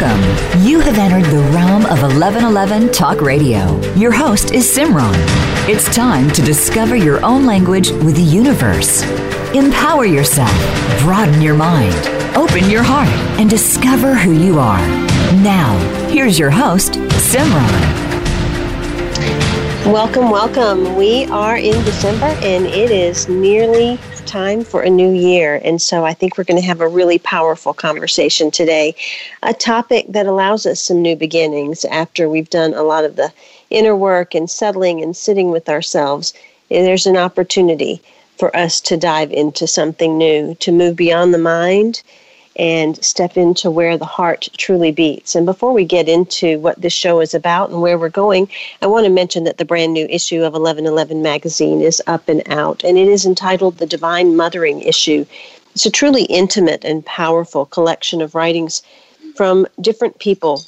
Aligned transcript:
Welcome. 0.00 0.62
You 0.64 0.78
have 0.78 0.96
entered 0.96 1.24
the 1.24 1.42
realm 1.52 1.84
of 1.86 2.02
1111 2.02 2.92
Talk 2.92 3.20
Radio. 3.20 3.80
Your 3.94 4.12
host 4.12 4.52
is 4.52 4.64
Simran. 4.64 5.12
It's 5.68 5.92
time 5.92 6.30
to 6.34 6.42
discover 6.42 6.94
your 6.94 7.24
own 7.24 7.46
language 7.46 7.90
with 7.90 8.14
the 8.14 8.22
universe. 8.22 9.02
Empower 9.54 10.04
yourself, 10.04 10.52
broaden 11.00 11.42
your 11.42 11.56
mind, 11.56 11.96
open 12.36 12.70
your 12.70 12.84
heart, 12.84 13.08
and 13.40 13.50
discover 13.50 14.14
who 14.14 14.34
you 14.34 14.60
are. 14.60 14.86
Now, 15.42 15.76
here's 16.08 16.38
your 16.38 16.50
host, 16.50 16.92
Simran. 16.92 17.98
Welcome, 19.84 20.30
welcome. 20.30 20.94
We 20.94 21.24
are 21.26 21.56
in 21.56 21.82
December 21.84 22.26
and 22.42 22.66
it 22.66 22.92
is 22.92 23.28
nearly 23.28 23.98
time 24.28 24.62
for 24.62 24.82
a 24.82 24.90
new 24.90 25.10
year. 25.10 25.60
And 25.64 25.82
so 25.82 26.04
I 26.04 26.14
think 26.14 26.36
we're 26.36 26.44
going 26.44 26.60
to 26.60 26.66
have 26.66 26.80
a 26.80 26.86
really 26.86 27.18
powerful 27.18 27.74
conversation 27.74 28.50
today. 28.50 28.94
A 29.42 29.54
topic 29.54 30.06
that 30.10 30.26
allows 30.26 30.66
us 30.66 30.80
some 30.80 31.02
new 31.02 31.16
beginnings 31.16 31.84
after 31.86 32.28
we've 32.28 32.50
done 32.50 32.74
a 32.74 32.82
lot 32.82 33.04
of 33.04 33.16
the 33.16 33.32
inner 33.70 33.96
work 33.96 34.34
and 34.34 34.48
settling 34.48 35.02
and 35.02 35.16
sitting 35.16 35.50
with 35.50 35.68
ourselves. 35.68 36.34
There's 36.68 37.06
an 37.06 37.16
opportunity 37.16 38.00
for 38.36 38.54
us 38.54 38.80
to 38.82 38.96
dive 38.96 39.32
into 39.32 39.66
something 39.66 40.16
new, 40.16 40.54
to 40.56 40.70
move 40.70 40.94
beyond 40.94 41.34
the 41.34 41.38
mind 41.38 42.02
and 42.58 43.02
step 43.04 43.36
into 43.36 43.70
where 43.70 43.96
the 43.96 44.04
heart 44.04 44.48
truly 44.56 44.90
beats. 44.90 45.34
And 45.34 45.46
before 45.46 45.72
we 45.72 45.84
get 45.84 46.08
into 46.08 46.58
what 46.58 46.80
this 46.80 46.92
show 46.92 47.20
is 47.20 47.32
about 47.32 47.70
and 47.70 47.80
where 47.80 47.96
we're 47.96 48.08
going, 48.08 48.48
I 48.82 48.86
want 48.86 49.04
to 49.04 49.10
mention 49.10 49.44
that 49.44 49.58
the 49.58 49.64
brand 49.64 49.92
new 49.92 50.06
issue 50.06 50.38
of 50.38 50.54
1111 50.54 51.22
magazine 51.22 51.80
is 51.80 52.02
up 52.06 52.28
and 52.28 52.42
out, 52.50 52.82
and 52.82 52.98
it 52.98 53.08
is 53.08 53.24
entitled 53.24 53.78
The 53.78 53.86
Divine 53.86 54.36
Mothering 54.36 54.80
Issue. 54.80 55.24
It's 55.74 55.86
a 55.86 55.90
truly 55.90 56.24
intimate 56.24 56.84
and 56.84 57.06
powerful 57.06 57.64
collection 57.66 58.20
of 58.20 58.34
writings 58.34 58.82
from 59.36 59.66
different 59.80 60.18
people 60.18 60.62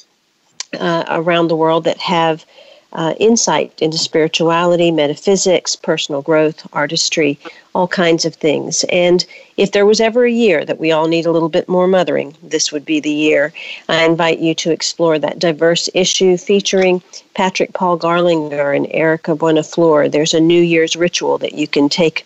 uh, 0.79 1.03
around 1.09 1.49
the 1.49 1.55
world 1.55 1.83
that 1.83 1.97
have 1.97 2.45
uh, 2.93 3.13
insight 3.19 3.73
into 3.81 3.97
spirituality, 3.97 4.91
metaphysics, 4.91 5.75
personal 5.75 6.21
growth, 6.21 6.67
artistry, 6.73 7.39
all 7.73 7.87
kinds 7.87 8.25
of 8.25 8.35
things. 8.35 8.83
And 8.89 9.25
if 9.55 9.71
there 9.71 9.85
was 9.85 10.01
ever 10.01 10.25
a 10.25 10.31
year 10.31 10.65
that 10.65 10.79
we 10.79 10.91
all 10.91 11.07
need 11.07 11.25
a 11.25 11.31
little 11.31 11.49
bit 11.49 11.69
more 11.69 11.87
mothering, 11.87 12.35
this 12.43 12.71
would 12.71 12.85
be 12.85 12.99
the 12.99 13.09
year. 13.09 13.53
I 13.87 14.03
invite 14.03 14.39
you 14.39 14.53
to 14.55 14.71
explore 14.71 15.19
that 15.19 15.39
diverse 15.39 15.89
issue 15.93 16.35
featuring 16.37 17.01
Patrick 17.33 17.73
Paul 17.73 17.97
Garlinger 17.97 18.75
and 18.75 18.87
Erica 18.91 19.35
Buenaflor. 19.35 20.11
There's 20.11 20.33
a 20.33 20.41
New 20.41 20.61
Year's 20.61 20.95
ritual 20.95 21.37
that 21.37 21.53
you 21.53 21.67
can 21.67 21.87
take 21.89 22.25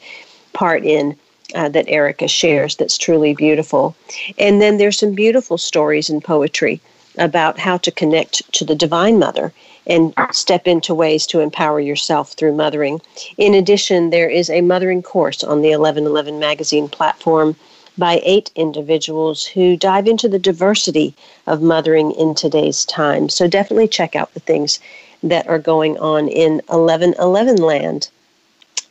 part 0.54 0.84
in. 0.84 1.16
Uh, 1.54 1.70
that 1.70 1.88
Erica 1.88 2.28
shares 2.28 2.76
that's 2.76 2.98
truly 2.98 3.34
beautiful. 3.36 3.96
And 4.40 4.62
then 4.62 4.78
there's 4.78 4.98
some 4.98 5.14
beautiful 5.14 5.60
stories 5.60 6.10
and 6.10 6.22
poetry 6.22 6.82
about 7.18 7.60
how 7.60 7.78
to 7.78 7.92
connect 7.92 8.52
to 8.54 8.66
the 8.66 8.76
Divine 8.76 9.20
Mother 9.20 9.54
and 9.88 10.14
step 10.32 10.68
into 10.68 10.94
ways 10.94 11.28
to 11.28 11.40
empower 11.40 11.80
yourself 11.80 12.34
through 12.34 12.56
mothering. 12.56 13.02
In 13.38 13.54
addition, 13.54 14.10
there 14.10 14.30
is 14.30 14.50
a 14.50 14.62
mothering 14.62 15.04
course 15.04 15.44
on 15.44 15.62
the 15.62 15.70
1111 15.70 16.40
magazine 16.40 16.90
platform 16.90 17.56
by 17.98 18.22
eight 18.24 18.52
individuals 18.56 19.46
who 19.46 19.78
dive 19.78 20.08
into 20.08 20.28
the 20.28 20.40
diversity 20.40 21.14
of 21.48 21.62
mothering 21.62 22.12
in 22.12 22.36
today's 22.36 22.84
time. 22.86 23.30
So 23.30 23.48
definitely 23.48 23.88
check 23.88 24.16
out 24.16 24.34
the 24.34 24.40
things 24.42 24.80
that 25.24 25.48
are 25.48 25.60
going 25.60 25.98
on 26.00 26.28
in 26.28 26.62
1111 26.68 27.58
land. 27.58 28.10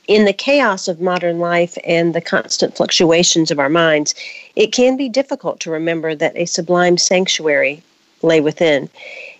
In 0.06 0.27
the 0.27 0.33
chaos 0.33 0.87
of 0.87 1.00
modern 1.00 1.39
life 1.39 1.78
and 1.84 2.15
the 2.15 2.20
constant 2.20 2.77
fluctuations 2.77 3.50
of 3.50 3.59
our 3.59 3.70
minds, 3.70 4.15
it 4.55 4.72
can 4.72 4.97
be 4.97 5.09
difficult 5.09 5.61
to 5.61 5.70
remember 5.70 6.15
that 6.15 6.37
a 6.37 6.45
sublime 6.45 6.98
sanctuary 6.98 7.83
lay 8.22 8.41
within. 8.41 8.91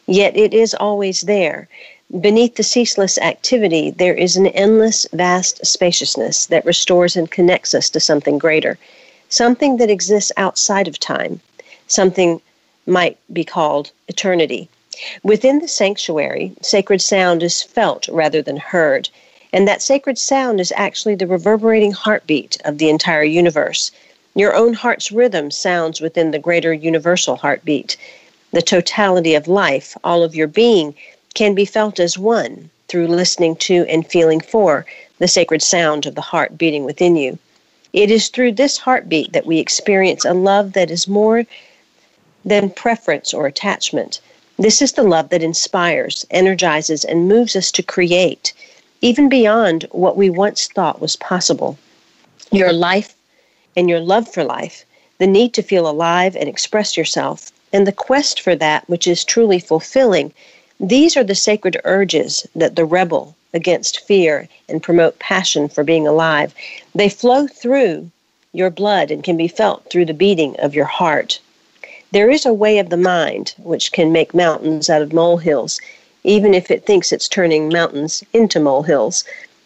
Yet 0.07 0.37
it 0.37 0.53
is 0.53 0.75
always 0.75 1.23
there. 1.23 1.69
Beneath 2.20 2.57
the 2.57 2.63
ceaseless 2.63 3.17
activity, 3.19 3.91
there 3.91 4.15
is 4.15 4.37
an 4.37 4.48
endless, 4.48 5.07
vast 5.13 5.65
spaciousness 5.65 6.47
that 6.47 6.67
restores 6.67 7.17
and 7.17 7.31
connects 7.31 7.75
us 7.75 7.89
to 7.91 8.01
something 8.01 8.39
greater, 8.39 8.79
something 9.31 9.79
that 9.79 9.91
exists 9.91 10.31
outside 10.37 10.87
of 10.87 10.98
time, 10.98 11.41
something 11.87 12.43
might 12.87 13.17
be 13.33 13.45
called 13.45 13.91
eternity. 14.07 14.69
Within 15.23 15.59
the 15.59 15.69
sanctuary, 15.69 16.53
sacred 16.61 17.01
sound 17.01 17.43
is 17.43 17.63
felt 17.63 18.07
rather 18.09 18.43
than 18.43 18.59
heard, 18.59 19.09
and 19.53 19.67
that 19.67 19.83
sacred 19.83 20.19
sound 20.19 20.61
is 20.61 20.73
actually 20.77 21.14
the 21.14 21.27
reverberating 21.27 21.93
heartbeat 21.93 22.59
of 22.64 22.77
the 22.77 22.91
entire 22.91 23.25
universe. 23.25 23.91
Your 24.35 24.55
own 24.55 24.75
heart's 24.75 25.11
rhythm 25.11 25.51
sounds 25.51 26.01
within 26.01 26.31
the 26.31 26.39
greater 26.39 26.73
universal 26.73 27.37
heartbeat 27.37 27.97
the 28.55 28.63
totality 28.63 29.35
of 29.35 29.48
life, 29.48 29.97
all 30.05 30.23
of 30.23 30.35
your 30.35 30.47
being, 30.47 30.95
can 31.35 31.55
be 31.55 31.65
felt 31.65 31.98
as 31.98 32.17
one 32.17 32.70
through 32.87 33.09
listening 33.09 33.57
to 33.57 33.85
and 33.89 34.07
feeling 34.07 34.41
for 34.41 34.87
the 35.19 35.27
sacred 35.27 35.61
sound 35.61 36.07
of 36.07 36.15
the 36.15 36.20
heart 36.20 36.57
beating 36.57 36.85
within 36.85 37.17
you. 37.17 37.37
It 37.93 38.11
is 38.11 38.29
through 38.29 38.53
this 38.53 38.79
heartbeat 38.79 39.33
that 39.33 39.47
we 39.47 39.59
experience 39.59 40.25
a 40.25 40.35
love 40.35 40.73
that 40.75 40.91
is 40.91 41.09
more 41.09 41.45
than 42.45 42.70
preference 42.70 43.35
or 43.35 43.47
attachment. 43.47 44.20
This 44.57 44.81
is 44.81 44.93
the 44.93 45.03
love 45.03 45.31
that 45.31 45.43
inspires, 45.43 46.25
energizes, 46.31 47.05
and 47.05 47.29
moves 47.29 47.57
us 47.57 47.73
to 47.73 47.83
create, 47.83 48.53
even 49.01 49.29
beyond 49.29 49.89
what 49.91 50.17
we 50.17 50.31
once 50.31 50.69
thought 50.69 51.01
was 51.01 51.17
possible. 51.17 51.77
Your 52.53 52.73
life 52.73 53.17
and 53.77 53.89
your 53.89 54.01
love 54.01 54.33
for 54.33 54.45
life, 54.45 54.85
the 55.19 55.27
need 55.27 55.55
to 55.55 55.63
feel 55.63 55.89
alive 55.89 56.37
and 56.37 56.48
express 56.48 56.97
yourself, 56.97 57.51
and 57.74 57.89
the 57.89 57.92
quest 57.92 58.40
for 58.40 58.55
that 58.55 58.89
which 58.89 59.05
is 59.05 59.24
truly 59.24 59.58
fulfilling. 59.58 60.33
These 60.79 61.17
are 61.17 61.24
the 61.24 61.35
sacred 61.35 61.77
urges 61.83 62.46
that 62.55 62.77
the 62.77 62.85
rebel 62.85 63.35
against 63.52 64.07
fear 64.07 64.48
and 64.68 64.80
promote 64.80 65.18
passion 65.18 65.68
for 65.68 65.83
being 65.83 66.07
alive. 66.07 66.55
They 66.95 67.08
flow 67.08 67.48
through 67.48 68.13
your 68.52 68.70
blood 68.70 69.11
and 69.11 69.24
can 69.24 69.36
be 69.36 69.48
felt 69.48 69.90
through 69.90 70.05
the 70.05 70.14
beating 70.14 70.55
of 70.61 70.73
your 70.73 70.84
heart. 70.84 71.40
There 72.13 72.30
is 72.30 72.46
a 72.46 72.55
way 72.55 72.79
of 72.79 72.90
the 72.90 72.96
mind 72.96 73.55
which 73.58 73.90
can 73.90 74.13
make 74.13 74.33
mountains 74.33 74.89
out 74.89 75.02
of 75.02 75.13
molehills, 75.13 75.80
even 76.23 76.55
if 76.55 76.70
it 76.70 76.86
thinks 76.86 77.11
it's 77.11 77.29
turning 77.29 77.68
mountains 77.68 78.23
into 78.33 78.61
molehills. 78.61 79.24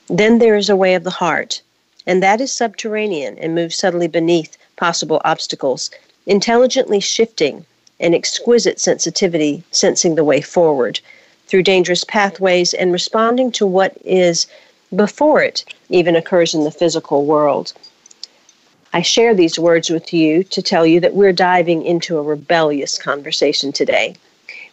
Then 0.08 0.38
there 0.38 0.56
is 0.56 0.70
a 0.70 0.76
way 0.76 0.94
of 0.94 1.04
the 1.04 1.10
heart, 1.10 1.60
and 2.06 2.22
that 2.22 2.41
is 2.41 2.52
subterranean 2.52 3.36
and 3.38 3.54
moves 3.54 3.76
subtly 3.76 4.08
beneath 4.08 4.56
possible 4.76 5.20
obstacles, 5.26 5.91
intelligently 6.24 7.00
shifting 7.00 7.66
and 8.00 8.14
exquisite 8.14 8.81
sensitivity, 8.81 9.62
sensing 9.70 10.14
the 10.14 10.25
way 10.25 10.41
forward 10.41 11.00
through 11.47 11.62
dangerous 11.62 12.04
pathways 12.04 12.75
and 12.75 12.92
responding 12.92 13.50
to 13.53 13.66
what 13.66 13.97
is 14.04 14.47
before 14.94 15.42
it 15.42 15.64
even 15.88 16.16
occurs 16.16 16.54
in 16.54 16.64
the 16.64 16.70
physical 16.70 17.25
world. 17.25 17.72
I 18.92 19.03
share 19.03 19.34
these 19.34 19.59
words 19.59 19.91
with 19.91 20.14
you 20.14 20.44
to 20.44 20.62
tell 20.62 20.86
you 20.86 21.00
that 21.00 21.14
we're 21.14 21.32
diving 21.32 21.84
into 21.84 22.16
a 22.19 22.22
rebellious 22.22 22.98
conversation 22.98 23.72
today. 23.72 24.15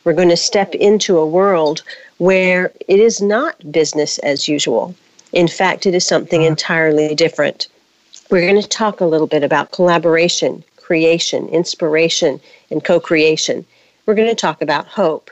We're 0.03 0.13
going 0.13 0.29
to 0.29 0.37
step 0.37 0.73
into 0.75 1.17
a 1.17 1.25
world 1.25 1.81
where 2.17 2.71
it 2.87 2.99
is 2.99 3.21
not 3.21 3.71
business 3.71 4.17
as 4.19 4.47
usual. 4.47 4.95
In 5.33 5.47
fact, 5.47 5.85
it 5.85 5.93
is 5.93 6.07
something 6.07 6.41
uh-huh. 6.41 6.49
entirely 6.49 7.15
different. 7.15 7.67
We're 8.29 8.49
going 8.49 8.61
to 8.61 8.67
talk 8.67 9.01
a 9.01 9.05
little 9.05 9.27
bit 9.27 9.43
about 9.43 9.71
collaboration, 9.71 10.63
creation, 10.77 11.49
inspiration, 11.49 12.39
and 12.71 12.83
co 12.83 12.99
creation. 12.99 13.65
We're 14.05 14.15
going 14.15 14.29
to 14.29 14.35
talk 14.35 14.61
about 14.61 14.87
hope. 14.87 15.31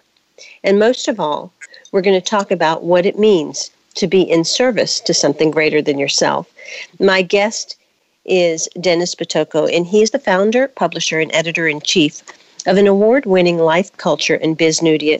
And 0.64 0.80
most 0.80 1.08
of 1.08 1.20
all, 1.20 1.52
we're 1.92 2.02
going 2.02 2.20
to 2.20 2.30
talk 2.30 2.52
about 2.52 2.84
what 2.84 3.06
it 3.06 3.20
means 3.20 3.72
to 3.96 4.08
be 4.08 4.22
in 4.22 4.44
service 4.44 5.00
to 5.02 5.14
something 5.14 5.52
greater 5.52 5.82
than 5.82 6.00
yourself. 6.00 6.52
My 7.00 7.22
guest 7.22 7.78
is 8.26 8.68
Dennis 8.80 9.16
Pitocco, 9.16 9.72
and 9.72 9.86
he 9.86 10.02
is 10.02 10.12
the 10.12 10.20
founder, 10.20 10.68
publisher, 10.70 11.20
and 11.20 11.34
editor 11.34 11.68
in 11.68 11.82
chief 11.82 12.24
of 12.66 12.78
an 12.78 12.88
award 12.88 13.26
winning 13.26 13.58
life 13.58 13.96
culture 13.98 14.36
and 14.36 14.58
biz 14.58 14.82
media, 14.82 15.20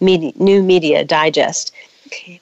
media, 0.00 0.32
new 0.36 0.62
media 0.62 1.04
digest. 1.04 1.72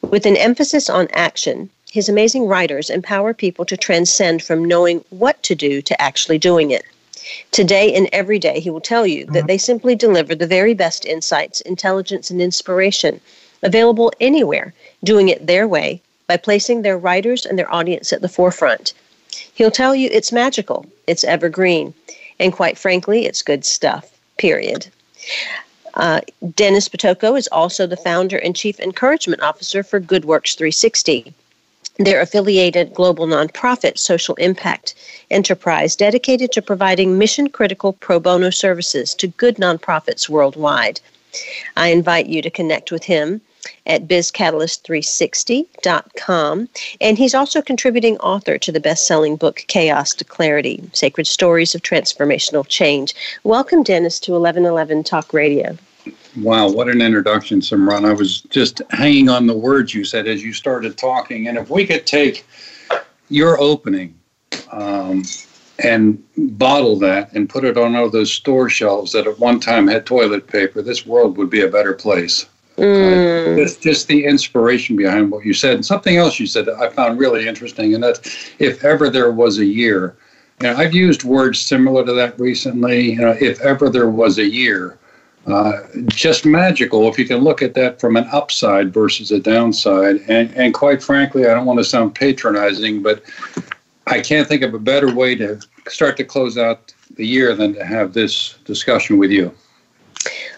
With 0.02 0.26
an 0.26 0.36
emphasis 0.36 0.88
on 0.88 1.08
action, 1.12 1.70
his 1.90 2.08
amazing 2.08 2.46
writers 2.46 2.90
empower 2.90 3.32
people 3.32 3.64
to 3.64 3.76
transcend 3.76 4.42
from 4.42 4.64
knowing 4.64 5.04
what 5.10 5.42
to 5.44 5.54
do 5.54 5.80
to 5.82 6.00
actually 6.00 6.38
doing 6.38 6.70
it. 6.70 6.84
Today 7.50 7.94
and 7.94 8.08
every 8.12 8.38
day, 8.38 8.60
he 8.60 8.70
will 8.70 8.80
tell 8.80 9.06
you 9.06 9.26
that 9.26 9.46
they 9.46 9.58
simply 9.58 9.94
deliver 9.94 10.34
the 10.34 10.46
very 10.46 10.74
best 10.74 11.04
insights, 11.04 11.60
intelligence, 11.62 12.30
and 12.30 12.40
inspiration 12.40 13.20
available 13.62 14.12
anywhere, 14.20 14.72
doing 15.04 15.28
it 15.28 15.46
their 15.46 15.66
way 15.66 16.00
by 16.26 16.36
placing 16.36 16.82
their 16.82 16.98
writers 16.98 17.44
and 17.44 17.58
their 17.58 17.72
audience 17.74 18.12
at 18.12 18.20
the 18.20 18.28
forefront. 18.28 18.92
He'll 19.54 19.70
tell 19.70 19.94
you 19.94 20.08
it's 20.12 20.32
magical, 20.32 20.86
it's 21.06 21.24
evergreen, 21.24 21.94
and 22.38 22.52
quite 22.52 22.78
frankly, 22.78 23.26
it's 23.26 23.42
good 23.42 23.64
stuff, 23.64 24.10
period. 24.36 24.86
Uh, 25.94 26.20
Dennis 26.54 26.88
Pitocco 26.88 27.36
is 27.36 27.48
also 27.48 27.86
the 27.86 27.96
founder 27.96 28.36
and 28.36 28.54
chief 28.54 28.78
encouragement 28.78 29.42
officer 29.42 29.82
for 29.82 30.00
GoodWorks 30.00 30.56
360. 30.56 31.34
Their 32.00 32.20
affiliated 32.20 32.94
global 32.94 33.26
nonprofit 33.26 33.98
social 33.98 34.36
impact 34.36 34.94
enterprise 35.32 35.96
dedicated 35.96 36.52
to 36.52 36.62
providing 36.62 37.18
mission 37.18 37.48
critical 37.48 37.92
pro 37.92 38.20
bono 38.20 38.50
services 38.50 39.16
to 39.16 39.26
good 39.26 39.56
nonprofits 39.56 40.28
worldwide. 40.28 41.00
I 41.76 41.88
invite 41.88 42.26
you 42.26 42.40
to 42.40 42.50
connect 42.50 42.92
with 42.92 43.02
him 43.02 43.40
at 43.86 44.06
bizcatalyst360.com. 44.06 46.68
And 47.00 47.18
he's 47.18 47.34
also 47.34 47.60
contributing 47.60 48.16
author 48.18 48.58
to 48.58 48.70
the 48.70 48.78
best 48.78 49.04
selling 49.06 49.34
book, 49.34 49.64
Chaos 49.66 50.14
to 50.14 50.24
Clarity 50.24 50.80
Sacred 50.92 51.26
Stories 51.26 51.74
of 51.74 51.82
Transformational 51.82 52.64
Change. 52.68 53.12
Welcome, 53.42 53.82
Dennis, 53.82 54.20
to 54.20 54.30
1111 54.32 55.02
Talk 55.02 55.32
Radio. 55.32 55.76
Wow, 56.40 56.70
what 56.70 56.88
an 56.88 57.02
introduction, 57.02 57.60
Simran. 57.60 58.08
I 58.08 58.12
was 58.12 58.42
just 58.42 58.80
hanging 58.90 59.28
on 59.28 59.46
the 59.46 59.56
words 59.56 59.92
you 59.92 60.04
said 60.04 60.28
as 60.28 60.42
you 60.42 60.52
started 60.52 60.96
talking. 60.96 61.48
And 61.48 61.58
if 61.58 61.68
we 61.68 61.86
could 61.86 62.06
take 62.06 62.46
your 63.28 63.60
opening 63.60 64.16
um, 64.70 65.24
and 65.82 66.22
bottle 66.58 66.96
that 67.00 67.32
and 67.32 67.48
put 67.48 67.64
it 67.64 67.76
on 67.76 67.96
all 67.96 68.08
those 68.08 68.32
store 68.32 68.68
shelves 68.68 69.12
that 69.12 69.26
at 69.26 69.38
one 69.38 69.58
time 69.58 69.88
had 69.88 70.06
toilet 70.06 70.46
paper, 70.46 70.80
this 70.80 71.04
world 71.04 71.36
would 71.38 71.50
be 71.50 71.62
a 71.62 71.68
better 71.68 71.92
place. 71.92 72.46
Mm. 72.76 73.54
Uh, 73.54 73.56
just, 73.56 73.82
just 73.82 74.06
the 74.06 74.24
inspiration 74.24 74.94
behind 74.94 75.32
what 75.32 75.44
you 75.44 75.52
said. 75.52 75.74
And 75.74 75.84
something 75.84 76.16
else 76.16 76.38
you 76.38 76.46
said 76.46 76.66
that 76.66 76.78
I 76.78 76.88
found 76.90 77.18
really 77.18 77.48
interesting, 77.48 77.94
and 77.94 78.04
that 78.04 78.24
if 78.60 78.84
ever 78.84 79.10
there 79.10 79.32
was 79.32 79.58
a 79.58 79.64
year, 79.64 80.16
you 80.60 80.68
know, 80.68 80.76
I've 80.76 80.94
used 80.94 81.24
words 81.24 81.58
similar 81.60 82.04
to 82.04 82.12
that 82.12 82.38
recently. 82.38 83.12
You 83.12 83.20
know, 83.22 83.36
if 83.40 83.60
ever 83.60 83.88
there 83.88 84.10
was 84.10 84.38
a 84.38 84.48
year, 84.48 84.98
uh, 85.52 85.82
just 86.06 86.44
magical 86.44 87.08
if 87.08 87.18
you 87.18 87.26
can 87.26 87.38
look 87.38 87.62
at 87.62 87.74
that 87.74 88.00
from 88.00 88.16
an 88.16 88.28
upside 88.32 88.92
versus 88.92 89.30
a 89.30 89.40
downside. 89.40 90.16
And, 90.28 90.54
and 90.56 90.74
quite 90.74 91.02
frankly, 91.02 91.46
I 91.46 91.54
don't 91.54 91.66
want 91.66 91.78
to 91.78 91.84
sound 91.84 92.14
patronizing, 92.14 93.02
but 93.02 93.22
I 94.06 94.20
can't 94.20 94.48
think 94.48 94.62
of 94.62 94.74
a 94.74 94.78
better 94.78 95.12
way 95.12 95.34
to 95.36 95.60
start 95.88 96.16
to 96.18 96.24
close 96.24 96.58
out 96.58 96.92
the 97.16 97.26
year 97.26 97.54
than 97.54 97.74
to 97.74 97.84
have 97.84 98.12
this 98.12 98.54
discussion 98.64 99.18
with 99.18 99.30
you. 99.30 99.54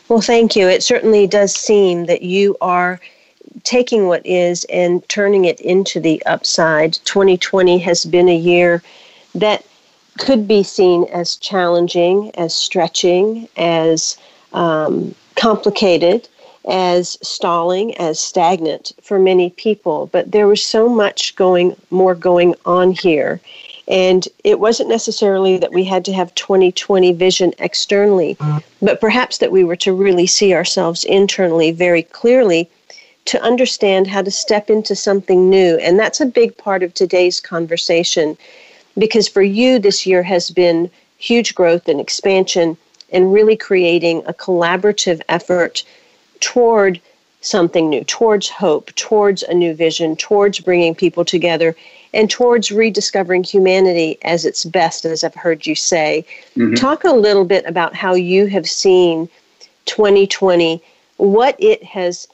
Well, 0.08 0.20
thank 0.20 0.56
you. 0.56 0.69
It 0.69 0.82
certainly 0.82 1.26
does 1.26 1.54
seem 1.54 2.06
that 2.06 2.22
you 2.22 2.56
are 2.60 3.00
taking 3.62 4.06
what 4.06 4.25
is 4.26 4.64
and 4.64 5.06
turning 5.08 5.44
it 5.44 5.60
into 5.60 6.00
the 6.00 6.25
upside. 6.26 6.94
2020 7.04 7.78
has 7.78 8.04
been 8.04 8.28
a 8.28 8.37
year 8.37 8.82
that 9.34 9.64
could 10.19 10.46
be 10.46 10.62
seen 10.62 11.04
as 11.12 11.37
challenging, 11.37 12.31
as 12.34 12.54
stretching, 12.54 13.48
as 13.56 14.19
um, 14.52 15.14
complicated, 15.37 16.29
as 16.69 17.17
stalling, 17.23 17.97
as 17.97 18.20
stagnant 18.20 18.93
for 19.02 19.19
many 19.19 19.50
people. 19.50 20.08
But 20.12 20.32
there 20.32 20.47
was 20.47 20.62
so 20.62 20.88
much 20.88 21.35
going 21.37 21.75
more 21.91 22.14
going 22.14 22.55
on 22.67 22.93
here. 22.93 23.41
And 23.88 24.29
it 24.44 24.61
wasn't 24.61 24.88
necessarily 24.88 25.56
that 25.58 25.73
we 25.73 25.82
had 25.82 26.05
to 26.05 26.12
have 26.12 26.32
2020 26.37 27.12
vision 27.14 27.52
externally, 27.58 28.37
but 28.81 29.00
perhaps 29.00 29.38
that 29.38 29.50
we 29.50 29.64
were 29.64 29.76
to 29.76 29.93
really 29.93 30.29
see 30.29 30.55
ourselves 30.55 31.02
internally 31.05 31.73
very 31.73 32.05
clearly 32.05 32.70
to 33.25 33.43
understand 33.43 34.06
how 34.06 34.23
to 34.23 34.31
step 34.31 34.70
into 34.70 34.94
something 34.94 35.50
new. 35.50 35.76
And 35.79 35.99
that's 35.99 36.20
a 36.20 36.26
big 36.26 36.56
part 36.56 36.82
of 36.82 36.94
today's 36.94 37.41
conversation 37.41 38.37
because 38.97 39.29
for 39.29 39.43
you, 39.43 39.79
this 39.79 40.06
year 40.06 40.23
has 40.23 40.50
been 40.50 40.91
huge 41.19 41.55
growth 41.55 41.88
and 41.88 42.00
expansion 42.00 42.76
and 43.12 43.33
really 43.33 43.57
creating 43.57 44.23
a 44.27 44.33
collaborative 44.33 45.21
effort 45.29 45.85
toward 46.41 47.01
something 47.43 47.89
new, 47.89 48.05
towards 48.05 48.49
hope, 48.49 48.95
towards 48.95 49.43
a 49.45 49.55
new 49.55 49.75
vision, 49.75 50.17
towards 50.17 50.61
bringing 50.61 50.95
people 50.95 51.25
together, 51.25 51.75
and 52.12 52.29
towards 52.29 52.71
rediscovering 52.71 53.45
humanity 53.45 54.19
as 54.23 54.45
its 54.45 54.65
best, 54.65 55.05
as 55.05 55.25
I've 55.25 55.35
heard 55.35 55.67
you 55.67 55.75
say. 55.75 56.25
Mm-hmm. 56.57 56.75
Talk 56.75 57.05
a 57.05 57.12
little 57.12 57.45
bit 57.45 57.65
about 57.67 57.95
how 57.95 58.15
you 58.15 58.47
have 58.47 58.69
seen 58.69 59.29
2020, 59.87 60.83
what 61.17 61.57
it 61.59 61.83
has 61.85 62.29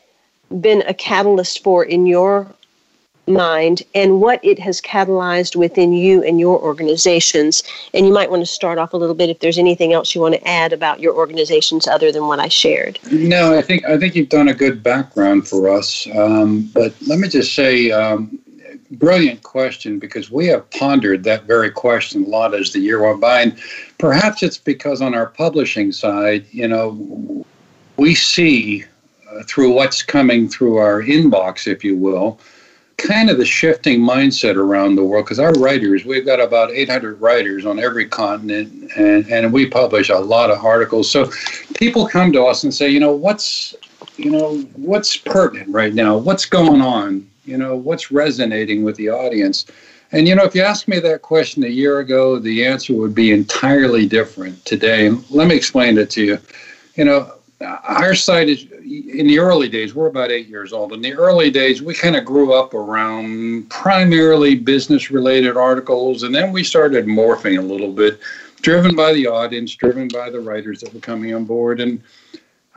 been 0.61 0.83
a 0.87 0.95
catalyst 0.95 1.63
for 1.63 1.85
in 1.85 2.07
your 2.07 2.47
mind 3.27 3.83
and 3.95 4.21
what 4.21 4.45
it 4.45 4.59
has 4.59 4.81
catalyzed 4.81 5.57
within 5.57 5.93
you 5.93 6.23
and 6.23 6.39
your 6.39 6.61
organizations. 6.61 7.63
And 7.93 8.07
you 8.07 8.13
might 8.13 8.31
want 8.31 8.43
to 8.43 8.47
start 8.47 8.79
off 8.79 8.93
a 8.93 8.97
little 8.97 9.15
bit 9.15 9.31
if 9.31 9.41
there's 9.41 9.59
anything 9.59 9.93
else 9.93 10.15
you 10.15 10.21
want 10.21 10.35
to 10.35 10.49
add 10.49 10.73
about 10.73 11.01
your 11.01 11.15
organizations 11.15 11.87
other 11.87 12.13
than 12.13 12.27
what 12.27 12.41
I 12.41 12.49
shared. 12.49 12.99
No, 13.11 13.57
I 13.57 13.63
think 13.63 13.85
I 13.85 13.99
think 13.99 14.15
you've 14.15 14.29
done 14.29 14.49
a 14.49 14.55
good 14.55 14.83
background 14.83 15.49
for 15.49 15.69
us. 15.69 16.07
Um, 16.15 16.71
but 16.73 16.95
let 17.07 17.19
me 17.19 17.29
just 17.29 17.55
say, 17.55 17.91
um, 17.91 18.39
brilliant 18.93 19.43
question 19.43 19.99
because 19.99 20.31
we 20.31 20.47
have 20.47 20.69
pondered 20.71 21.25
that 21.25 21.45
very 21.45 21.71
question 21.71 22.25
a 22.25 22.29
lot 22.29 22.55
as 22.55 22.73
the 22.73 22.79
year 22.79 23.03
went 23.03 23.21
by, 23.21 23.43
and 23.43 23.59
perhaps 23.99 24.43
it's 24.43 24.59
because 24.59 25.03
on 25.03 25.15
our 25.15 25.27
publishing 25.27 25.93
side, 25.93 26.47
you 26.51 26.69
know, 26.69 27.45
we 27.97 28.15
see. 28.15 28.85
Uh, 29.29 29.43
through 29.43 29.73
what's 29.73 30.05
coming 30.05 30.49
through 30.49 30.77
our 30.77 31.03
inbox, 31.03 31.67
if 31.67 31.83
you 31.83 31.97
will, 31.97 32.39
kind 32.97 33.29
of 33.29 33.39
the 33.39 33.45
shifting 33.45 34.01
mindset 34.01 34.57
around 34.57 34.97
the 34.97 35.05
world 35.05 35.27
because 35.27 35.39
our 35.39 35.53
writers, 35.55 36.05
we've 36.05 36.25
got 36.25 36.41
about 36.41 36.71
800 36.71 37.21
writers 37.21 37.67
on 37.67 37.79
every 37.79 38.07
continent, 38.09 38.91
and, 38.97 39.27
and 39.29 39.53
we 39.53 39.67
publish 39.67 40.09
a 40.09 40.17
lot 40.17 40.51
of 40.51 40.65
articles. 40.65 41.11
So 41.11 41.31
people 41.75 42.07
come 42.07 42.33
to 42.33 42.45
us 42.45 42.65
and 42.65 42.73
say, 42.73 42.89
you 42.89 43.01
know, 43.01 43.13
what's 43.13 43.75
you 44.17 44.31
know 44.31 44.59
what's 44.77 45.17
pertinent 45.17 45.69
right 45.71 45.93
now? 45.93 46.17
What's 46.17 46.47
going 46.47 46.81
on? 46.81 47.29
You 47.45 47.59
know, 47.59 47.77
what's 47.77 48.11
resonating 48.11 48.83
with 48.83 48.97
the 48.97 49.11
audience? 49.11 49.67
And 50.13 50.27
you 50.27 50.35
know, 50.35 50.45
if 50.45 50.55
you 50.55 50.63
asked 50.63 50.89
me 50.89 50.99
that 51.01 51.23
question 51.23 51.65
a 51.65 51.69
year 51.69 51.99
ago, 51.99 52.39
the 52.39 52.65
answer 52.65 52.95
would 52.95 53.15
be 53.15 53.33
entirely 53.33 54.07
different 54.07 54.65
today. 54.65 55.11
Let 55.31 55.49
me 55.49 55.55
explain 55.55 55.99
it 55.99 56.11
to 56.11 56.25
you. 56.25 56.39
You 56.95 57.05
know, 57.05 57.33
our 57.61 58.15
site 58.15 58.49
is 58.49 58.67
in 58.87 59.27
the 59.27 59.39
early 59.39 59.69
days 59.69 59.95
we're 59.95 60.07
about 60.07 60.31
eight 60.31 60.47
years 60.47 60.73
old. 60.73 60.93
In 60.93 61.01
the 61.01 61.15
early 61.15 61.51
days 61.51 61.83
we 61.83 61.95
kind 61.95 62.17
of 62.17 62.25
grew 62.25 62.53
up 62.53 62.73
around 62.73 63.69
primarily 63.69 64.55
business 64.55 65.11
related 65.11 65.57
articles 65.57 66.23
and 66.23 66.35
then 66.35 66.53
we 66.53 66.63
started 66.63 67.07
morphing 67.07 67.59
a 67.59 67.63
little 67.63 67.93
bit 67.93 68.21
driven 68.63 68.95
by 68.95 69.13
the 69.13 69.27
audience 69.27 69.75
driven 69.75 70.09
by 70.09 70.31
the 70.31 70.41
writers 70.41 70.81
that 70.81 70.95
were 70.95 71.01
coming 71.01 71.35
on 71.35 71.45
board. 71.45 71.81
And 71.81 72.01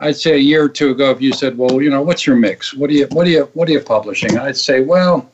i'd 0.00 0.16
say 0.16 0.34
a 0.34 0.38
year 0.38 0.64
or 0.64 0.68
two 0.68 0.90
ago 0.90 1.10
if 1.10 1.20
you 1.20 1.32
said 1.32 1.58
well 1.58 1.80
you 1.80 1.90
know 1.90 2.02
what's 2.02 2.26
your 2.26 2.36
mix? 2.36 2.74
What 2.74 2.90
do 2.90 2.96
you 2.96 3.06
what 3.12 3.24
do 3.24 3.30
you 3.30 3.44
what 3.54 3.68
are 3.68 3.72
you 3.72 3.80
publishing? 3.80 4.36
I'd 4.36 4.56
say 4.56 4.80
well 4.80 5.30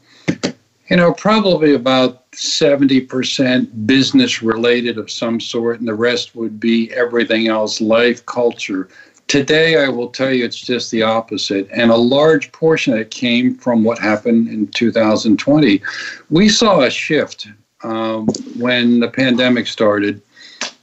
you 0.91 0.97
know 0.97 1.13
probably 1.15 1.75
about 1.75 2.31
70% 2.33 3.87
business 3.87 4.43
related 4.43 4.99
of 4.99 5.11
some 5.11 5.41
sort 5.41 5.79
and 5.79 5.89
the 5.89 5.95
rest 5.95 6.37
would 6.37 6.61
be 6.61 6.93
everything 6.93 7.49
else 7.49 7.81
life 7.81 8.27
culture 8.27 8.91
Today, 9.29 9.83
I 9.83 9.89
will 9.89 10.09
tell 10.09 10.33
you 10.33 10.45
it's 10.45 10.61
just 10.61 10.93
the 10.93 11.03
opposite. 11.03 11.69
And 11.73 11.91
a 11.91 11.97
large 11.97 12.53
portion 12.53 12.93
of 12.95 13.01
it 13.01 13.11
came 13.11 13.57
from 13.57 13.83
what 13.83 13.99
happened 13.99 14.49
in 14.49 14.69
2020. 14.69 15.83
We 16.31 16.49
saw 16.49 16.83
a 16.83 16.91
shift 16.91 17.49
um, 17.83 18.29
when 18.57 19.01
the 19.01 19.09
pandemic 19.09 19.67
started. 19.67 20.23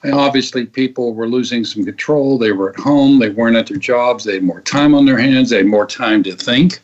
And 0.03 0.13
obviously, 0.13 0.65
people 0.65 1.13
were 1.13 1.29
losing 1.29 1.63
some 1.63 1.85
control. 1.85 2.37
They 2.37 2.51
were 2.51 2.71
at 2.71 2.79
home, 2.79 3.19
they 3.19 3.29
weren't 3.29 3.55
at 3.55 3.67
their 3.67 3.77
jobs, 3.77 4.25
they 4.25 4.33
had 4.33 4.43
more 4.43 4.59
time 4.59 4.93
on 4.93 5.05
their 5.05 5.17
hands, 5.17 5.49
they 5.49 5.57
had 5.57 5.65
more 5.65 5.87
time 5.87 6.23
to 6.23 6.35
think. 6.35 6.81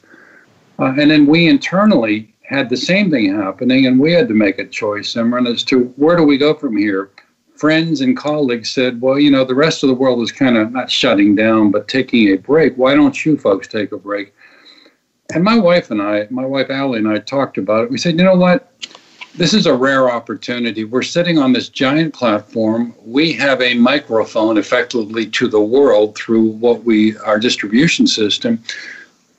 Uh, 0.79 0.93
and 0.97 1.11
then 1.11 1.25
we 1.25 1.47
internally 1.47 2.33
had 2.43 2.69
the 2.69 2.77
same 2.77 3.11
thing 3.11 3.35
happening, 3.35 3.85
and 3.85 3.99
we 3.99 4.13
had 4.13 4.29
to 4.29 4.33
make 4.33 4.57
a 4.57 4.65
choice, 4.65 5.13
Simran, 5.13 5.51
as 5.51 5.63
to 5.65 5.85
where 5.97 6.15
do 6.15 6.23
we 6.23 6.37
go 6.37 6.53
from 6.53 6.77
here? 6.77 7.11
Friends 7.59 7.99
and 7.99 8.15
colleagues 8.15 8.69
said, 8.69 9.01
well, 9.01 9.19
you 9.19 9.29
know, 9.29 9.43
the 9.43 9.53
rest 9.53 9.83
of 9.83 9.89
the 9.89 9.95
world 9.95 10.21
is 10.21 10.31
kind 10.31 10.57
of 10.57 10.71
not 10.71 10.89
shutting 10.89 11.35
down, 11.35 11.71
but 11.71 11.89
taking 11.89 12.29
a 12.29 12.37
break. 12.37 12.73
Why 12.75 12.95
don't 12.95 13.25
you 13.25 13.37
folks 13.37 13.67
take 13.67 13.91
a 13.91 13.97
break? 13.97 14.33
And 15.33 15.43
my 15.43 15.59
wife 15.59 15.91
and 15.91 16.01
I, 16.01 16.25
my 16.29 16.45
wife 16.45 16.69
Allie 16.69 16.99
and 16.99 17.07
I 17.07 17.19
talked 17.19 17.57
about 17.57 17.83
it. 17.83 17.91
We 17.91 17.97
said, 17.97 18.17
you 18.17 18.23
know 18.23 18.35
what? 18.35 18.71
This 19.35 19.53
is 19.53 19.65
a 19.65 19.73
rare 19.73 20.09
opportunity. 20.09 20.85
We're 20.85 21.03
sitting 21.03 21.37
on 21.37 21.53
this 21.53 21.69
giant 21.69 22.13
platform. 22.13 22.95
We 23.05 23.33
have 23.33 23.61
a 23.61 23.73
microphone 23.73 24.57
effectively 24.57 25.27
to 25.27 25.47
the 25.47 25.61
world 25.61 26.17
through 26.17 26.47
what 26.53 26.83
we, 26.83 27.17
our 27.19 27.39
distribution 27.39 28.07
system. 28.07 28.63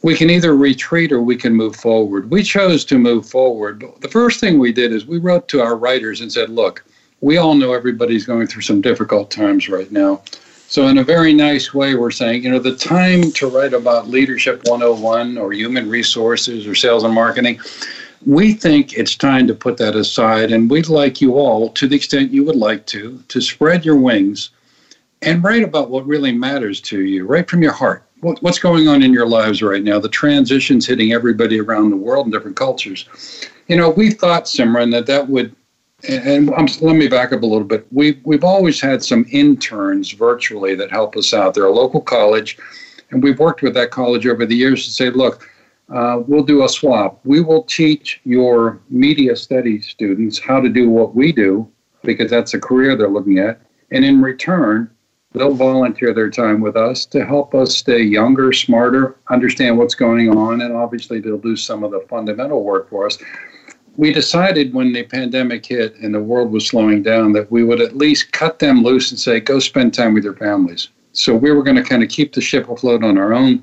We 0.03 0.15
can 0.15 0.31
either 0.31 0.55
retreat 0.55 1.11
or 1.11 1.23
we 1.23 1.37
can 1.37 1.55
move 1.55 1.75
forward. 1.75 2.31
We 2.31 2.43
chose 2.43 2.85
to 2.85 2.99
move 2.99 3.29
forward. 3.29 3.85
The 4.01 4.09
first 4.09 4.41
thing 4.41 4.59
we 4.59 4.73
did 4.73 4.93
is 4.93 5.07
we 5.07 5.19
wrote 5.19 5.49
to 5.49 5.61
our 5.61 5.77
writers 5.77 6.21
and 6.21 6.33
said, 6.33 6.51
look, 6.51 6.85
we 7.21 7.37
all 7.37 7.55
know 7.55 7.73
everybody's 7.73 8.25
going 8.25 8.47
through 8.47 8.63
some 8.63 8.81
difficult 8.81 9.31
times 9.31 9.69
right 9.69 9.91
now. 9.93 10.23
So, 10.69 10.87
in 10.87 10.99
a 10.99 11.05
very 11.05 11.33
nice 11.33 11.75
way, 11.75 11.97
we're 11.97 12.13
saying, 12.13 12.45
you 12.45 12.51
know, 12.51 12.61
the 12.61 12.77
time 12.77 13.33
to 13.33 13.49
write 13.49 13.75
about 13.75 14.09
Leadership 14.09 14.63
101 14.67 15.37
or 15.37 15.53
human 15.53 15.89
resources 15.89 16.67
or 16.67 16.77
sales 16.77 17.03
and 17.03 17.13
marketing, 17.13 17.59
we 18.25 18.53
think 18.53 18.93
it's 18.93 19.17
time 19.17 19.49
to 19.49 19.55
put 19.55 19.77
that 19.79 19.97
aside. 19.97 20.53
And 20.53 20.71
we'd 20.71 20.89
like 20.89 21.21
you 21.21 21.35
all, 21.35 21.71
to 21.71 21.89
the 21.89 21.97
extent 21.97 22.31
you 22.31 22.45
would 22.45 22.57
like 22.57 22.87
to, 22.87 23.21
to 23.29 23.41
spread 23.41 23.85
your 23.85 23.97
wings 23.97 24.51
and 25.23 25.43
write 25.43 25.65
about 25.65 25.91
what 25.91 26.07
really 26.07 26.33
matters 26.33 26.81
to 26.83 27.01
you, 27.01 27.27
right 27.27 27.51
from 27.51 27.63
your 27.63 27.73
heart. 27.73 28.05
What, 28.21 28.41
what's 28.43 28.59
going 28.59 28.87
on 28.87 29.03
in 29.03 29.13
your 29.13 29.27
lives 29.27 29.63
right 29.63 29.83
now? 29.83 29.99
The 29.99 30.09
transitions 30.09 30.87
hitting 30.87 31.13
everybody 31.13 31.59
around 31.59 31.91
the 31.91 31.97
world 31.97 32.27
in 32.27 32.33
different 32.33 32.57
cultures 32.57 33.09
you 33.71 33.77
know, 33.77 33.89
we 33.89 34.11
thought, 34.11 34.47
Simran, 34.47 34.91
that 34.91 35.07
that 35.07 35.29
would, 35.29 35.55
and, 36.09 36.49
and 36.51 36.81
let 36.83 36.97
me 36.97 37.09
back 37.09 37.33
up 37.33 37.43
a 37.43 37.47
little 37.47 37.67
bit. 37.67 37.87
We've, 37.91 38.21
we've 38.25 38.45
always 38.45 38.81
had 38.81 39.03
some 39.03 39.27
interns 39.31 40.13
virtually 40.13 40.75
that 40.77 40.91
help 40.91 41.17
us 41.17 41.35
out. 41.35 41.55
They're 41.55 41.67
a 41.67 41.73
local 41.73 42.01
college, 42.01 42.59
and 43.11 43.23
we've 43.23 43.39
worked 43.39 43.63
with 43.63 43.75
that 43.75 43.91
college 43.91 44.27
over 44.27 44.47
the 44.47 44.57
years 44.57 44.85
to 44.85 44.91
say, 44.91 45.11
look, 45.11 45.49
uh, 45.91 46.23
we'll 46.27 46.45
do 46.45 46.65
a 46.65 46.69
swap. 46.69 47.21
We 47.25 47.41
will 47.41 47.65
teach 47.65 48.21
your 48.25 48.81
media 48.89 49.35
studies 49.35 49.89
students 49.89 50.39
how 50.39 50.61
to 50.61 50.69
do 50.69 50.89
what 50.89 51.15
we 51.15 51.33
do 51.33 51.69
because 52.03 52.31
that's 52.31 52.55
a 52.55 52.61
career 52.61 52.97
they're 52.97 53.09
looking 53.09 53.39
at. 53.39 53.61
And 53.91 54.05
in 54.05 54.23
return, 54.23 54.91
they'll 55.33 55.55
volunteer 55.55 56.15
their 56.15 56.31
time 56.31 56.61
with 56.61 56.77
us 56.77 57.05
to 57.07 57.25
help 57.25 57.55
us 57.55 57.77
stay 57.77 58.03
younger, 58.03 58.53
smarter, 58.53 59.17
understand 59.29 59.79
what's 59.79 59.95
going 59.95 60.29
on, 60.29 60.61
and 60.61 60.75
obviously 60.75 61.21
they'll 61.21 61.39
do 61.39 61.57
some 61.57 61.83
of 61.83 61.91
the 61.91 62.05
fundamental 62.09 62.63
work 62.65 62.89
for 62.89 63.07
us. 63.07 63.19
We 64.01 64.15
decided 64.15 64.73
when 64.73 64.95
the 64.95 65.03
pandemic 65.03 65.67
hit 65.67 65.95
and 65.97 66.15
the 66.15 66.23
world 66.23 66.51
was 66.53 66.67
slowing 66.67 67.03
down 67.03 67.35
that 67.35 67.53
we 67.53 67.65
would 67.65 67.83
at 67.83 67.99
least 67.99 68.33
cut 68.33 68.59
them 68.59 68.83
loose 68.83 69.11
and 69.11 69.21
say, 69.21 69.41
go 69.41 69.59
spend 69.59 69.93
time 69.93 70.15
with 70.15 70.25
your 70.25 70.37
families. 70.37 70.89
So 71.13 71.35
we 71.35 71.53
were 71.53 71.63
going 71.63 71.77
to 71.77 71.83
kind 71.83 72.03
of 72.03 72.09
keep 72.09 72.33
the 72.33 72.41
ship 72.41 72.71
afloat 72.71 73.05
on 73.05 73.19
our 73.19 73.35
own 73.35 73.63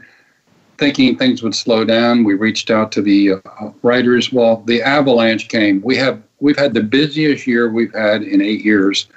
thinking 0.78 1.18
things 1.18 1.42
would 1.42 1.56
slow 1.56 1.84
down. 1.84 2.24
We 2.24 2.36
reached 2.36 2.70
out 2.70 2.92
to 2.92 3.02
the 3.02 3.32
uh, 3.32 3.72
writers. 3.82 4.32
Well, 4.32 4.62
the 4.68 4.80
avalanche 4.84 5.50
came. 5.50 5.82
We 5.82 5.96
have 5.96 6.22
we've 6.40 6.56
had 6.56 6.76
the 6.76 6.84
busiest 6.84 7.48
year 7.48 7.72
we've 7.72 7.96
had 7.96 8.22
in 8.22 8.40
eight 8.40 8.64
years. 8.64 9.08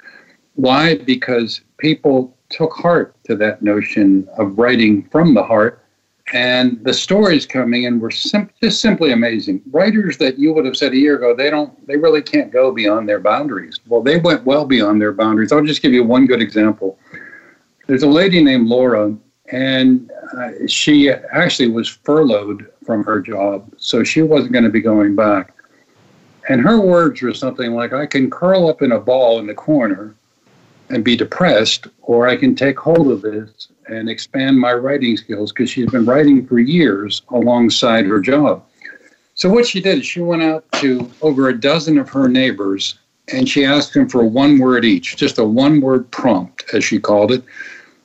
Why? 0.55 0.95
Because 0.95 1.61
people 1.77 2.35
took 2.49 2.73
heart 2.73 3.15
to 3.25 3.35
that 3.35 3.61
notion 3.61 4.27
of 4.39 4.57
writing 4.57 5.07
from 5.11 5.35
the 5.35 5.43
heart, 5.43 5.80
and 6.33 6.83
the 6.83 6.93
stories 6.93 7.45
coming 7.45 7.83
in 7.83 7.99
were 7.99 8.11
sim- 8.11 8.49
just 8.61 8.81
simply 8.81 9.11
amazing. 9.11 9.61
Writers 9.71 10.17
that 10.17 10.37
you 10.39 10.53
would 10.53 10.65
have 10.65 10.77
said 10.77 10.93
a 10.93 10.97
year 10.97 11.15
ago 11.15 11.35
they 11.35 11.49
don't, 11.49 11.85
they 11.87 11.97
really 11.97 12.21
can't 12.21 12.51
go 12.51 12.71
beyond 12.71 13.07
their 13.07 13.19
boundaries. 13.19 13.79
Well, 13.87 14.01
they 14.01 14.17
went 14.17 14.45
well 14.45 14.65
beyond 14.65 15.01
their 15.01 15.11
boundaries. 15.11 15.51
I'll 15.51 15.65
just 15.65 15.81
give 15.81 15.93
you 15.93 16.03
one 16.03 16.25
good 16.25 16.41
example. 16.41 16.97
There's 17.87 18.03
a 18.03 18.07
lady 18.07 18.43
named 18.43 18.67
Laura 18.67 19.15
and 19.51 20.09
uh, 20.37 20.67
she 20.67 21.09
actually 21.09 21.67
was 21.67 21.87
furloughed 21.87 22.67
from 22.85 23.03
her 23.03 23.19
job, 23.19 23.69
so 23.77 24.03
she 24.03 24.21
wasn't 24.21 24.53
going 24.53 24.63
to 24.63 24.69
be 24.69 24.81
going 24.81 25.15
back. 25.15 25.53
And 26.49 26.61
her 26.61 26.79
words 26.79 27.21
were 27.21 27.33
something 27.33 27.73
like, 27.73 27.93
I 27.93 28.05
can 28.05 28.29
curl 28.29 28.69
up 28.69 28.81
in 28.81 28.93
a 28.93 28.99
ball 28.99 29.39
in 29.39 29.47
the 29.47 29.53
corner 29.53 30.15
and 30.91 31.03
be 31.03 31.15
depressed, 31.15 31.87
or 32.01 32.27
I 32.27 32.35
can 32.35 32.55
take 32.55 32.79
hold 32.79 33.11
of 33.11 33.21
this 33.21 33.69
and 33.87 34.09
expand 34.09 34.59
my 34.59 34.73
writing 34.73 35.17
skills 35.17 35.51
because 35.51 35.69
she's 35.69 35.89
been 35.89 36.05
writing 36.05 36.45
for 36.45 36.59
years 36.59 37.21
alongside 37.29 38.05
her 38.05 38.19
job. 38.19 38.63
So, 39.33 39.49
what 39.49 39.65
she 39.65 39.81
did 39.81 39.99
is 39.99 40.05
she 40.05 40.21
went 40.21 40.43
out 40.43 40.69
to 40.73 41.09
over 41.21 41.49
a 41.49 41.59
dozen 41.59 41.97
of 41.97 42.09
her 42.09 42.27
neighbors 42.27 42.99
and 43.33 43.47
she 43.47 43.65
asked 43.65 43.93
them 43.93 44.09
for 44.09 44.23
one 44.25 44.59
word 44.59 44.83
each, 44.83 45.15
just 45.15 45.37
a 45.37 45.43
one 45.43 45.79
word 45.79 46.09
prompt, 46.11 46.65
as 46.73 46.83
she 46.83 46.99
called 46.99 47.31
it 47.31 47.43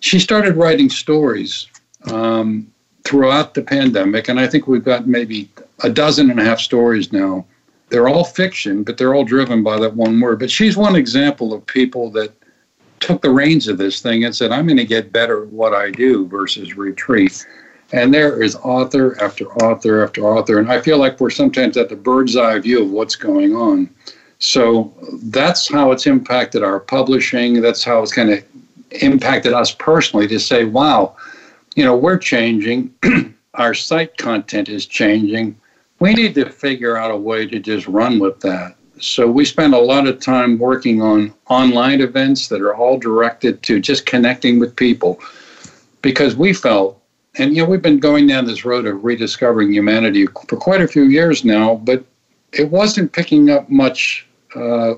she 0.00 0.20
started 0.20 0.56
writing 0.56 0.88
stories 0.88 1.66
um, 2.10 2.70
throughout 3.04 3.54
the 3.54 3.62
pandemic, 3.62 4.28
and 4.28 4.38
I 4.38 4.46
think 4.46 4.66
we've 4.66 4.84
got 4.84 5.06
maybe 5.06 5.50
a 5.82 5.90
dozen 5.90 6.30
and 6.30 6.40
a 6.40 6.44
half 6.44 6.60
stories 6.60 7.12
now. 7.12 7.44
They're 7.88 8.08
all 8.08 8.24
fiction, 8.24 8.82
but 8.82 8.98
they're 8.98 9.14
all 9.14 9.24
driven 9.24 9.62
by 9.62 9.78
that 9.78 9.94
one 9.94 10.20
word. 10.20 10.40
But 10.40 10.50
she's 10.50 10.76
one 10.76 10.96
example 10.96 11.52
of 11.52 11.64
people 11.66 12.10
that 12.12 12.32
took 13.00 13.22
the 13.22 13.30
reins 13.30 13.68
of 13.68 13.78
this 13.78 14.00
thing 14.00 14.24
and 14.24 14.34
said, 14.34 14.52
I'm 14.52 14.66
going 14.66 14.76
to 14.76 14.84
get 14.84 15.12
better 15.12 15.44
at 15.44 15.48
what 15.48 15.74
I 15.74 15.90
do 15.90 16.26
versus 16.26 16.76
retreat. 16.76 17.46
And 17.92 18.12
there 18.12 18.42
is 18.42 18.56
author 18.56 19.20
after 19.22 19.46
author 19.62 20.02
after 20.02 20.22
author. 20.22 20.58
And 20.58 20.70
I 20.70 20.80
feel 20.80 20.98
like 20.98 21.20
we're 21.20 21.30
sometimes 21.30 21.76
at 21.76 21.88
the 21.88 21.96
bird's 21.96 22.36
eye 22.36 22.58
view 22.58 22.82
of 22.82 22.90
what's 22.90 23.16
going 23.16 23.54
on. 23.54 23.88
So 24.38 24.92
that's 25.24 25.68
how 25.68 25.92
it's 25.92 26.06
impacted 26.06 26.62
our 26.62 26.80
publishing. 26.80 27.60
That's 27.62 27.84
how 27.84 28.02
it's 28.02 28.12
kind 28.12 28.30
of 28.30 28.44
impacted 29.02 29.52
us 29.52 29.72
personally 29.72 30.28
to 30.28 30.38
say, 30.38 30.64
wow, 30.64 31.16
you 31.74 31.84
know, 31.84 31.96
we're 31.96 32.18
changing, 32.18 32.92
our 33.54 33.74
site 33.74 34.16
content 34.16 34.68
is 34.68 34.86
changing. 34.86 35.58
We 35.98 36.12
need 36.12 36.34
to 36.34 36.50
figure 36.50 36.96
out 36.96 37.10
a 37.10 37.16
way 37.16 37.46
to 37.46 37.58
just 37.58 37.86
run 37.86 38.18
with 38.18 38.40
that. 38.40 38.75
So 38.98 39.30
we 39.30 39.44
spend 39.44 39.74
a 39.74 39.78
lot 39.78 40.06
of 40.06 40.20
time 40.20 40.58
working 40.58 41.02
on 41.02 41.34
online 41.48 42.00
events 42.00 42.48
that 42.48 42.62
are 42.62 42.74
all 42.74 42.98
directed 42.98 43.62
to 43.64 43.80
just 43.80 44.06
connecting 44.06 44.58
with 44.58 44.74
people. 44.74 45.20
Because 46.02 46.36
we 46.36 46.52
felt 46.52 47.02
and 47.38 47.54
you 47.54 47.62
know 47.62 47.68
we've 47.68 47.82
been 47.82 47.98
going 47.98 48.26
down 48.26 48.44
this 48.46 48.64
road 48.64 48.86
of 48.86 49.04
rediscovering 49.04 49.72
humanity 49.72 50.26
for 50.48 50.56
quite 50.56 50.80
a 50.80 50.88
few 50.88 51.04
years 51.04 51.44
now 51.44 51.76
but 51.76 52.04
it 52.52 52.70
wasn't 52.70 53.12
picking 53.12 53.50
up 53.50 53.68
much 53.68 54.26
uh, 54.54 54.92
i 54.92 54.96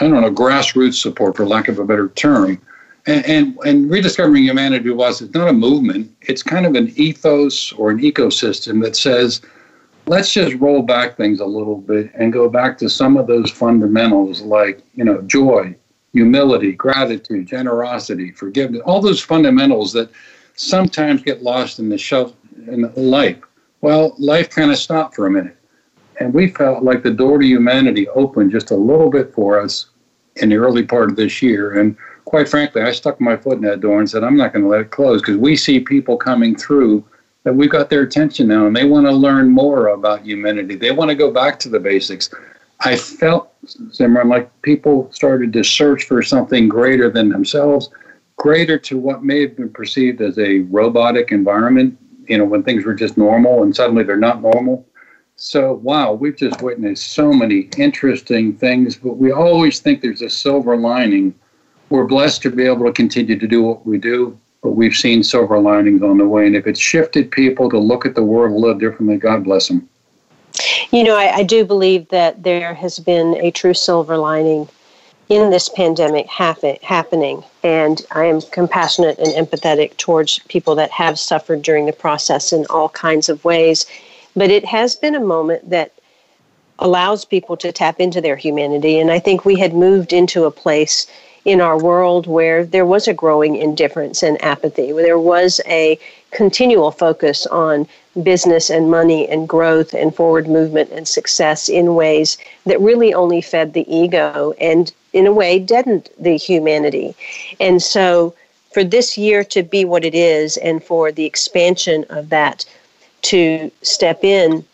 don't 0.00 0.20
know 0.20 0.30
grassroots 0.30 0.94
support 0.94 1.36
for 1.36 1.46
lack 1.46 1.68
of 1.68 1.78
a 1.78 1.84
better 1.84 2.08
term. 2.10 2.60
And, 3.06 3.24
and, 3.24 3.58
and 3.64 3.90
rediscovering 3.90 4.44
humanity 4.44 4.90
was 4.90 5.22
it's 5.22 5.32
not 5.32 5.48
a 5.48 5.52
movement. 5.52 6.14
It's 6.20 6.42
kind 6.42 6.66
of 6.66 6.74
an 6.74 6.92
ethos 6.96 7.72
or 7.72 7.90
an 7.90 8.00
ecosystem 8.00 8.82
that 8.82 8.96
says 8.96 9.40
let's 10.08 10.32
just 10.32 10.54
roll 10.56 10.82
back 10.82 11.16
things 11.16 11.40
a 11.40 11.46
little 11.46 11.76
bit 11.76 12.10
and 12.14 12.32
go 12.32 12.48
back 12.48 12.78
to 12.78 12.88
some 12.88 13.16
of 13.16 13.26
those 13.26 13.50
fundamentals 13.50 14.42
like 14.42 14.82
you 14.94 15.04
know 15.04 15.20
joy 15.22 15.74
humility 16.12 16.72
gratitude 16.72 17.46
generosity 17.46 18.32
forgiveness 18.32 18.82
all 18.84 19.00
those 19.00 19.20
fundamentals 19.20 19.92
that 19.92 20.10
sometimes 20.58 21.22
get 21.22 21.42
lost 21.42 21.78
in 21.78 21.88
the 21.88 21.96
shelf 21.96 22.34
in 22.66 22.92
life. 22.96 23.38
Well 23.80 24.14
life 24.18 24.50
kind 24.50 24.70
of 24.70 24.78
stopped 24.78 25.14
for 25.14 25.26
a 25.26 25.30
minute. 25.30 25.56
And 26.20 26.34
we 26.34 26.48
felt 26.48 26.82
like 26.82 27.04
the 27.04 27.12
door 27.12 27.38
to 27.38 27.46
humanity 27.46 28.08
opened 28.08 28.50
just 28.50 28.72
a 28.72 28.76
little 28.76 29.08
bit 29.08 29.32
for 29.32 29.60
us 29.60 29.90
in 30.36 30.48
the 30.48 30.56
early 30.56 30.82
part 30.82 31.10
of 31.10 31.16
this 31.16 31.40
year. 31.40 31.78
And 31.78 31.96
quite 32.24 32.48
frankly, 32.48 32.82
I 32.82 32.90
stuck 32.90 33.20
my 33.20 33.36
foot 33.36 33.58
in 33.58 33.62
that 33.62 33.80
door 33.80 34.00
and 34.00 34.10
said, 34.10 34.24
I'm 34.24 34.36
not 34.36 34.52
going 34.52 34.64
to 34.64 34.68
let 34.68 34.80
it 34.80 34.90
close 34.90 35.22
because 35.22 35.36
we 35.36 35.56
see 35.56 35.78
people 35.78 36.16
coming 36.16 36.56
through 36.56 37.04
that 37.48 37.54
we've 37.54 37.70
got 37.70 37.88
their 37.88 38.02
attention 38.02 38.46
now 38.46 38.66
and 38.66 38.76
they 38.76 38.84
want 38.84 39.06
to 39.06 39.10
learn 39.10 39.48
more 39.48 39.88
about 39.88 40.20
humanity. 40.20 40.76
They 40.76 40.90
want 40.90 41.08
to 41.08 41.14
go 41.14 41.30
back 41.30 41.58
to 41.60 41.70
the 41.70 41.80
basics. 41.80 42.28
I 42.80 42.94
felt, 42.94 43.50
Simran, 43.64 44.28
like 44.28 44.50
people 44.60 45.10
started 45.12 45.54
to 45.54 45.64
search 45.64 46.04
for 46.04 46.22
something 46.22 46.68
greater 46.68 47.08
than 47.08 47.30
themselves, 47.30 47.88
greater 48.36 48.76
to 48.80 48.98
what 48.98 49.24
may 49.24 49.40
have 49.40 49.56
been 49.56 49.70
perceived 49.70 50.20
as 50.20 50.38
a 50.38 50.58
robotic 50.68 51.32
environment, 51.32 51.98
you 52.26 52.36
know, 52.36 52.44
when 52.44 52.62
things 52.62 52.84
were 52.84 52.92
just 52.92 53.16
normal 53.16 53.62
and 53.62 53.74
suddenly 53.74 54.04
they're 54.04 54.18
not 54.18 54.42
normal. 54.42 54.86
So, 55.36 55.72
wow, 55.72 56.12
we've 56.12 56.36
just 56.36 56.60
witnessed 56.60 57.12
so 57.12 57.32
many 57.32 57.70
interesting 57.78 58.58
things, 58.58 58.94
but 58.94 59.14
we 59.14 59.32
always 59.32 59.80
think 59.80 60.02
there's 60.02 60.20
a 60.20 60.28
silver 60.28 60.76
lining 60.76 61.34
we're 61.88 62.06
blessed 62.06 62.42
to 62.42 62.50
be 62.50 62.64
able 62.64 62.84
to 62.84 62.92
continue 62.92 63.38
to 63.38 63.46
do 63.46 63.62
what 63.62 63.86
we 63.86 63.96
do, 63.96 64.38
but 64.62 64.72
we've 64.72 64.94
seen 64.94 65.22
silver 65.22 65.58
linings 65.58 66.02
on 66.02 66.18
the 66.18 66.26
way. 66.26 66.46
And 66.46 66.56
if 66.56 66.66
it's 66.66 66.80
shifted 66.80 67.30
people 67.30 67.70
to 67.70 67.78
look 67.78 68.04
at 68.04 68.14
the 68.14 68.22
world 68.22 68.52
a 68.52 68.56
little 68.56 68.78
differently, 68.78 69.16
God 69.16 69.44
bless 69.44 69.68
them. 69.68 69.88
You 70.90 71.04
know, 71.04 71.16
I, 71.16 71.36
I 71.36 71.42
do 71.42 71.64
believe 71.64 72.08
that 72.08 72.42
there 72.42 72.74
has 72.74 72.98
been 72.98 73.36
a 73.36 73.50
true 73.50 73.74
silver 73.74 74.16
lining 74.16 74.68
in 75.28 75.50
this 75.50 75.68
pandemic 75.68 76.26
happen, 76.26 76.76
happening. 76.82 77.44
And 77.62 78.00
I 78.12 78.24
am 78.24 78.40
compassionate 78.40 79.18
and 79.18 79.28
empathetic 79.28 79.96
towards 79.98 80.38
people 80.48 80.74
that 80.76 80.90
have 80.90 81.18
suffered 81.18 81.62
during 81.62 81.86
the 81.86 81.92
process 81.92 82.52
in 82.52 82.66
all 82.70 82.88
kinds 82.88 83.28
of 83.28 83.44
ways. 83.44 83.86
But 84.34 84.50
it 84.50 84.64
has 84.64 84.96
been 84.96 85.14
a 85.14 85.20
moment 85.20 85.68
that 85.70 85.92
allows 86.78 87.24
people 87.24 87.56
to 87.58 87.72
tap 87.72 88.00
into 88.00 88.20
their 88.20 88.36
humanity. 88.36 88.98
And 88.98 89.10
I 89.10 89.18
think 89.18 89.44
we 89.44 89.58
had 89.58 89.74
moved 89.74 90.12
into 90.12 90.44
a 90.44 90.50
place 90.50 91.06
in 91.44 91.60
our 91.60 91.78
world 91.82 92.26
where 92.26 92.64
there 92.64 92.86
was 92.86 93.08
a 93.08 93.14
growing 93.14 93.56
indifference 93.56 94.22
and 94.22 94.42
apathy, 94.42 94.92
where 94.92 95.04
there 95.04 95.18
was 95.18 95.60
a 95.66 95.98
continual 96.30 96.90
focus 96.90 97.46
on 97.46 97.86
business 98.22 98.68
and 98.70 98.90
money 98.90 99.28
and 99.28 99.48
growth 99.48 99.94
and 99.94 100.14
forward 100.14 100.48
movement 100.48 100.90
and 100.90 101.06
success 101.06 101.68
in 101.68 101.94
ways 101.94 102.36
that 102.66 102.80
really 102.80 103.14
only 103.14 103.40
fed 103.40 103.72
the 103.72 103.86
ego 103.94 104.52
and, 104.60 104.92
in 105.12 105.26
a 105.26 105.32
way, 105.32 105.58
deadened 105.58 106.08
the 106.18 106.36
humanity. 106.36 107.14
And 107.60 107.82
so, 107.82 108.34
for 108.72 108.84
this 108.84 109.16
year 109.16 109.42
to 109.44 109.62
be 109.62 109.84
what 109.84 110.04
it 110.04 110.14
is 110.14 110.56
and 110.58 110.84
for 110.84 111.10
the 111.10 111.24
expansion 111.24 112.04
of 112.10 112.28
that 112.28 112.64
to 113.22 113.70
step 113.82 114.22
in, 114.22 114.64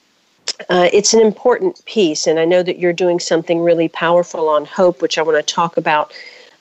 uh, 0.69 0.89
it's 0.93 1.15
an 1.15 1.21
important 1.21 1.85
piece. 1.87 2.27
And 2.27 2.39
I 2.39 2.45
know 2.45 2.63
that 2.63 2.79
you're 2.79 2.93
doing 2.93 3.21
something 3.21 3.61
really 3.61 3.89
powerful 3.89 4.49
on 4.49 4.65
hope, 4.65 5.01
which 5.01 5.19
I 5.19 5.23
want 5.23 5.37
to 5.37 5.55
talk 5.55 5.77
about 5.77 6.13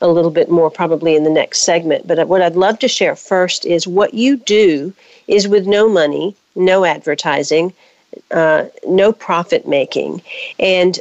a 0.03 0.07
little 0.09 0.29
bit 0.29 0.51
more 0.51 0.69
probably 0.69 1.15
in 1.15 1.23
the 1.23 1.29
next 1.29 1.59
segment. 1.59 2.05
But 2.05 2.27
what 2.27 2.41
I'd 2.41 2.57
love 2.57 2.77
to 2.79 2.87
share 2.87 3.15
first 3.15 3.65
is 3.65 3.87
what 3.87 4.13
you 4.13 4.37
do 4.37 4.93
is 5.27 5.47
with 5.47 5.65
no 5.65 5.87
money, 5.87 6.35
no 6.55 6.83
advertising, 6.83 7.73
uh, 8.29 8.65
no 8.85 9.13
profit 9.13 9.65
making. 9.65 10.21
And 10.59 10.99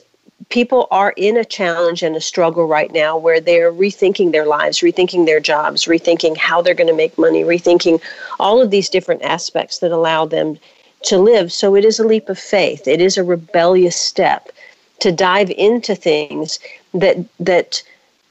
people 0.50 0.86
are 0.92 1.12
in 1.16 1.36
a 1.36 1.44
challenge 1.44 2.02
and 2.02 2.14
a 2.14 2.20
struggle 2.20 2.66
right 2.66 2.92
now 2.92 3.16
where 3.16 3.40
they're 3.40 3.72
rethinking 3.72 4.30
their 4.30 4.46
lives, 4.46 4.80
rethinking 4.80 5.26
their 5.26 5.40
jobs, 5.40 5.86
rethinking 5.86 6.36
how 6.36 6.62
they're 6.62 6.72
going 6.72 6.86
to 6.86 6.94
make 6.94 7.18
money, 7.18 7.42
rethinking 7.42 8.00
all 8.38 8.62
of 8.62 8.70
these 8.70 8.88
different 8.88 9.22
aspects 9.22 9.78
that 9.78 9.90
allow 9.90 10.24
them 10.24 10.58
to 11.02 11.18
live. 11.18 11.52
So 11.52 11.74
it 11.74 11.84
is 11.84 11.98
a 11.98 12.06
leap 12.06 12.28
of 12.28 12.38
faith, 12.38 12.86
it 12.86 13.00
is 13.00 13.18
a 13.18 13.24
rebellious 13.24 13.96
step 13.96 14.50
to 15.00 15.10
dive 15.10 15.50
into 15.50 15.96
things 15.96 16.60
that 16.94 17.16
that 17.40 17.82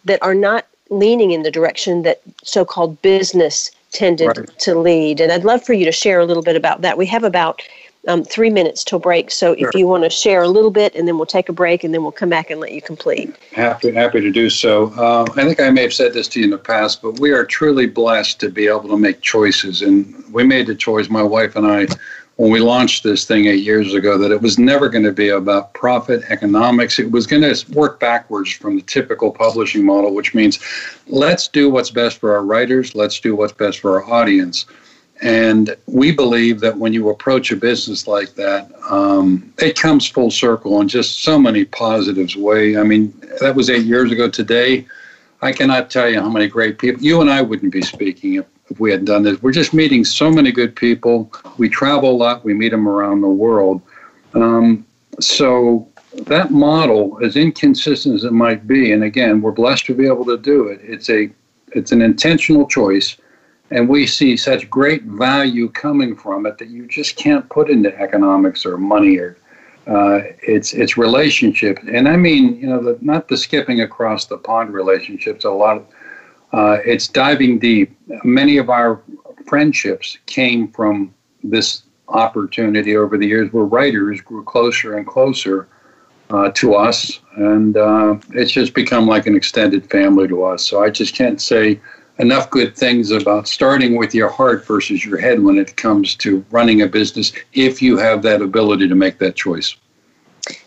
that 0.06 0.22
are 0.22 0.36
not 0.36 0.66
leaning 0.90 1.32
in 1.32 1.44
the 1.44 1.52
direction 1.52 2.04
that 2.04 2.22
so-called 2.44 3.02
business 3.02 3.72
tended 3.92 4.38
right. 4.38 4.60
to 4.60 4.76
lead. 4.76 5.20
And 5.20 5.32
I'd 5.32 5.44
love 5.44 5.64
for 5.64 5.74
you 5.74 5.86
to 5.86 5.92
share 5.92 6.20
a 6.20 6.26
little 6.26 6.44
bit 6.44 6.56
about 6.56 6.82
that. 6.82 6.98
We 6.98 7.06
have 7.08 7.24
about 7.24 7.62
um, 8.08 8.24
three 8.24 8.50
minutes 8.50 8.84
till 8.84 9.00
break. 9.00 9.30
So 9.30 9.54
if 9.54 9.74
you 9.76 9.86
want 9.86 10.04
to 10.04 10.10
share 10.10 10.42
a 10.42 10.48
little 10.48 10.72
bit, 10.72 10.96
and 10.96 11.08
then 11.08 11.18
we'll 11.18 11.28
take 11.28 11.50
a 11.50 11.54
break, 11.54 11.84
and 11.84 11.94
then 11.94 12.02
we'll 12.02 12.12
come 12.12 12.30
back 12.30 12.50
and 12.50 12.60
let 12.60 12.72
you 12.72 12.82
complete. 12.82 13.36
Happy, 13.52 13.92
happy 13.92 14.22
to 14.22 14.32
do 14.32 14.50
so. 14.50 14.92
Uh, 14.98 15.26
I 15.36 15.44
think 15.44 15.60
I 15.60 15.70
may 15.70 15.84
have 15.84 15.94
said 15.94 16.14
this 16.14 16.28
to 16.30 16.40
you 16.40 16.46
in 16.46 16.52
the 16.52 16.58
past, 16.58 17.02
but 17.02 17.20
we 17.20 17.32
are 17.32 17.46
truly 17.46 17.86
blessed 17.86 18.40
to 18.40 18.50
be 18.50 18.68
able 18.68 18.90
to 18.90 18.98
make 18.98 19.22
choices. 19.22 19.82
And 19.82 20.16
we 20.34 20.44
made 20.44 20.68
the 20.68 20.76
choice, 20.76 21.10
my 21.10 21.24
wife 21.24 21.56
and 21.56 21.68
I, 21.68 21.88
when 22.42 22.50
we 22.50 22.60
launched 22.60 23.04
this 23.04 23.24
thing 23.24 23.46
eight 23.46 23.64
years 23.64 23.94
ago, 23.94 24.18
that 24.18 24.32
it 24.32 24.42
was 24.42 24.58
never 24.58 24.90
going 24.90 25.04
to 25.04 25.12
be 25.12 25.30
about 25.30 25.76
profit 25.76 26.24
economics. 26.30 26.98
It 26.98 27.12
was 27.12 27.28
going 27.28 27.44
to 27.44 27.72
work 27.72 28.00
backwards 28.00 28.52
from 28.52 28.78
the 28.78 28.82
typical 28.82 29.30
publishing 29.30 29.86
model, 29.86 30.16
which 30.16 30.34
means 30.34 30.58
let's 31.06 31.48
do 31.48 31.70
what's 31.70 31.92
best 31.92 32.18
for 32.18 32.34
our 32.34 32.44
writers, 32.44 32.96
let's 32.96 33.20
do 33.20 33.36
what's 33.36 33.54
best 33.54 33.78
for 33.78 34.02
our 34.02 34.12
audience. 34.12 34.66
And 35.22 35.76
we 35.86 36.12
believe 36.12 36.62
that 36.62 36.76
when 36.76 36.94
you 36.94 37.10
approach 37.10 37.52
a 37.52 37.56
business 37.56 38.08
like 38.08 38.34
that, 38.34 38.72
um, 38.90 39.54
it 39.60 39.80
comes 39.80 40.08
full 40.08 40.32
circle 40.32 40.82
in 40.82 40.88
just 40.88 41.24
so 41.24 41.38
many 41.38 41.66
positives 41.66 42.36
way. 42.36 42.76
I 42.76 42.82
mean, 42.82 43.14
that 43.40 43.54
was 43.54 43.70
eight 43.70 43.86
years 43.86 44.12
ago 44.12 44.28
today. 44.28 44.88
I 45.44 45.52
cannot 45.52 45.92
tell 45.92 46.10
you 46.10 46.20
how 46.20 46.30
many 46.30 46.48
great 46.48 46.80
people. 46.80 47.04
You 47.04 47.22
and 47.22 47.30
I 47.30 47.44
wouldn't 47.44 47.72
be 47.72 47.84
speaking 47.84 48.34
if, 48.36 48.46
if 48.72 48.80
we 48.80 48.92
had 48.92 49.06
done 49.06 49.24
this. 49.24 49.42
We're 49.42 49.52
just 49.52 49.74
meeting 49.74 50.04
so 50.04 50.32
many 50.32 50.52
good 50.52 50.76
people. 50.76 51.32
We 51.58 51.70
travel 51.70 52.12
a 52.12 52.18
lot. 52.18 52.44
We 52.44 52.54
meet 52.54 52.70
them 52.70 52.88
around 52.88 53.22
the 53.22 53.30
world. 53.30 53.82
Um, 54.34 54.86
so 55.20 55.88
that 56.14 56.52
model, 56.52 57.20
as 57.24 57.36
inconsistent 57.36 58.16
as 58.16 58.24
it 58.24 58.34
might 58.34 58.68
be, 58.68 58.92
and 58.92 59.04
again, 59.04 59.42
we're 59.42 59.52
blessed 59.52 59.86
to 59.88 59.96
be 59.96 60.08
able 60.08 60.26
to 60.26 60.38
do 60.38 60.68
it. 60.68 60.80
It's 60.84 61.10
a 61.10 61.30
it's 61.74 61.94
an 61.94 62.02
intentional 62.02 62.68
choice 62.68 63.16
and 63.72 63.88
we 63.88 64.06
see 64.06 64.36
such 64.36 64.70
great 64.70 65.04
value 65.04 65.70
coming 65.70 66.16
from 66.16 66.46
it 66.46 66.58
that 66.58 66.70
you 66.70 66.86
just 66.88 67.16
can't 67.16 67.48
put 67.50 67.70
into 67.70 67.98
economics 67.98 68.66
or 68.66 68.78
money 68.78 69.18
or 69.18 69.38
uh, 69.88 70.20
it's 70.44 70.74
it's 70.74 70.96
relationships, 70.96 71.82
and 71.92 72.08
I 72.08 72.16
mean 72.16 72.56
you 72.58 72.68
know 72.68 72.84
the, 72.84 73.00
not 73.02 73.28
the 73.28 73.36
skipping 73.36 73.82
across 73.82 74.26
the 74.26 74.38
pond 74.38 74.74
relationships. 74.74 75.44
A 75.44 75.50
lot 75.50 75.78
of 75.78 75.88
uh, 76.54 76.78
it's 76.86 77.08
diving 77.08 77.60
deep. 77.60 77.98
Many 78.24 78.58
of 78.58 78.70
our 78.70 79.02
friendships 79.48 80.18
came 80.26 80.68
from 80.72 81.14
this 81.44 81.84
opportunity 82.08 82.98
over 82.98 83.18
the 83.18 83.28
years, 83.28 83.52
where 83.54 83.64
writers 83.64 84.22
grew 84.22 84.44
closer 84.44 84.98
and 84.98 85.08
closer 85.08 85.68
uh, 86.30 86.52
to 86.52 86.76
us, 86.76 87.20
and 87.36 87.78
uh, 87.78 88.16
it's 88.32 88.52
just 88.52 88.74
become 88.74 89.08
like 89.08 89.28
an 89.28 89.36
extended 89.36 89.90
family 89.90 90.28
to 90.28 90.44
us. 90.44 90.66
So 90.66 90.84
I 90.84 90.90
just 90.90 91.16
can't 91.16 91.42
say 91.42 91.80
enough 92.20 92.50
good 92.50 92.76
things 92.76 93.12
about 93.12 93.48
starting 93.48 93.98
with 93.98 94.14
your 94.14 94.30
heart 94.30 94.66
versus 94.66 95.04
your 95.04 95.18
head 95.18 95.42
when 95.42 95.58
it 95.58 95.76
comes 95.76 96.16
to 96.16 96.46
running 96.52 96.82
a 96.82 96.88
business 96.88 97.34
if 97.54 97.82
you 97.82 97.98
have 97.98 98.22
that 98.22 98.42
ability 98.42 98.88
to 98.88 98.96
make 98.96 99.18
that 99.20 99.36
choice. 99.36 99.76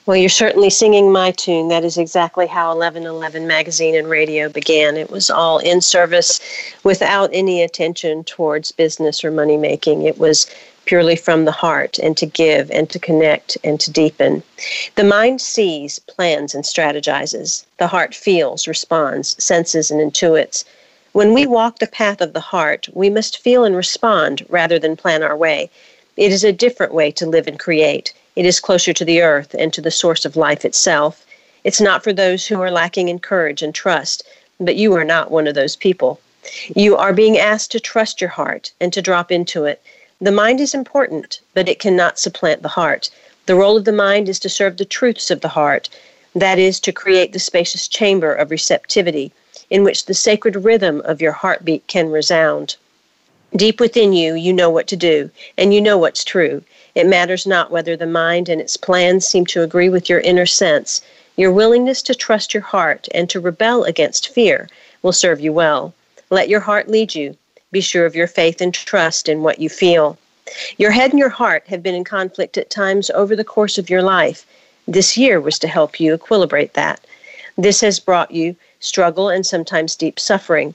Well, 0.07 0.19
you're 0.19 0.29
certainly 0.29 0.69
singing 0.69 1.11
my 1.11 1.31
tune. 1.31 1.69
That 1.69 1.83
is 1.83 1.97
exactly 1.97 2.47
how 2.47 2.77
1111 2.77 3.47
magazine 3.47 3.95
and 3.95 4.07
radio 4.07 4.51
began. 4.51 4.99
It 4.99 5.11
was 5.11 5.31
all 5.31 5.57
in 5.61 5.81
service 5.81 6.41
without 6.83 7.31
any 7.33 7.63
attention 7.63 8.23
towards 8.25 8.71
business 8.71 9.25
or 9.25 9.31
money 9.31 9.57
making. 9.57 10.03
It 10.03 10.19
was 10.19 10.47
purely 10.85 11.17
from 11.17 11.47
the 11.47 11.53
heart 11.53 11.99
and 11.99 12.19
to 12.19 12.27
give 12.27 12.71
and 12.71 12.91
to 12.91 12.99
connect 12.99 13.57
and 13.65 13.81
to 13.81 13.91
deepen. 13.91 14.43
The 14.97 15.05
mind 15.05 15.41
sees, 15.41 15.99
plans, 16.01 16.55
and 16.55 16.65
strategizes. 16.65 17.65
The 17.79 17.87
heart 17.87 18.15
feels, 18.15 18.69
responds, 18.69 19.43
senses, 19.43 19.91
and 19.91 20.03
intuits. 20.03 20.65
When 21.13 21.33
we 21.33 21.47
walk 21.47 21.79
the 21.79 21.87
path 21.87 22.21
of 22.21 22.35
the 22.35 22.41
heart, 22.41 22.89
we 22.93 23.09
must 23.09 23.39
feel 23.39 23.65
and 23.65 23.75
respond 23.75 24.45
rather 24.51 24.79
than 24.79 24.97
plan 24.97 25.23
our 25.23 25.37
way. 25.37 25.71
It 26.19 26.31
is 26.31 26.45
a 26.45 26.53
different 26.53 26.93
way 26.93 27.11
to 27.13 27.25
live 27.25 27.47
and 27.47 27.59
create. 27.59 28.13
It 28.37 28.47
is 28.47 28.59
closer 28.61 28.93
to 28.93 29.05
the 29.05 29.23
earth 29.23 29.55
and 29.59 29.73
to 29.73 29.81
the 29.81 29.91
source 29.91 30.25
of 30.25 30.37
life 30.37 30.65
itself. 30.65 31.25
It's 31.63 31.81
not 31.81 32.03
for 32.03 32.13
those 32.13 32.47
who 32.47 32.61
are 32.61 32.71
lacking 32.71 33.09
in 33.09 33.21
courage 33.21 33.63
and 33.63 33.75
trust, 33.75 34.25
but 34.59 34.77
you 34.77 34.93
are 34.95 35.05
not 35.05 35.31
one 35.31 35.47
of 35.47 35.55
those 35.55 35.77
people. 35.77 36.21
You 36.75 36.97
are 36.97 37.13
being 37.13 37.39
asked 37.39 37.71
to 37.73 37.81
trust 37.81 38.21
your 38.21 38.31
heart 38.31 38.73
and 38.81 38.93
to 38.93 39.01
drop 39.01 39.31
into 39.31 39.65
it. 39.65 39.81
The 40.21 40.33
mind 40.33 40.61
is 40.61 40.75
important, 40.75 41.41
but 41.55 41.69
it 41.69 41.79
cannot 41.79 42.19
supplant 42.19 42.63
the 42.63 42.69
heart. 42.69 43.09
The 43.47 43.55
role 43.55 43.77
of 43.77 43.85
the 43.85 43.93
mind 43.93 44.29
is 44.29 44.39
to 44.41 44.49
serve 44.49 44.77
the 44.77 44.85
truths 44.85 45.31
of 45.31 45.41
the 45.41 45.49
heart, 45.49 45.89
that 46.35 46.59
is, 46.59 46.81
to 46.81 46.93
create 46.93 47.33
the 47.33 47.39
spacious 47.39 47.87
chamber 47.87 48.35
of 48.35 48.51
receptivity 48.51 49.33
in 49.71 49.85
which 49.85 50.07
the 50.07 50.15
sacred 50.15 50.57
rhythm 50.57 51.01
of 51.05 51.23
your 51.23 51.33
heartbeat 51.33 51.87
can 51.87 52.11
resound. 52.11 52.77
Deep 53.57 53.79
within 53.79 54.13
you, 54.13 54.35
you 54.35 54.53
know 54.53 54.69
what 54.69 54.89
to 54.89 54.97
do, 54.97 55.31
and 55.57 55.73
you 55.73 55.81
know 55.81 55.97
what's 55.97 56.25
true. 56.25 56.63
It 56.97 57.07
matters 57.07 57.47
not 57.47 57.71
whether 57.71 57.97
the 57.97 58.07
mind 58.07 58.49
and 58.49 58.61
its 58.61 58.77
plans 58.77 59.27
seem 59.27 59.47
to 59.47 59.63
agree 59.63 59.89
with 59.89 60.09
your 60.09 60.21
inner 60.21 60.47
sense. 60.47 61.03
Your 61.37 61.53
willingness 61.53 62.03
to 62.03 62.15
trust 62.15 62.53
your 62.53 62.63
heart 62.63 63.07
and 63.15 63.31
to 63.31 63.39
rebel 63.39 63.85
against 63.85 64.29
fear 64.29 64.69
will 65.03 65.13
serve 65.13 65.41
you 65.41 65.53
well. 65.53 65.95
Let 66.31 66.49
your 66.49 66.61
heart 66.61 66.89
lead 66.89 67.15
you. 67.15 67.37
Be 67.71 67.81
sure 67.81 68.07
of 68.07 68.17
your 68.17 68.27
faith 68.27 68.61
and 68.61 68.75
trust 68.75 69.29
in 69.29 69.43
what 69.43 69.61
you 69.61 69.69
feel. 69.69 70.19
Your 70.77 70.91
head 70.91 71.11
and 71.11 71.19
your 71.19 71.29
heart 71.29 71.65
have 71.69 71.83
been 71.83 71.95
in 71.95 72.05
conflict 72.05 72.59
at 72.59 72.71
times 72.71 73.09
over 73.11 73.37
the 73.37 73.45
course 73.45 73.79
of 73.79 73.89
your 73.89 74.03
life. 74.03 74.45
This 74.89 75.17
year 75.17 75.41
was 75.41 75.59
to 75.61 75.69
help 75.69 76.01
you 76.01 76.17
equilibrate 76.17 76.73
that. 76.73 77.01
This 77.57 77.81
has 77.83 78.01
brought 78.01 78.33
you 78.33 78.57
struggle, 78.81 79.29
and 79.29 79.47
sometimes 79.47 79.97
deep 79.97 80.21
suffering. 80.21 80.75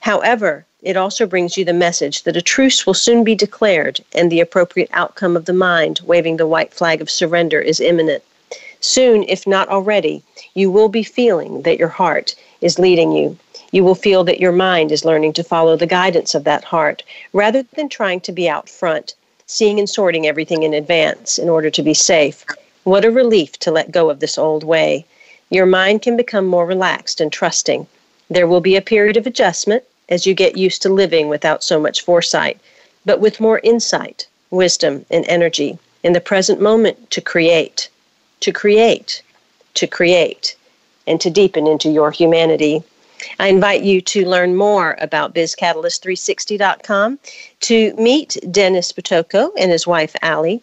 However, 0.00 0.64
it 0.82 0.96
also 0.96 1.26
brings 1.26 1.56
you 1.56 1.64
the 1.64 1.72
message 1.72 2.24
that 2.24 2.36
a 2.36 2.42
truce 2.42 2.84
will 2.84 2.94
soon 2.94 3.22
be 3.22 3.36
declared 3.36 4.00
and 4.14 4.32
the 4.32 4.40
appropriate 4.40 4.90
outcome 4.92 5.36
of 5.36 5.44
the 5.44 5.52
mind, 5.52 6.00
waving 6.04 6.36
the 6.36 6.46
white 6.46 6.74
flag 6.74 7.00
of 7.00 7.08
surrender, 7.08 7.60
is 7.60 7.78
imminent. 7.78 8.22
Soon, 8.80 9.22
if 9.28 9.46
not 9.46 9.68
already, 9.68 10.24
you 10.54 10.72
will 10.72 10.88
be 10.88 11.04
feeling 11.04 11.62
that 11.62 11.78
your 11.78 11.88
heart 11.88 12.34
is 12.60 12.80
leading 12.80 13.12
you. 13.12 13.38
You 13.70 13.84
will 13.84 13.94
feel 13.94 14.24
that 14.24 14.40
your 14.40 14.50
mind 14.50 14.90
is 14.90 15.04
learning 15.04 15.34
to 15.34 15.44
follow 15.44 15.76
the 15.76 15.86
guidance 15.86 16.34
of 16.34 16.42
that 16.44 16.64
heart 16.64 17.04
rather 17.32 17.62
than 17.74 17.88
trying 17.88 18.20
to 18.22 18.32
be 18.32 18.48
out 18.48 18.68
front, 18.68 19.14
seeing 19.46 19.78
and 19.78 19.88
sorting 19.88 20.26
everything 20.26 20.64
in 20.64 20.74
advance 20.74 21.38
in 21.38 21.48
order 21.48 21.70
to 21.70 21.82
be 21.82 21.94
safe. 21.94 22.44
What 22.82 23.04
a 23.04 23.10
relief 23.12 23.56
to 23.60 23.70
let 23.70 23.92
go 23.92 24.10
of 24.10 24.18
this 24.18 24.36
old 24.36 24.64
way 24.64 25.06
your 25.48 25.66
mind 25.66 26.02
can 26.02 26.16
become 26.16 26.46
more 26.46 26.66
relaxed 26.66 27.20
and 27.20 27.30
trusting. 27.30 27.86
There 28.28 28.48
will 28.48 28.62
be 28.62 28.74
a 28.74 28.82
period 28.82 29.16
of 29.16 29.26
adjustment 29.26 29.84
as 30.08 30.26
you 30.26 30.34
get 30.34 30.56
used 30.56 30.82
to 30.82 30.88
living 30.88 31.28
without 31.28 31.62
so 31.62 31.80
much 31.80 32.02
foresight, 32.02 32.58
but 33.04 33.20
with 33.20 33.40
more 33.40 33.60
insight, 33.62 34.26
wisdom, 34.50 35.04
and 35.10 35.24
energy 35.28 35.78
in 36.02 36.12
the 36.12 36.20
present 36.20 36.60
moment 36.60 37.10
to 37.10 37.20
create, 37.20 37.88
to 38.40 38.52
create, 38.52 39.22
to 39.74 39.86
create, 39.86 40.56
and 41.06 41.20
to 41.20 41.30
deepen 41.30 41.66
into 41.66 41.90
your 41.90 42.10
humanity. 42.10 42.82
I 43.38 43.48
invite 43.48 43.82
you 43.82 44.00
to 44.00 44.28
learn 44.28 44.56
more 44.56 44.96
about 45.00 45.34
bizcatalyst360.com, 45.34 47.18
to 47.60 47.94
meet 47.94 48.36
Dennis 48.50 48.92
Pitocco 48.92 49.52
and 49.56 49.70
his 49.70 49.86
wife, 49.86 50.14
Allie, 50.22 50.60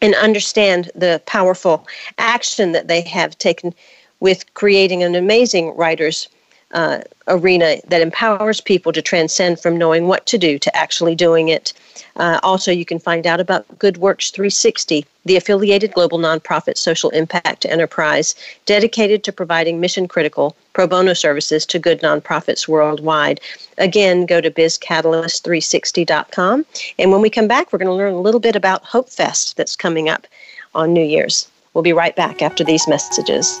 and 0.00 0.14
understand 0.14 0.90
the 0.94 1.20
powerful 1.26 1.86
action 2.18 2.72
that 2.72 2.88
they 2.88 3.02
have 3.02 3.36
taken 3.38 3.74
with 4.20 4.52
creating 4.54 5.02
an 5.02 5.14
amazing 5.14 5.76
writers 5.76 6.28
uh, 6.72 7.00
arena 7.28 7.76
that 7.88 8.02
empowers 8.02 8.60
people 8.60 8.92
to 8.92 9.02
transcend 9.02 9.60
from 9.60 9.76
knowing 9.76 10.06
what 10.06 10.24
to 10.26 10.38
do 10.38 10.58
to 10.58 10.74
actually 10.76 11.14
doing 11.14 11.48
it. 11.48 11.72
Uh, 12.16 12.40
also, 12.42 12.70
you 12.70 12.84
can 12.84 12.98
find 12.98 13.26
out 13.26 13.40
about 13.40 13.66
Good 13.78 13.96
Works 13.98 14.30
360, 14.30 15.06
the 15.24 15.36
affiliated 15.36 15.94
global 15.94 16.18
nonprofit 16.18 16.76
social 16.76 17.08
impact 17.10 17.64
enterprise 17.64 18.34
dedicated 18.66 19.22
to 19.24 19.32
providing 19.32 19.80
mission 19.80 20.06
critical 20.08 20.54
pro 20.72 20.86
bono 20.86 21.14
services 21.14 21.66
to 21.66 21.78
good 21.78 22.00
nonprofits 22.00 22.66
worldwide. 22.68 23.40
Again, 23.78 24.26
go 24.26 24.40
to 24.40 24.50
bizcatalyst360.com. 24.50 26.66
And 26.98 27.12
when 27.12 27.20
we 27.20 27.30
come 27.30 27.48
back, 27.48 27.72
we're 27.72 27.78
going 27.78 27.86
to 27.86 27.94
learn 27.94 28.12
a 28.12 28.20
little 28.20 28.40
bit 28.40 28.56
about 28.56 28.84
Hope 28.84 29.08
Fest 29.08 29.56
that's 29.56 29.76
coming 29.76 30.08
up 30.08 30.26
on 30.74 30.92
New 30.92 31.04
Year's. 31.04 31.48
We'll 31.74 31.82
be 31.82 31.92
right 31.92 32.16
back 32.16 32.42
after 32.42 32.64
these 32.64 32.88
messages. 32.88 33.60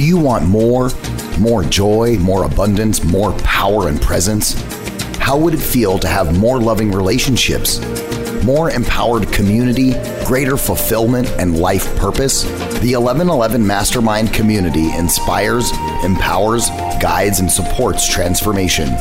Do 0.00 0.06
you 0.06 0.16
want 0.16 0.48
more? 0.48 0.88
More 1.38 1.62
joy, 1.62 2.16
more 2.16 2.44
abundance, 2.44 3.04
more 3.04 3.34
power 3.40 3.88
and 3.88 4.00
presence? 4.00 4.54
How 5.18 5.36
would 5.36 5.52
it 5.52 5.60
feel 5.60 5.98
to 5.98 6.08
have 6.08 6.38
more 6.38 6.58
loving 6.58 6.90
relationships? 6.90 7.80
More 8.42 8.70
empowered 8.70 9.30
community, 9.30 9.92
greater 10.24 10.56
fulfillment, 10.56 11.28
and 11.32 11.60
life 11.60 11.84
purpose? 11.96 12.44
The 12.80 12.96
1111 12.96 13.66
Mastermind 13.66 14.32
community 14.32 14.90
inspires, 14.96 15.70
empowers, 16.02 16.70
guides, 16.98 17.40
and 17.40 17.52
supports 17.52 18.08
transformation. 18.08 18.96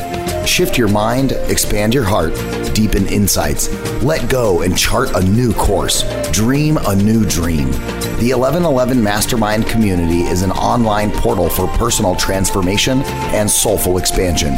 Shift 0.46 0.78
your 0.78 0.90
mind, 0.90 1.32
expand 1.48 1.94
your 1.94 2.04
heart, 2.04 2.34
deepen 2.74 3.08
insights, 3.08 3.70
let 4.04 4.30
go 4.30 4.62
and 4.62 4.78
chart 4.78 5.16
a 5.16 5.24
new 5.24 5.54
course, 5.54 6.04
dream 6.32 6.78
a 6.78 6.96
new 6.96 7.26
dream. 7.26 7.72
The 8.20 8.34
1111 8.34 9.02
Mastermind 9.02 9.66
community 9.68 10.22
is 10.22 10.42
an 10.42 10.52
online 10.52 11.12
portal 11.12 11.50
for 11.50 11.68
personal 11.78 12.16
transformation 12.16 13.02
and 13.34 13.50
soulful 13.50 13.98
expansion. 13.98 14.56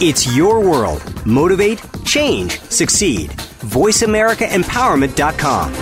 It's 0.00 0.36
your 0.36 0.58
world. 0.60 1.24
Motivate, 1.24 1.80
change, 2.04 2.58
succeed. 2.60 3.30
VoiceAmericaEmpowerment.com. 3.30 5.72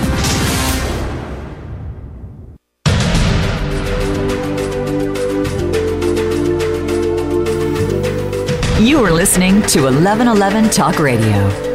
You 8.85 9.05
are 9.05 9.12
listening 9.12 9.62
to 9.68 9.85
1111 9.85 10.70
Talk 10.70 10.98
Radio. 10.98 11.71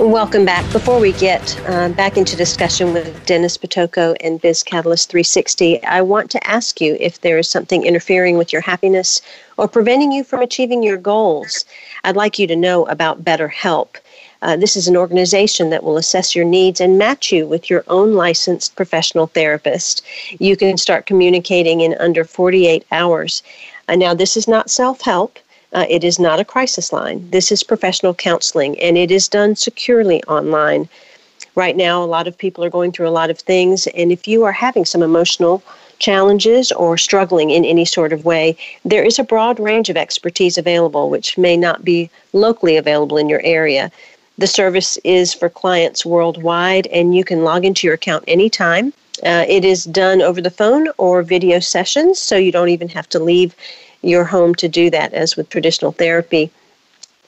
Welcome 0.00 0.46
back. 0.46 0.64
Before 0.72 0.98
we 0.98 1.12
get 1.12 1.60
uh, 1.68 1.90
back 1.90 2.16
into 2.16 2.34
discussion 2.34 2.94
with 2.94 3.26
Dennis 3.26 3.58
Pitocco 3.58 4.16
and 4.22 4.40
Biz 4.40 4.62
Catalyst 4.62 5.10
360, 5.10 5.84
I 5.84 6.00
want 6.00 6.30
to 6.30 6.46
ask 6.46 6.80
you 6.80 6.96
if 6.98 7.20
there 7.20 7.36
is 7.36 7.50
something 7.50 7.84
interfering 7.84 8.38
with 8.38 8.50
your 8.50 8.62
happiness 8.62 9.20
or 9.58 9.68
preventing 9.68 10.10
you 10.10 10.24
from 10.24 10.40
achieving 10.40 10.82
your 10.82 10.96
goals. 10.96 11.66
I'd 12.02 12.16
like 12.16 12.38
you 12.38 12.46
to 12.46 12.56
know 12.56 12.86
about 12.86 13.26
BetterHelp. 13.26 13.96
Uh, 14.40 14.56
this 14.56 14.74
is 14.74 14.88
an 14.88 14.96
organization 14.96 15.68
that 15.68 15.84
will 15.84 15.98
assess 15.98 16.34
your 16.34 16.46
needs 16.46 16.80
and 16.80 16.96
match 16.96 17.30
you 17.30 17.46
with 17.46 17.68
your 17.68 17.84
own 17.88 18.14
licensed 18.14 18.76
professional 18.76 19.26
therapist. 19.26 20.02
You 20.38 20.56
can 20.56 20.78
start 20.78 21.04
communicating 21.04 21.82
in 21.82 21.94
under 22.00 22.24
48 22.24 22.86
hours. 22.90 23.42
Uh, 23.86 23.96
now, 23.96 24.14
this 24.14 24.34
is 24.34 24.48
not 24.48 24.70
self 24.70 25.02
help. 25.02 25.38
Uh, 25.72 25.86
it 25.88 26.02
is 26.02 26.18
not 26.18 26.40
a 26.40 26.44
crisis 26.44 26.92
line. 26.92 27.28
This 27.30 27.52
is 27.52 27.62
professional 27.62 28.14
counseling, 28.14 28.78
and 28.80 28.98
it 28.98 29.10
is 29.10 29.28
done 29.28 29.54
securely 29.54 30.22
online. 30.24 30.88
Right 31.54 31.76
now, 31.76 32.02
a 32.02 32.06
lot 32.06 32.26
of 32.26 32.36
people 32.36 32.64
are 32.64 32.70
going 32.70 32.92
through 32.92 33.08
a 33.08 33.18
lot 33.20 33.30
of 33.30 33.38
things, 33.38 33.86
and 33.88 34.10
if 34.10 34.26
you 34.26 34.44
are 34.44 34.52
having 34.52 34.84
some 34.84 35.02
emotional 35.02 35.62
challenges 35.98 36.72
or 36.72 36.96
struggling 36.96 37.50
in 37.50 37.64
any 37.64 37.84
sort 37.84 38.12
of 38.12 38.24
way, 38.24 38.56
there 38.84 39.04
is 39.04 39.18
a 39.18 39.24
broad 39.24 39.60
range 39.60 39.88
of 39.90 39.96
expertise 39.96 40.58
available, 40.58 41.10
which 41.10 41.38
may 41.38 41.56
not 41.56 41.84
be 41.84 42.10
locally 42.32 42.76
available 42.76 43.16
in 43.16 43.28
your 43.28 43.42
area. 43.42 43.90
The 44.38 44.46
service 44.46 44.96
is 45.04 45.34
for 45.34 45.48
clients 45.48 46.06
worldwide, 46.06 46.86
and 46.88 47.14
you 47.14 47.24
can 47.24 47.44
log 47.44 47.64
into 47.64 47.86
your 47.86 47.94
account 47.94 48.24
anytime. 48.26 48.92
Uh, 49.22 49.44
it 49.46 49.64
is 49.64 49.84
done 49.84 50.22
over 50.22 50.40
the 50.40 50.50
phone 50.50 50.88
or 50.96 51.22
video 51.22 51.60
sessions, 51.60 52.18
so 52.18 52.36
you 52.36 52.50
don't 52.50 52.70
even 52.70 52.88
have 52.88 53.08
to 53.10 53.18
leave 53.18 53.54
your 54.02 54.24
home 54.24 54.54
to 54.56 54.68
do 54.68 54.90
that, 54.90 55.12
as 55.12 55.36
with 55.36 55.48
traditional 55.48 55.92
therapy. 55.92 56.50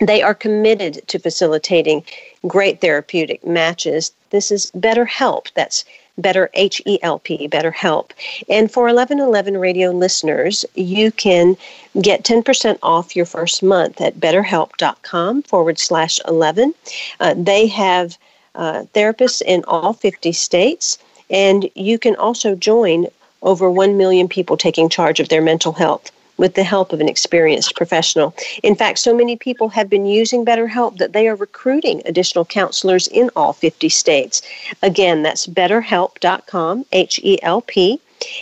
They 0.01 0.23
are 0.23 0.35
committed 0.35 1.07
to 1.09 1.19
facilitating 1.19 2.05
great 2.47 2.81
therapeutic 2.81 3.47
matches. 3.47 4.13
This 4.31 4.51
is 4.51 4.73
BetterHelp. 4.77 5.47
That's 5.55 5.85
Better 6.19 6.51
H 6.55 6.83
E 6.85 6.99
L 7.03 7.19
P, 7.21 7.49
BetterHelp. 7.49 8.11
And 8.49 8.71
for 8.71 8.85
1111 8.85 9.57
radio 9.59 9.91
listeners, 9.91 10.65
you 10.75 11.11
can 11.13 11.57
get 12.01 12.25
10% 12.25 12.79
off 12.83 13.17
your 13.17 13.27
first 13.27 13.63
month 13.63 14.01
at 14.01 14.19
betterhelp.com 14.21 15.43
forward 15.43 15.79
slash 15.79 16.21
11. 16.29 16.75
Uh, 17.21 17.35
they 17.37 17.67
have 17.67 18.19
uh, 18.55 18.85
therapists 18.95 19.41
in 19.41 19.65
all 19.67 19.95
50 19.95 20.33
states, 20.33 20.99
and 21.31 21.71
you 21.75 21.99
can 21.99 22.15
also 22.17 22.55
join 22.55 23.07
over 23.43 23.71
1 23.71 23.97
million 23.97 24.29
people 24.29 24.57
taking 24.57 24.89
charge 24.89 25.19
of 25.19 25.31
their 25.31 25.43
mental 25.43 25.73
health 25.73 26.11
with 26.37 26.55
the 26.55 26.65
help 26.65 26.93
of 26.93 27.01
an 27.01 27.09
experienced 27.09 27.77
professional. 27.77 28.35
In 28.63 28.75
fact, 28.75 28.99
so 28.99 29.15
many 29.15 29.37
people 29.37 29.69
have 29.69 29.89
been 29.89 30.07
using 30.07 30.45
BetterHelp 30.45 30.99
that 30.99 31.13
they 31.13 31.29
are 31.29 31.37
recruiting 31.37 32.03
additional 32.05 32.45
counselors 32.45 33.07
in 33.09 33.31
all 33.37 33.53
50 33.53 33.89
states. 33.89 34.43
Again, 34.83 35.23
that's 35.23 35.47
betterhelp.com, 35.47 36.87
H 36.93 37.21
E 37.23 37.39
L 37.43 37.61
P, 37.63 38.01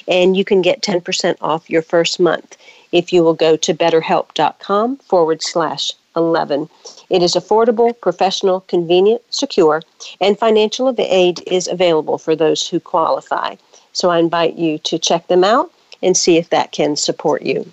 and 0.09 0.37
you 0.37 0.45
can 0.45 0.63
get 0.63 0.83
10% 0.83 1.37
off 1.41 1.69
your 1.71 1.83
first 1.83 2.21
month 2.21 2.57
if 2.93 3.13
you 3.13 3.23
will 3.23 3.35
go 3.35 3.57
to 3.57 3.75
betterhelp.com 3.75 4.97
forward 4.97 5.43
slash 5.43 5.93
11. 6.17 6.69
It 7.09 7.23
is 7.23 7.35
affordable, 7.35 7.99
professional, 8.01 8.61
convenient, 8.63 9.23
secure, 9.31 9.83
and 10.21 10.39
financial 10.39 10.93
aid 10.99 11.43
is 11.47 11.69
available 11.69 12.19
for 12.19 12.35
those 12.35 12.69
who 12.69 12.81
qualify. 12.81 13.57
So 13.93 14.11
I 14.11 14.19
invite 14.19 14.55
you 14.57 14.79
to 14.79 14.99
check 14.99 15.27
them 15.29 15.45
out 15.45 15.71
and 16.03 16.17
see 16.17 16.37
if 16.37 16.51
that 16.51 16.73
can 16.73 16.97
support 16.97 17.43
you. 17.43 17.71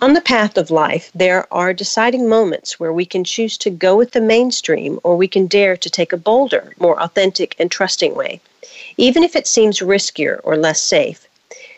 On 0.00 0.12
the 0.12 0.20
path 0.20 0.56
of 0.56 0.70
life, 0.70 1.10
there 1.12 1.52
are 1.52 1.74
deciding 1.74 2.28
moments 2.28 2.78
where 2.78 2.92
we 2.92 3.04
can 3.04 3.24
choose 3.24 3.58
to 3.58 3.68
go 3.68 3.96
with 3.96 4.12
the 4.12 4.20
mainstream 4.20 5.00
or 5.02 5.16
we 5.16 5.26
can 5.26 5.48
dare 5.48 5.76
to 5.76 5.90
take 5.90 6.12
a 6.12 6.16
bolder, 6.16 6.72
more 6.78 7.02
authentic, 7.02 7.56
and 7.58 7.68
trusting 7.68 8.14
way, 8.14 8.40
even 8.96 9.24
if 9.24 9.34
it 9.34 9.48
seems 9.48 9.80
riskier 9.80 10.38
or 10.44 10.56
less 10.56 10.80
safe. 10.80 11.26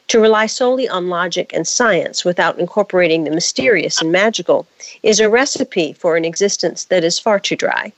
To 0.08 0.20
rely 0.20 0.44
solely 0.44 0.86
on 0.86 1.08
logic 1.08 1.50
and 1.54 1.66
science 1.66 2.22
without 2.22 2.58
incorporating 2.58 3.24
the 3.24 3.30
mysterious 3.30 4.02
and 4.02 4.12
magical 4.12 4.66
is 5.02 5.18
a 5.18 5.30
recipe 5.30 5.94
for 5.94 6.16
an 6.16 6.26
existence 6.26 6.84
that 6.84 7.04
is 7.04 7.18
far 7.18 7.40
too 7.40 7.56
dry. 7.56 7.90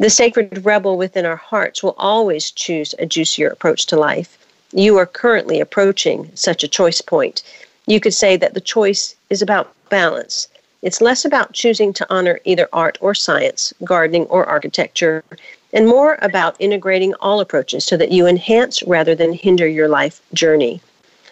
The 0.00 0.10
sacred 0.10 0.64
rebel 0.64 0.96
within 0.96 1.24
our 1.24 1.36
hearts 1.36 1.80
will 1.80 1.94
always 1.96 2.50
choose 2.50 2.92
a 2.98 3.06
juicier 3.06 3.50
approach 3.50 3.86
to 3.86 3.96
life. 3.96 4.36
You 4.72 4.96
are 4.96 5.06
currently 5.06 5.60
approaching 5.60 6.32
such 6.34 6.64
a 6.64 6.68
choice 6.68 7.00
point 7.00 7.44
you 7.86 8.00
could 8.00 8.14
say 8.14 8.36
that 8.36 8.54
the 8.54 8.60
choice 8.60 9.14
is 9.30 9.42
about 9.42 9.74
balance. 9.90 10.48
It's 10.82 11.00
less 11.00 11.24
about 11.24 11.52
choosing 11.52 11.92
to 11.94 12.06
honor 12.10 12.40
either 12.44 12.68
art 12.72 12.98
or 13.00 13.14
science, 13.14 13.72
gardening 13.84 14.24
or 14.24 14.44
architecture, 14.46 15.24
and 15.72 15.86
more 15.86 16.18
about 16.22 16.56
integrating 16.58 17.14
all 17.14 17.40
approaches 17.40 17.84
so 17.84 17.96
that 17.96 18.12
you 18.12 18.26
enhance 18.26 18.82
rather 18.82 19.14
than 19.14 19.32
hinder 19.32 19.66
your 19.66 19.88
life 19.88 20.20
journey. 20.32 20.80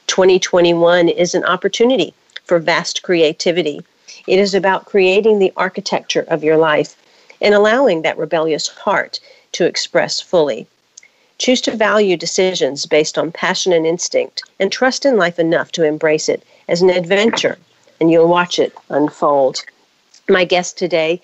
2021 0.07 1.09
is 1.09 1.35
an 1.35 1.45
opportunity 1.45 2.13
for 2.45 2.59
vast 2.59 3.03
creativity. 3.03 3.83
It 4.27 4.39
is 4.39 4.55
about 4.55 4.87
creating 4.87 5.39
the 5.39 5.53
architecture 5.57 6.27
of 6.29 6.45
your 6.45 6.57
life 6.57 6.97
and 7.41 7.55
allowing 7.55 8.03
that 8.03 8.19
rebellious 8.19 8.69
heart 8.69 9.21
to 9.53 9.65
express 9.67 10.21
fully. 10.21 10.67
Choose 11.43 11.61
to 11.63 11.77
value 11.77 12.17
decisions 12.17 12.87
based 12.87 13.19
on 13.19 13.33
passion 13.33 13.73
and 13.73 13.85
instinct 13.85 14.45
and 14.61 14.71
trust 14.71 15.05
in 15.05 15.17
life 15.17 15.41
enough 15.41 15.73
to 15.73 15.83
embrace 15.83 16.29
it 16.29 16.45
as 16.69 16.83
an 16.83 16.89
adventure, 16.89 17.59
and 18.01 18.13
you'll 18.13 18.29
watch 18.29 18.61
it 18.61 18.73
unfold. 18.91 19.65
My 20.29 20.45
guest 20.45 20.79
today, 20.79 21.21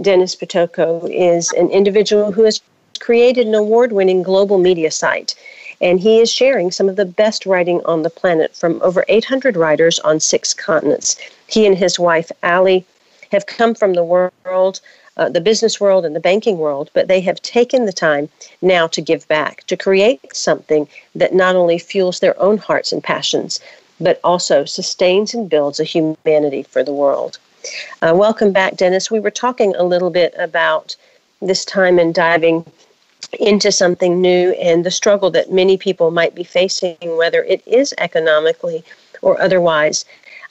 Dennis 0.00 0.36
Pitocco, 0.36 1.10
is 1.12 1.50
an 1.54 1.68
individual 1.70 2.30
who 2.30 2.44
has 2.44 2.60
created 3.00 3.48
an 3.48 3.56
award 3.56 3.90
winning 3.90 4.22
global 4.22 4.58
media 4.58 4.92
site 4.92 5.34
and 5.80 5.98
he 5.98 6.20
is 6.20 6.30
sharing 6.30 6.70
some 6.70 6.88
of 6.88 6.94
the 6.94 7.04
best 7.04 7.44
writing 7.44 7.84
on 7.86 8.02
the 8.02 8.08
planet 8.08 8.54
from 8.54 8.80
over 8.82 9.04
800 9.08 9.56
writers 9.56 9.98
on 9.98 10.20
six 10.20 10.54
continents. 10.54 11.16
He 11.48 11.66
and 11.66 11.76
his 11.76 11.98
wife, 11.98 12.30
Allie, 12.44 12.86
have 13.32 13.46
come 13.46 13.74
from 13.74 13.94
the 13.94 14.04
world, 14.04 14.80
uh, 15.16 15.28
the 15.28 15.40
business 15.40 15.80
world, 15.80 16.04
and 16.04 16.14
the 16.14 16.20
banking 16.20 16.58
world, 16.58 16.90
but 16.92 17.08
they 17.08 17.20
have 17.20 17.40
taken 17.42 17.86
the 17.86 17.92
time 17.92 18.28
now 18.62 18.86
to 18.86 19.00
give 19.00 19.26
back, 19.28 19.64
to 19.64 19.76
create 19.76 20.20
something 20.34 20.88
that 21.14 21.34
not 21.34 21.56
only 21.56 21.78
fuels 21.78 22.20
their 22.20 22.38
own 22.40 22.58
hearts 22.58 22.92
and 22.92 23.02
passions, 23.02 23.60
but 24.00 24.20
also 24.22 24.64
sustains 24.64 25.32
and 25.34 25.48
builds 25.48 25.80
a 25.80 25.84
humanity 25.84 26.62
for 26.62 26.82
the 26.82 26.92
world. 26.92 27.38
Uh, 28.02 28.12
welcome 28.14 28.52
back, 28.52 28.76
Dennis. 28.76 29.10
We 29.10 29.20
were 29.20 29.30
talking 29.30 29.74
a 29.74 29.82
little 29.82 30.10
bit 30.10 30.34
about 30.38 30.94
this 31.40 31.64
time 31.64 31.98
and 31.98 32.14
diving 32.14 32.64
into 33.40 33.72
something 33.72 34.20
new 34.20 34.50
and 34.52 34.84
the 34.84 34.90
struggle 34.90 35.30
that 35.30 35.52
many 35.52 35.76
people 35.76 36.10
might 36.10 36.34
be 36.34 36.44
facing, 36.44 36.96
whether 37.16 37.42
it 37.42 37.62
is 37.66 37.94
economically 37.98 38.84
or 39.22 39.40
otherwise. 39.40 40.04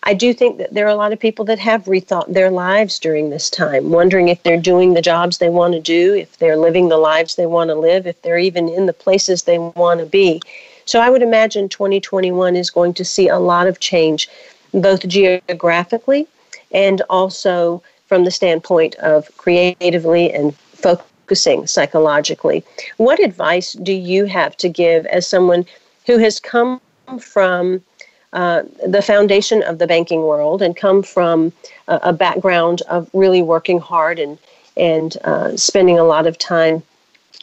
I 0.07 0.13
do 0.13 0.33
think 0.33 0.59
that 0.59 0.73
there 0.73 0.85
are 0.85 0.89
a 0.89 0.95
lot 0.95 1.13
of 1.13 1.19
people 1.19 1.45
that 1.45 1.57
have 1.57 1.85
rethought 1.85 2.31
their 2.31 2.51
lives 2.51 2.99
during 2.99 3.31
this 3.31 3.49
time, 3.49 3.89
wondering 3.89 4.27
if 4.27 4.43
they're 4.43 4.61
doing 4.61 4.93
the 4.93 5.01
jobs 5.01 5.39
they 5.39 5.49
want 5.49 5.73
to 5.73 5.79
do, 5.79 6.13
if 6.13 6.37
they're 6.37 6.57
living 6.57 6.89
the 6.89 6.97
lives 6.97 7.35
they 7.35 7.47
want 7.47 7.69
to 7.69 7.75
live, 7.75 8.05
if 8.05 8.21
they're 8.21 8.37
even 8.37 8.69
in 8.69 8.85
the 8.85 8.93
places 8.93 9.43
they 9.43 9.57
want 9.57 9.99
to 9.99 10.05
be. 10.05 10.41
So 10.85 10.99
I 11.01 11.09
would 11.09 11.23
imagine 11.23 11.69
2021 11.69 12.55
is 12.55 12.69
going 12.69 12.93
to 12.93 13.03
see 13.03 13.27
a 13.27 13.39
lot 13.39 13.65
of 13.65 13.79
change, 13.79 14.29
both 14.71 15.07
geographically 15.07 16.27
and 16.71 17.01
also 17.09 17.81
from 18.05 18.25
the 18.25 18.31
standpoint 18.31 18.93
of 18.95 19.35
creatively 19.37 20.31
and 20.31 20.55
focusing 20.55 21.65
psychologically. 21.65 22.63
What 22.97 23.23
advice 23.23 23.73
do 23.73 23.93
you 23.93 24.25
have 24.25 24.55
to 24.57 24.69
give 24.69 25.07
as 25.07 25.27
someone 25.27 25.65
who 26.05 26.19
has 26.19 26.39
come 26.39 26.79
from 27.19 27.81
uh, 28.35 28.63
the 28.85 29.01
foundation 29.01 29.63
of 29.63 29.79
the 29.79 29.87
banking 29.87 30.21
world 30.21 30.61
and 30.61 30.77
come 30.77 31.01
from 31.01 31.51
a, 31.87 31.99
a 32.03 32.13
background 32.13 32.81
of 32.89 33.09
really 33.13 33.41
working 33.41 33.79
hard 33.79 34.19
and 34.19 34.37
and 34.77 35.17
uh, 35.23 35.55
spending 35.55 35.97
a 35.97 36.03
lot 36.03 36.27
of 36.27 36.37
time 36.37 36.83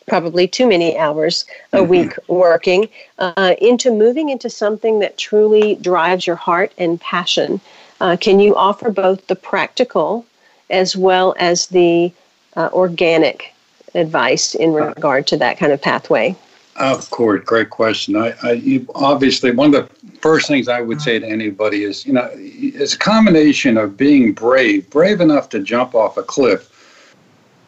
probably 0.07 0.47
too 0.47 0.67
many 0.67 0.99
hours 0.99 1.45
a 1.73 1.79
mm-hmm. 1.79 1.89
week 1.89 2.13
working 2.29 2.89
uh, 3.19 3.55
into 3.61 3.91
moving 3.91 4.29
into 4.29 4.51
something 4.51 4.99
that 5.01 5.17
truly 5.17 5.77
drives 5.77 6.27
your 6.27 6.37
heart 6.37 6.73
and 6.79 7.01
passion 7.01 7.61
uh, 8.03 8.17
can 8.17 8.41
you 8.41 8.55
offer 8.57 8.91
both 8.91 9.27
the 9.29 9.37
practical 9.37 10.27
as 10.71 10.97
well 10.97 11.37
as 11.39 11.69
the 11.69 12.13
uh, 12.57 12.69
organic 12.73 13.55
advice 13.95 14.55
in 14.55 14.73
regard 14.73 15.27
to 15.29 15.37
that 15.37 15.59
kind 15.59 15.71
of 15.73 15.81
pathway? 15.81 16.35
Of 16.83 17.11
course, 17.11 17.45
great 17.45 17.71
question. 17.71 18.17
I, 18.17 18.35
I 18.43 18.85
obviously 18.97 19.53
one 19.53 19.73
of 19.73 19.89
the 19.89 20.19
first 20.19 20.49
things 20.49 20.67
I 20.67 20.81
would 20.81 21.01
say 21.01 21.21
to 21.21 21.25
anybody 21.27 21.85
is, 21.85 22.05
you 22.05 22.13
know, 22.13 22.29
it's 22.35 22.95
a 22.95 22.99
combination 22.99 23.77
of 23.77 23.97
being 23.97 24.33
brave, 24.33 24.91
brave 24.91 25.21
enough 25.21 25.49
to 25.51 25.61
jump 25.61 25.95
off 25.95 26.17
a 26.17 26.25
cliff, 26.25 27.07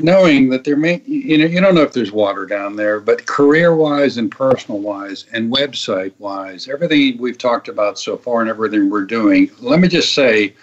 knowing 0.00 0.48
that 0.48 0.64
there 0.64 0.76
may, 0.76 1.00
you 1.06 1.38
know, 1.38 1.44
you 1.44 1.60
don't 1.60 1.76
know 1.76 1.82
if 1.82 1.92
there's 1.92 2.10
water 2.10 2.44
down 2.44 2.74
there, 2.74 2.98
but 2.98 3.24
career-wise 3.26 4.16
and 4.16 4.32
personal-wise 4.32 5.26
and 5.32 5.52
website-wise, 5.52 6.66
everything 6.68 7.16
we've 7.18 7.38
talked 7.38 7.68
about 7.68 8.00
so 8.00 8.16
far 8.16 8.40
and 8.40 8.50
everything 8.50 8.90
we're 8.90 9.04
doing. 9.04 9.48
Let 9.60 9.78
me 9.78 9.86
just 9.86 10.12
say 10.12 10.54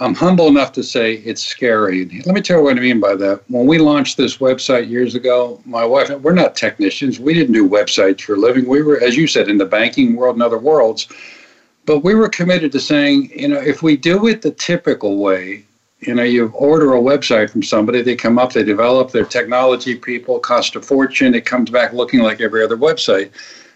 I'm 0.00 0.14
humble 0.14 0.48
enough 0.48 0.72
to 0.72 0.82
say 0.82 1.14
it's 1.18 1.42
scary. 1.42 2.06
Let 2.26 2.34
me 2.34 2.40
tell 2.40 2.58
you 2.58 2.64
what 2.64 2.76
I 2.76 2.80
mean 2.80 2.98
by 2.98 3.14
that. 3.14 3.42
When 3.48 3.66
we 3.66 3.78
launched 3.78 4.16
this 4.16 4.38
website 4.38 4.88
years 4.88 5.14
ago, 5.14 5.62
my 5.64 5.84
wife, 5.84 6.10
and 6.10 6.22
we're 6.22 6.34
not 6.34 6.56
technicians. 6.56 7.20
We 7.20 7.32
didn't 7.32 7.52
do 7.52 7.68
websites 7.68 8.22
for 8.22 8.34
a 8.34 8.38
living. 8.38 8.66
We 8.66 8.82
were, 8.82 9.00
as 9.00 9.16
you 9.16 9.28
said, 9.28 9.48
in 9.48 9.56
the 9.56 9.64
banking 9.64 10.16
world 10.16 10.34
and 10.34 10.42
other 10.42 10.58
worlds. 10.58 11.06
But 11.86 12.00
we 12.00 12.16
were 12.16 12.28
committed 12.28 12.72
to 12.72 12.80
saying, 12.80 13.30
you 13.36 13.46
know, 13.46 13.60
if 13.60 13.82
we 13.82 13.96
do 13.96 14.26
it 14.26 14.42
the 14.42 14.50
typical 14.50 15.18
way, 15.18 15.64
you 16.00 16.14
know, 16.14 16.24
you 16.24 16.48
order 16.48 16.94
a 16.94 17.00
website 17.00 17.50
from 17.50 17.62
somebody, 17.62 18.02
they 18.02 18.16
come 18.16 18.36
up, 18.36 18.52
they 18.52 18.64
develop, 18.64 19.12
their 19.12 19.24
technology 19.24 19.94
people, 19.94 20.40
cost 20.40 20.74
a 20.74 20.82
fortune, 20.82 21.34
it 21.34 21.46
comes 21.46 21.70
back 21.70 21.92
looking 21.92 22.20
like 22.20 22.40
every 22.40 22.64
other 22.64 22.76
website. 22.76 23.30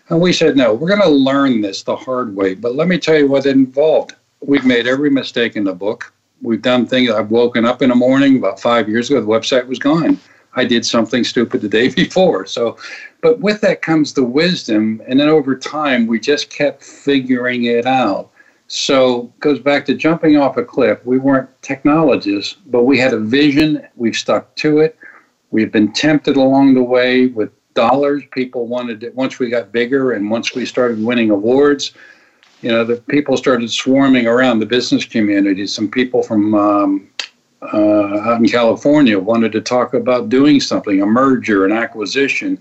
And 0.09 0.20
we 0.20 0.33
said, 0.33 0.57
no, 0.57 0.74
we're 0.74 0.88
going 0.88 1.00
to 1.00 1.09
learn 1.09 1.61
this 1.61 1.85
the 1.85 1.94
hard 1.94 2.35
way. 2.35 2.54
But 2.54 2.74
let 2.74 2.88
me 2.88 2.98
tell 2.98 3.16
you 3.16 3.28
what 3.28 3.46
it 3.46 3.54
involved 3.54 4.14
we've 4.40 4.64
made 4.64 4.87
every 4.87 5.11
mistake 5.11 5.57
in 5.57 5.64
the 5.64 5.74
book. 5.74 6.12
We've 6.42 6.62
done 6.62 6.87
things. 6.87 7.11
I've 7.11 7.31
woken 7.31 7.64
up 7.64 7.83
in 7.83 7.88
the 7.88 7.94
morning 7.94 8.38
about 8.38 8.61
five 8.61 8.88
years 8.88 9.11
ago. 9.11 9.20
The 9.20 9.27
website 9.27 9.66
was 9.66 9.79
gone. 9.79 10.18
I 10.55 10.64
did 10.64 10.85
something 10.85 11.24
stupid 11.24 11.61
the 11.61 11.68
day 11.68 11.88
before. 11.94 12.46
So, 12.46 12.77
but 13.20 13.40
with 13.40 13.61
that 13.62 13.83
comes 13.83 14.12
the 14.12 14.24
wisdom, 14.24 15.03
and 15.09 15.18
then 15.18 15.29
over 15.29 15.57
time 15.57 16.07
we 16.07 16.20
just 16.20 16.51
kept 16.51 16.83
figuring 16.83 17.64
it 17.64 17.87
out. 17.87 18.31
So 18.68 19.33
goes 19.40 19.59
back 19.59 19.87
to 19.87 19.94
jumping 19.94 20.37
off 20.37 20.59
a 20.59 20.64
cliff. 20.64 21.05
We 21.05 21.18
weren't 21.18 21.48
technologists, 21.62 22.55
but 22.66 22.85
we 22.85 22.98
had 22.98 23.14
a 23.14 23.18
vision. 23.18 23.87
We've 23.96 24.14
stuck 24.14 24.55
to 24.57 24.81
it. 24.81 24.98
We've 25.51 25.72
been 25.72 25.92
tempted 25.92 26.37
along 26.37 26.74
the 26.74 26.83
way 26.83 27.29
with 27.29 27.51
dollars. 27.72 28.24
People 28.33 28.66
wanted 28.66 29.03
it 29.03 29.14
once 29.14 29.38
we 29.38 29.48
got 29.48 29.72
bigger 29.72 30.12
and 30.12 30.31
once 30.31 30.55
we 30.55 30.66
started 30.66 31.03
winning 31.03 31.31
awards 31.31 31.92
you 32.62 32.70
know, 32.70 32.84
the 32.84 32.96
people 32.96 33.36
started 33.36 33.70
swarming 33.70 34.26
around 34.26 34.58
the 34.58 34.66
business 34.66 35.04
community. 35.04 35.66
Some 35.66 35.88
people 35.88 36.22
from 36.22 36.54
um, 36.54 37.08
uh, 37.62 38.20
out 38.20 38.40
in 38.40 38.48
California 38.48 39.18
wanted 39.18 39.52
to 39.52 39.60
talk 39.60 39.94
about 39.94 40.28
doing 40.28 40.60
something, 40.60 41.02
a 41.02 41.06
merger, 41.06 41.64
an 41.64 41.72
acquisition. 41.72 42.58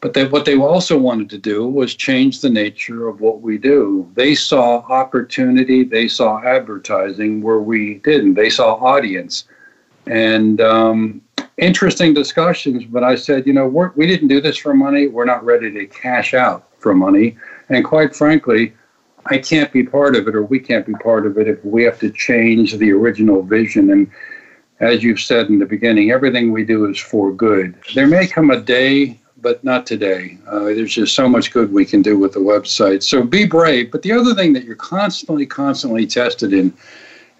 But 0.00 0.14
they, 0.14 0.26
what 0.26 0.44
they 0.44 0.56
also 0.56 0.98
wanted 0.98 1.30
to 1.30 1.38
do 1.38 1.66
was 1.66 1.94
change 1.94 2.40
the 2.40 2.50
nature 2.50 3.08
of 3.08 3.20
what 3.20 3.40
we 3.40 3.56
do. 3.56 4.10
They 4.14 4.34
saw 4.34 4.78
opportunity, 4.78 5.84
they 5.84 6.08
saw 6.08 6.42
advertising 6.42 7.40
where 7.40 7.60
we 7.60 7.94
didn't. 7.98 8.34
They 8.34 8.50
saw 8.50 8.74
audience. 8.74 9.44
And 10.06 10.60
um, 10.60 11.22
interesting 11.56 12.14
discussions, 12.14 12.84
but 12.84 13.04
I 13.04 13.14
said, 13.14 13.46
you 13.46 13.52
know, 13.52 13.68
we're, 13.68 13.92
we 13.92 14.06
didn't 14.06 14.28
do 14.28 14.40
this 14.40 14.56
for 14.56 14.74
money. 14.74 15.06
We're 15.06 15.24
not 15.24 15.44
ready 15.44 15.70
to 15.70 15.86
cash 15.86 16.34
out 16.34 16.68
for 16.78 16.94
money. 16.94 17.36
And 17.68 17.84
quite 17.84 18.16
frankly, 18.16 18.74
I 19.26 19.38
can't 19.38 19.72
be 19.72 19.84
part 19.84 20.16
of 20.16 20.26
it 20.26 20.34
or 20.34 20.42
we 20.42 20.58
can't 20.58 20.86
be 20.86 20.94
part 20.94 21.26
of 21.26 21.38
it 21.38 21.48
if 21.48 21.64
we 21.64 21.84
have 21.84 21.98
to 22.00 22.10
change 22.10 22.76
the 22.76 22.92
original 22.92 23.42
vision. 23.42 23.90
And 23.90 24.10
as 24.80 25.02
you've 25.02 25.20
said 25.20 25.48
in 25.48 25.58
the 25.58 25.66
beginning, 25.66 26.10
everything 26.10 26.50
we 26.50 26.64
do 26.64 26.86
is 26.86 26.98
for 26.98 27.32
good. 27.32 27.74
There 27.94 28.08
may 28.08 28.26
come 28.26 28.50
a 28.50 28.60
day, 28.60 29.20
but 29.40 29.62
not 29.62 29.86
today. 29.86 30.38
Uh, 30.46 30.64
there's 30.64 30.94
just 30.94 31.14
so 31.14 31.28
much 31.28 31.52
good 31.52 31.72
we 31.72 31.84
can 31.84 32.02
do 32.02 32.18
with 32.18 32.32
the 32.32 32.40
website. 32.40 33.02
So 33.02 33.22
be 33.22 33.44
brave. 33.44 33.92
But 33.92 34.02
the 34.02 34.12
other 34.12 34.34
thing 34.34 34.52
that 34.54 34.64
you're 34.64 34.76
constantly, 34.76 35.46
constantly 35.46 36.06
tested 36.06 36.52
in, 36.52 36.72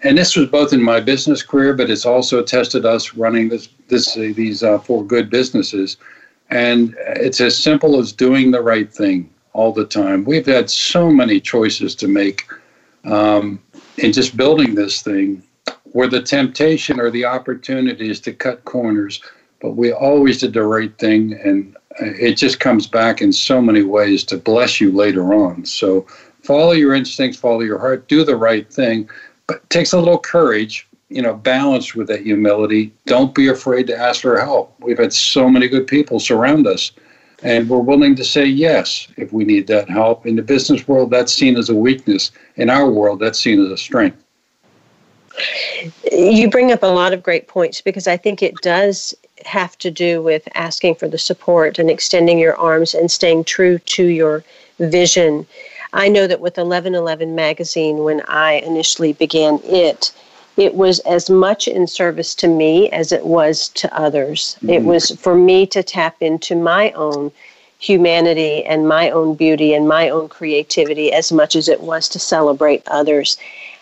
and 0.03 0.17
this 0.17 0.35
was 0.35 0.47
both 0.47 0.73
in 0.73 0.81
my 0.81 0.99
business 0.99 1.41
career, 1.41 1.73
but 1.73 1.89
it's 1.89 2.05
also 2.05 2.43
tested 2.43 2.85
us 2.85 3.13
running 3.13 3.47
this, 3.49 3.69
this 3.87 4.15
these 4.15 4.63
uh, 4.63 4.79
for 4.79 5.03
good 5.05 5.29
businesses. 5.29 5.97
And 6.49 6.95
it's 6.99 7.39
as 7.39 7.57
simple 7.57 7.99
as 7.99 8.11
doing 8.11 8.51
the 8.51 8.61
right 8.61 8.91
thing 8.91 9.32
all 9.53 9.71
the 9.71 9.85
time. 9.85 10.25
We've 10.25 10.45
had 10.45 10.69
so 10.69 11.09
many 11.09 11.39
choices 11.39 11.95
to 11.95 12.07
make 12.07 12.47
um, 13.05 13.61
in 13.97 14.11
just 14.11 14.35
building 14.35 14.75
this 14.75 15.01
thing 15.01 15.43
where 15.93 16.07
the 16.07 16.21
temptation 16.21 16.99
or 16.99 17.11
the 17.11 17.25
opportunity 17.25 18.09
is 18.09 18.19
to 18.21 18.33
cut 18.33 18.65
corners, 18.65 19.21
but 19.61 19.71
we 19.71 19.91
always 19.91 20.39
did 20.39 20.53
the 20.53 20.63
right 20.63 20.97
thing. 20.97 21.33
And 21.43 21.77
it 21.99 22.33
just 22.33 22.59
comes 22.59 22.87
back 22.87 23.21
in 23.21 23.31
so 23.31 23.61
many 23.61 23.83
ways 23.83 24.23
to 24.25 24.37
bless 24.37 24.81
you 24.81 24.91
later 24.91 25.33
on. 25.33 25.65
So 25.65 26.07
follow 26.41 26.71
your 26.71 26.95
instincts, 26.95 27.39
follow 27.39 27.61
your 27.61 27.77
heart, 27.77 28.07
do 28.07 28.23
the 28.23 28.35
right 28.35 28.71
thing, 28.71 29.07
but 29.45 29.57
it 29.57 29.69
takes 29.69 29.93
a 29.93 29.99
little 29.99 30.19
courage. 30.19 30.87
You 31.09 31.21
know, 31.21 31.35
balanced 31.35 31.93
with 31.93 32.07
that 32.07 32.23
humility. 32.23 32.91
Don't 33.05 33.35
be 33.35 33.49
afraid 33.49 33.85
to 33.85 33.95
ask 33.95 34.21
for 34.21 34.39
help. 34.39 34.73
We've 34.79 34.97
had 34.97 35.13
so 35.13 35.47
many 35.47 35.67
good 35.67 35.85
people 35.85 36.19
surround 36.19 36.65
us 36.65 36.91
and 37.43 37.69
we're 37.69 37.79
willing 37.79 38.15
to 38.15 38.23
say 38.23 38.45
yes 38.45 39.07
if 39.17 39.33
we 39.33 39.43
need 39.43 39.67
that 39.67 39.89
help. 39.89 40.25
In 40.25 40.35
the 40.35 40.41
business 40.41 40.87
world, 40.87 41.11
that's 41.11 41.33
seen 41.33 41.57
as 41.57 41.69
a 41.69 41.75
weakness. 41.75 42.31
In 42.55 42.69
our 42.69 42.89
world, 42.89 43.19
that's 43.19 43.39
seen 43.39 43.63
as 43.63 43.69
a 43.69 43.77
strength. 43.77 44.17
You 46.11 46.49
bring 46.49 46.71
up 46.71 46.83
a 46.83 46.87
lot 46.87 47.11
of 47.11 47.21
great 47.21 47.47
points 47.47 47.81
because 47.81 48.07
I 48.07 48.17
think 48.17 48.41
it 48.41 48.55
does 48.61 49.13
have 49.45 49.77
to 49.79 49.91
do 49.91 50.21
with 50.21 50.47
asking 50.55 50.95
for 50.95 51.07
the 51.07 51.17
support 51.17 51.77
and 51.79 51.89
extending 51.89 52.39
your 52.39 52.55
arms 52.55 52.93
and 52.93 53.11
staying 53.11 53.43
true 53.43 53.77
to 53.77 54.05
your 54.05 54.43
vision. 54.79 55.45
I 55.91 56.07
know 56.07 56.27
that 56.27 56.39
with 56.39 56.57
1111 56.57 57.35
magazine, 57.35 58.03
when 58.03 58.21
I 58.27 58.53
initially 58.53 59.13
began 59.13 59.59
it, 59.63 60.11
it 60.57 60.75
was 60.75 60.99
as 60.99 61.29
much 61.29 61.67
in 61.67 61.87
service 61.87 62.35
to 62.35 62.47
me 62.47 62.89
as 62.91 63.11
it 63.11 63.25
was 63.25 63.69
to 63.69 63.97
others. 63.97 64.55
Mm-hmm. 64.57 64.69
It 64.69 64.83
was 64.83 65.11
for 65.11 65.35
me 65.35 65.65
to 65.67 65.83
tap 65.83 66.17
into 66.21 66.55
my 66.55 66.91
own 66.91 67.31
humanity 67.79 68.63
and 68.63 68.87
my 68.87 69.09
own 69.09 69.35
beauty 69.35 69.73
and 69.73 69.87
my 69.87 70.09
own 70.09 70.29
creativity 70.29 71.11
as 71.11 71.31
much 71.31 71.55
as 71.55 71.67
it 71.67 71.81
was 71.81 72.07
to 72.09 72.19
celebrate 72.19 72.81
others. 72.87 73.37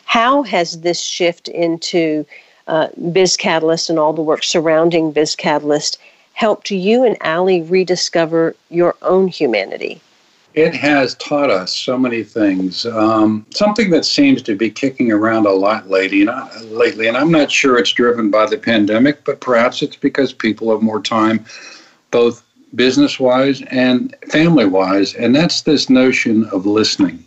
How 0.05 0.43
has 0.43 0.81
this 0.81 0.99
shift 0.99 1.47
into 1.49 2.25
uh, 2.67 2.87
Biz 3.11 3.37
Catalyst 3.37 3.89
and 3.89 3.99
all 3.99 4.13
the 4.13 4.21
work 4.21 4.43
surrounding 4.43 5.11
Biz 5.11 5.35
Catalyst 5.35 5.99
helped 6.33 6.71
you 6.71 7.03
and 7.03 7.17
Allie 7.21 7.61
rediscover 7.61 8.55
your 8.69 8.95
own 9.01 9.27
humanity? 9.27 10.01
It 10.53 10.75
has 10.75 11.15
taught 11.15 11.49
us 11.49 11.73
so 11.73 11.97
many 11.97 12.23
things. 12.23 12.85
Um, 12.85 13.45
something 13.51 13.89
that 13.91 14.03
seems 14.03 14.41
to 14.43 14.55
be 14.55 14.69
kicking 14.69 15.11
around 15.11 15.45
a 15.45 15.51
lot 15.51 15.89
lately, 15.89 16.21
and 16.21 16.29
I, 16.29 16.59
lately, 16.63 17.07
and 17.07 17.15
I'm 17.15 17.31
not 17.31 17.49
sure 17.49 17.77
it's 17.77 17.93
driven 17.93 18.29
by 18.29 18.47
the 18.47 18.57
pandemic, 18.57 19.23
but 19.23 19.39
perhaps 19.39 19.81
it's 19.81 19.95
because 19.95 20.33
people 20.33 20.69
have 20.71 20.81
more 20.81 21.01
time, 21.01 21.45
both 22.11 22.43
business-wise 22.75 23.61
and 23.63 24.13
family-wise, 24.29 25.13
and 25.15 25.33
that's 25.33 25.61
this 25.61 25.89
notion 25.89 26.45
of 26.45 26.65
listening. 26.65 27.23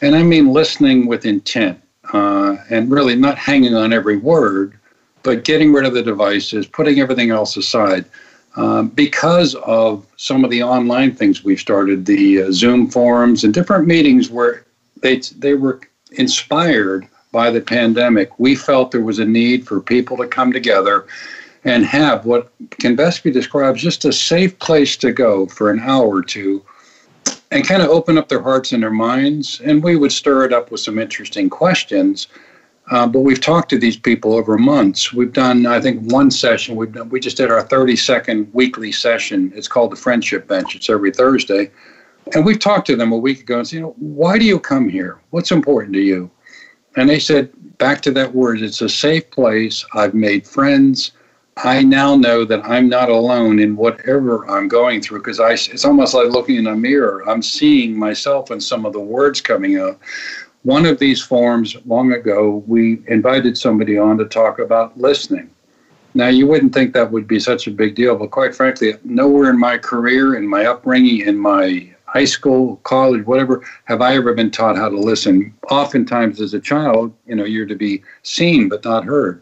And 0.00 0.14
I 0.14 0.22
mean 0.22 0.52
listening 0.52 1.06
with 1.06 1.26
intent, 1.26 1.78
uh, 2.14 2.56
and 2.70 2.90
really 2.90 3.16
not 3.16 3.36
hanging 3.36 3.74
on 3.74 3.92
every 3.92 4.16
word, 4.16 4.78
but 5.22 5.44
getting 5.44 5.74
rid 5.74 5.84
of 5.84 5.92
the 5.92 6.02
devices, 6.02 6.66
putting 6.66 7.00
everything 7.00 7.30
else 7.30 7.56
aside 7.56 8.06
um, 8.56 8.88
because 8.88 9.54
of 9.56 10.06
some 10.16 10.44
of 10.44 10.50
the 10.50 10.62
online 10.62 11.14
things 11.14 11.44
we've 11.44 11.60
started, 11.60 12.06
the 12.06 12.42
uh, 12.42 12.52
Zoom 12.52 12.90
forums 12.90 13.44
and 13.44 13.52
different 13.52 13.86
meetings 13.86 14.30
where 14.30 14.64
they 15.02 15.20
they 15.38 15.54
were 15.54 15.80
inspired 16.12 17.06
by 17.32 17.50
the 17.50 17.60
pandemic. 17.60 18.38
We 18.38 18.54
felt 18.54 18.90
there 18.90 19.02
was 19.02 19.18
a 19.18 19.26
need 19.26 19.66
for 19.66 19.80
people 19.80 20.16
to 20.16 20.26
come 20.26 20.52
together 20.52 21.06
and 21.64 21.84
have 21.84 22.24
what 22.24 22.50
can 22.80 22.96
best 22.96 23.22
be 23.24 23.30
described 23.30 23.78
just 23.78 24.04
a 24.04 24.12
safe 24.12 24.58
place 24.58 24.96
to 24.98 25.12
go 25.12 25.46
for 25.46 25.70
an 25.70 25.80
hour 25.80 26.08
or 26.08 26.22
two 26.22 26.64
and 27.50 27.66
kind 27.66 27.82
of 27.82 27.88
open 27.88 28.16
up 28.16 28.28
their 28.28 28.42
hearts 28.42 28.72
and 28.72 28.82
their 28.82 28.90
minds. 28.90 29.60
And 29.60 29.82
we 29.82 29.96
would 29.96 30.12
stir 30.12 30.44
it 30.44 30.52
up 30.52 30.70
with 30.70 30.80
some 30.80 30.98
interesting 30.98 31.50
questions 31.50 32.28
uh, 32.90 33.06
but 33.06 33.20
we've 33.20 33.40
talked 33.40 33.68
to 33.70 33.78
these 33.78 33.96
people 33.96 34.34
over 34.34 34.56
months. 34.56 35.12
We've 35.12 35.32
done, 35.32 35.66
I 35.66 35.80
think, 35.80 36.12
one 36.12 36.30
session. 36.30 36.76
We've 36.76 36.92
done, 36.92 37.08
we 37.08 37.18
just 37.18 37.36
did 37.36 37.50
our 37.50 37.62
30 37.62 37.96
second 37.96 38.52
weekly 38.54 38.92
session. 38.92 39.52
It's 39.56 39.66
called 39.66 39.90
the 39.90 39.96
Friendship 39.96 40.46
Bench. 40.46 40.76
It's 40.76 40.88
every 40.88 41.10
Thursday. 41.10 41.70
And 42.34 42.44
we've 42.44 42.60
talked 42.60 42.86
to 42.88 42.96
them 42.96 43.12
a 43.12 43.16
week 43.16 43.40
ago 43.40 43.58
and 43.58 43.66
said, 43.66 43.76
you 43.76 43.82
know, 43.82 43.94
why 43.98 44.38
do 44.38 44.44
you 44.44 44.60
come 44.60 44.88
here? 44.88 45.20
What's 45.30 45.50
important 45.50 45.94
to 45.94 46.00
you? 46.00 46.30
And 46.96 47.08
they 47.08 47.18
said, 47.18 47.50
back 47.78 48.00
to 48.02 48.10
that 48.12 48.34
word, 48.34 48.62
it's 48.62 48.80
a 48.80 48.88
safe 48.88 49.30
place. 49.30 49.84
I've 49.94 50.14
made 50.14 50.46
friends. 50.46 51.12
I 51.58 51.82
now 51.82 52.14
know 52.14 52.44
that 52.44 52.64
I'm 52.64 52.88
not 52.88 53.08
alone 53.08 53.58
in 53.58 53.76
whatever 53.76 54.48
I'm 54.48 54.68
going 54.68 55.00
through 55.00 55.20
because 55.20 55.40
it's 55.40 55.84
almost 55.84 56.14
like 56.14 56.28
looking 56.28 56.56
in 56.56 56.66
a 56.66 56.76
mirror. 56.76 57.28
I'm 57.28 57.42
seeing 57.42 57.98
myself 57.98 58.50
in 58.50 58.60
some 58.60 58.84
of 58.84 58.92
the 58.92 59.00
words 59.00 59.40
coming 59.40 59.78
out 59.78 59.98
one 60.66 60.84
of 60.84 60.98
these 60.98 61.22
forums 61.22 61.76
long 61.86 62.12
ago, 62.12 62.64
we 62.66 63.00
invited 63.06 63.56
somebody 63.56 63.96
on 63.96 64.18
to 64.18 64.24
talk 64.24 64.58
about 64.58 64.98
listening. 64.98 65.48
Now, 66.12 66.26
you 66.26 66.48
wouldn't 66.48 66.74
think 66.74 66.92
that 66.92 67.12
would 67.12 67.28
be 67.28 67.38
such 67.38 67.68
a 67.68 67.70
big 67.70 67.94
deal, 67.94 68.16
but 68.16 68.32
quite 68.32 68.52
frankly, 68.52 68.94
nowhere 69.04 69.48
in 69.48 69.60
my 69.60 69.78
career, 69.78 70.34
in 70.34 70.44
my 70.44 70.66
upbringing, 70.66 71.20
in 71.20 71.38
my 71.38 71.88
high 72.06 72.24
school, 72.24 72.80
college, 72.82 73.24
whatever, 73.26 73.64
have 73.84 74.00
I 74.00 74.16
ever 74.16 74.34
been 74.34 74.50
taught 74.50 74.76
how 74.76 74.88
to 74.88 74.98
listen. 74.98 75.54
Oftentimes, 75.70 76.40
as 76.40 76.52
a 76.52 76.58
child, 76.58 77.14
you 77.26 77.36
know, 77.36 77.44
you're 77.44 77.66
to 77.66 77.76
be 77.76 78.02
seen 78.24 78.68
but 78.68 78.84
not 78.84 79.04
heard. 79.04 79.40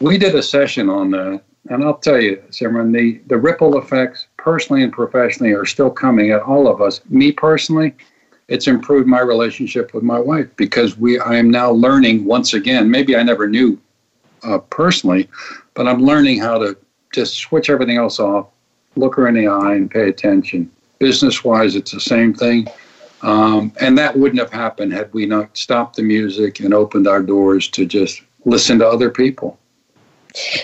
We 0.00 0.16
did 0.16 0.34
a 0.34 0.42
session 0.42 0.88
on 0.88 1.10
that, 1.10 1.42
and 1.68 1.84
I'll 1.84 1.98
tell 1.98 2.22
you, 2.22 2.42
Simran, 2.48 2.94
the, 2.94 3.20
the 3.26 3.36
ripple 3.36 3.76
effects, 3.76 4.28
personally 4.38 4.82
and 4.82 4.94
professionally, 4.94 5.52
are 5.52 5.66
still 5.66 5.90
coming 5.90 6.30
at 6.30 6.40
all 6.40 6.68
of 6.68 6.80
us. 6.80 7.02
Me 7.10 7.32
personally, 7.32 7.94
it's 8.48 8.66
improved 8.66 9.06
my 9.06 9.20
relationship 9.20 9.92
with 9.94 10.02
my 10.02 10.18
wife 10.18 10.48
because 10.56 10.96
we 10.98 11.18
I 11.20 11.36
am 11.36 11.50
now 11.50 11.70
learning 11.70 12.24
once 12.24 12.54
again. 12.54 12.90
Maybe 12.90 13.16
I 13.16 13.22
never 13.22 13.46
knew 13.46 13.78
uh, 14.42 14.58
personally, 14.58 15.28
but 15.74 15.86
I'm 15.86 16.02
learning 16.02 16.40
how 16.40 16.58
to 16.58 16.76
just 17.12 17.36
switch 17.36 17.70
everything 17.70 17.96
else 17.96 18.18
off, 18.18 18.48
look 18.96 19.14
her 19.16 19.28
in 19.28 19.34
the 19.34 19.48
eye, 19.48 19.74
and 19.74 19.90
pay 19.90 20.08
attention. 20.08 20.70
Business 20.98 21.44
wise, 21.44 21.76
it's 21.76 21.92
the 21.92 22.00
same 22.00 22.34
thing. 22.34 22.66
Um, 23.22 23.72
and 23.80 23.98
that 23.98 24.16
wouldn't 24.16 24.40
have 24.40 24.52
happened 24.52 24.92
had 24.92 25.12
we 25.12 25.26
not 25.26 25.56
stopped 25.56 25.96
the 25.96 26.02
music 26.02 26.60
and 26.60 26.72
opened 26.72 27.06
our 27.06 27.22
doors 27.22 27.68
to 27.68 27.84
just 27.84 28.22
listen 28.44 28.78
to 28.78 28.88
other 28.88 29.10
people. 29.10 29.58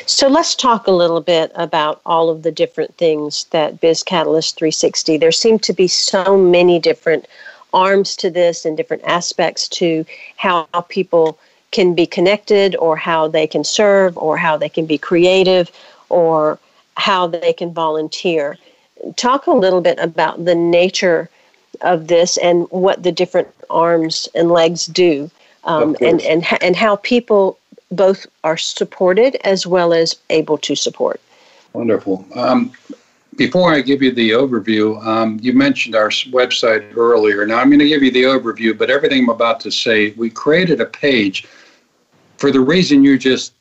So 0.06 0.28
let's 0.28 0.54
talk 0.54 0.86
a 0.86 0.92
little 0.92 1.20
bit 1.20 1.50
about 1.54 2.00
all 2.06 2.30
of 2.30 2.42
the 2.42 2.52
different 2.52 2.96
things 2.96 3.44
that 3.50 3.80
Biz 3.80 4.02
Catalyst 4.02 4.56
360. 4.56 5.16
There 5.16 5.32
seem 5.32 5.58
to 5.60 5.72
be 5.72 5.88
so 5.88 6.36
many 6.36 6.78
different 6.78 7.26
arms 7.74 8.16
to 8.16 8.30
this 8.30 8.64
and 8.64 8.76
different 8.76 9.02
aspects 9.04 9.68
to 9.68 10.06
how 10.36 10.64
people 10.88 11.38
can 11.72 11.94
be 11.94 12.06
connected 12.06 12.76
or 12.76 12.96
how 12.96 13.26
they 13.28 13.46
can 13.46 13.64
serve 13.64 14.16
or 14.16 14.36
how 14.36 14.56
they 14.56 14.68
can 14.68 14.86
be 14.86 14.96
creative 14.96 15.70
or 16.08 16.58
how 16.96 17.26
they 17.26 17.52
can 17.52 17.72
volunteer. 17.72 18.56
Talk 19.16 19.48
a 19.48 19.52
little 19.52 19.80
bit 19.80 19.98
about 19.98 20.44
the 20.44 20.54
nature 20.54 21.28
of 21.80 22.06
this 22.06 22.36
and 22.38 22.66
what 22.70 23.02
the 23.02 23.10
different 23.10 23.48
arms 23.68 24.28
and 24.34 24.50
legs 24.50 24.86
do, 24.86 25.28
um, 25.64 25.96
and, 26.00 26.22
and, 26.22 26.46
and 26.62 26.76
how 26.76 26.96
people 26.96 27.58
both 27.90 28.26
are 28.44 28.56
supported 28.56 29.36
as 29.44 29.66
well 29.66 29.92
as 29.92 30.16
able 30.30 30.58
to 30.58 30.76
support. 30.76 31.20
Wonderful. 31.72 32.24
Um, 32.36 32.72
before 33.36 33.72
I 33.72 33.80
give 33.80 34.02
you 34.02 34.12
the 34.12 34.30
overview, 34.30 35.04
um, 35.04 35.38
you 35.42 35.52
mentioned 35.52 35.94
our 35.94 36.08
website 36.08 36.96
earlier. 36.96 37.46
Now 37.46 37.58
I'm 37.58 37.68
going 37.68 37.80
to 37.80 37.88
give 37.88 38.02
you 38.02 38.10
the 38.10 38.24
overview, 38.24 38.76
but 38.76 38.90
everything 38.90 39.24
I'm 39.24 39.30
about 39.30 39.60
to 39.60 39.70
say, 39.70 40.10
we 40.12 40.30
created 40.30 40.80
a 40.80 40.86
page 40.86 41.46
for 42.36 42.50
the 42.50 42.60
reason 42.60 43.04
you 43.04 43.18
just, 43.18 43.54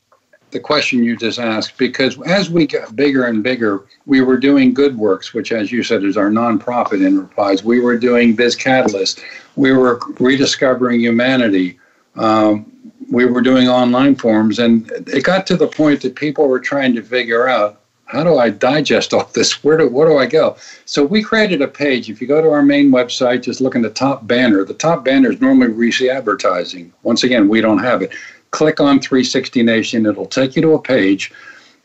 the 0.51 0.59
question 0.59 1.03
you 1.03 1.15
just 1.15 1.39
asked, 1.39 1.77
because 1.77 2.21
as 2.23 2.49
we 2.49 2.67
got 2.67 2.95
bigger 2.95 3.25
and 3.25 3.41
bigger, 3.41 3.86
we 4.05 4.21
were 4.21 4.38
doing 4.38 4.73
Good 4.73 4.97
Works, 4.97 5.33
which, 5.33 5.51
as 5.51 5.71
you 5.71 5.83
said, 5.83 6.03
is 6.03 6.17
our 6.17 6.29
nonprofit 6.29 7.03
enterprise. 7.03 7.63
We 7.63 7.79
were 7.79 7.97
doing 7.97 8.36
Biz 8.36 8.55
Catalyst. 8.55 9.23
We 9.55 9.71
were 9.71 9.99
rediscovering 10.19 10.99
humanity. 10.99 11.79
Um, 12.15 12.71
we 13.12 13.25
were 13.25 13.41
doing 13.41 13.67
online 13.67 14.15
forums, 14.15 14.59
and 14.59 14.89
it 15.07 15.23
got 15.23 15.47
to 15.47 15.57
the 15.57 15.67
point 15.67 16.01
that 16.01 16.15
people 16.15 16.47
were 16.47 16.59
trying 16.59 16.93
to 16.95 17.01
figure 17.01 17.47
out 17.47 17.83
how 18.13 18.23
do 18.23 18.38
I 18.38 18.52
digest 18.52 19.12
all 19.12 19.26
this? 19.34 19.63
Where 19.63 19.76
do 19.76 19.88
where 19.88 20.08
do 20.08 20.17
I 20.19 20.28
go? 20.28 20.56
So 20.86 21.04
we 21.04 21.23
created 21.23 21.63
a 21.63 21.67
page. 21.67 22.12
If 22.12 22.21
you 22.21 22.28
go 22.28 22.41
to 22.43 22.49
our 22.52 22.62
main 22.62 22.91
website, 22.91 23.41
just 23.41 23.60
look 23.60 23.73
in 23.73 23.82
the 23.82 23.89
top 23.89 24.28
banner. 24.28 24.63
The 24.63 24.76
top 24.76 25.04
banner 25.04 25.32
is 25.32 25.41
normally 25.41 25.69
where 25.69 25.86
you 25.86 25.91
see 25.91 26.12
advertising. 26.12 26.93
Once 27.02 27.23
again, 27.23 27.49
we 27.49 27.60
don't 27.60 27.80
have 27.80 28.04
it. 28.04 28.13
Click 28.52 28.80
on 28.80 28.99
360 28.99 29.63
Nation. 29.63 30.06
It'll 30.06 30.28
take 30.28 30.56
you 30.56 30.62
to 30.62 30.73
a 30.73 30.82
page, 30.82 31.32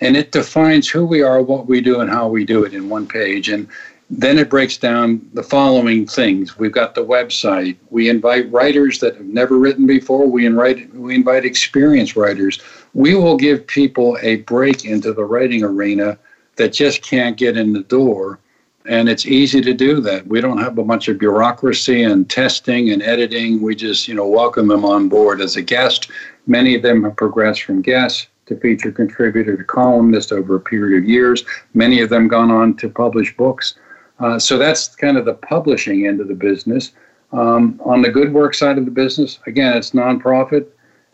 and 0.03 0.19
it 0.19 0.31
defines 0.31 0.87
who 0.87 1.07
we 1.07 1.23
are, 1.23 1.41
what 1.41 1.67
we 1.67 1.81
do, 1.81 2.01
and 2.01 2.11
how 2.11 2.29
we 2.29 2.45
do 2.45 2.63
it 2.65 2.75
in 2.75 2.91
one 2.91 3.07
page. 3.07 3.49
And 3.49 3.67
then 4.11 4.39
it 4.39 4.51
breaks 4.51 4.77
down 4.77 5.27
the 5.33 5.43
following 5.43 6.07
things. 6.07 6.59
We've 6.59 6.73
got 6.73 6.95
the 6.95 7.05
website. 7.05 7.77
We 7.91 8.09
invite 8.09 8.51
writers 8.51 8.99
that 9.01 9.17
have 9.17 9.27
never 9.27 9.59
written 9.59 9.87
before. 9.87 10.27
We 10.27 10.47
invite 10.47 10.95
we 10.95 11.15
invite 11.15 11.45
experienced 11.45 12.17
writers. 12.17 12.61
We 12.95 13.15
will 13.15 13.37
give 13.37 13.67
people 13.67 14.19
a 14.23 14.37
break 14.37 14.85
into 14.85 15.13
the 15.13 15.25
writing 15.25 15.63
arena 15.63 16.19
that 16.57 16.73
just 16.73 17.03
can't 17.03 17.37
get 17.37 17.57
in 17.57 17.73
the 17.73 17.85
door. 17.85 18.41
And 18.87 19.09
it's 19.09 19.27
easy 19.27 19.61
to 19.61 19.75
do 19.75 20.01
that. 20.01 20.27
We 20.27 20.41
don't 20.41 20.59
have 20.59 20.79
a 20.79 20.85
bunch 20.85 21.09
of 21.09 21.19
bureaucracy 21.19 22.03
and 22.05 22.29
testing 22.29 22.91
and 22.91 23.03
editing. 23.03 23.61
We 23.61 23.75
just, 23.75 24.09
you 24.09 24.15
know, 24.15 24.27
welcome 24.27 24.69
them 24.69 24.85
on 24.85 25.09
board 25.09 25.41
as 25.41 25.57
a 25.57 25.63
guest. 25.63 26.11
Many 26.47 26.75
of 26.75 26.83
them 26.83 27.05
have 27.05 27.17
progressed 27.17 27.63
from 27.63 27.83
guest 27.83 28.29
to 28.47 28.57
feature 28.57 28.91
contributor 28.91 29.57
to 29.57 29.65
columnist 29.65 30.33
over 30.33 30.57
a 30.57 30.61
period 30.61 31.03
of 31.03 31.09
years. 31.09 31.45
Many 31.75 32.01
of 32.01 32.09
them 32.09 32.29
gone 32.29 32.51
on 32.51 32.77
to 32.77 32.89
publish 32.89 33.37
books. 33.37 33.75
Uh, 34.21 34.39
so 34.39 34.59
that's 34.59 34.95
kind 34.97 35.17
of 35.17 35.27
the 35.27 35.35
publishing 35.35 36.07
end 36.07 36.21
of 36.21 36.29
the 36.29 36.35
business. 36.35 36.93
Um, 37.33 37.79
on 37.85 38.01
the 38.01 38.09
good 38.09 38.33
work 38.33 38.55
side 38.55 38.79
of 38.79 38.87
the 38.87 38.91
business, 38.91 39.39
again, 39.47 39.77
it's 39.77 39.91
nonprofit. 39.91 40.67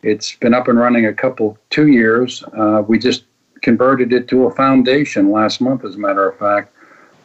It's 0.05 0.37
been 0.37 0.55
up 0.55 0.69
and 0.69 0.79
running 0.79 1.07
a 1.07 1.13
couple, 1.13 1.59
two 1.71 1.89
years. 1.89 2.45
Uh, 2.57 2.83
we 2.87 2.99
just 2.99 3.25
converted 3.63 4.13
it 4.13 4.29
to 4.29 4.45
a 4.45 4.55
foundation 4.55 5.31
last 5.31 5.61
month, 5.61 5.85
as 5.85 5.95
a 5.95 5.99
matter 5.99 6.29
of 6.29 6.39
fact. 6.39 6.75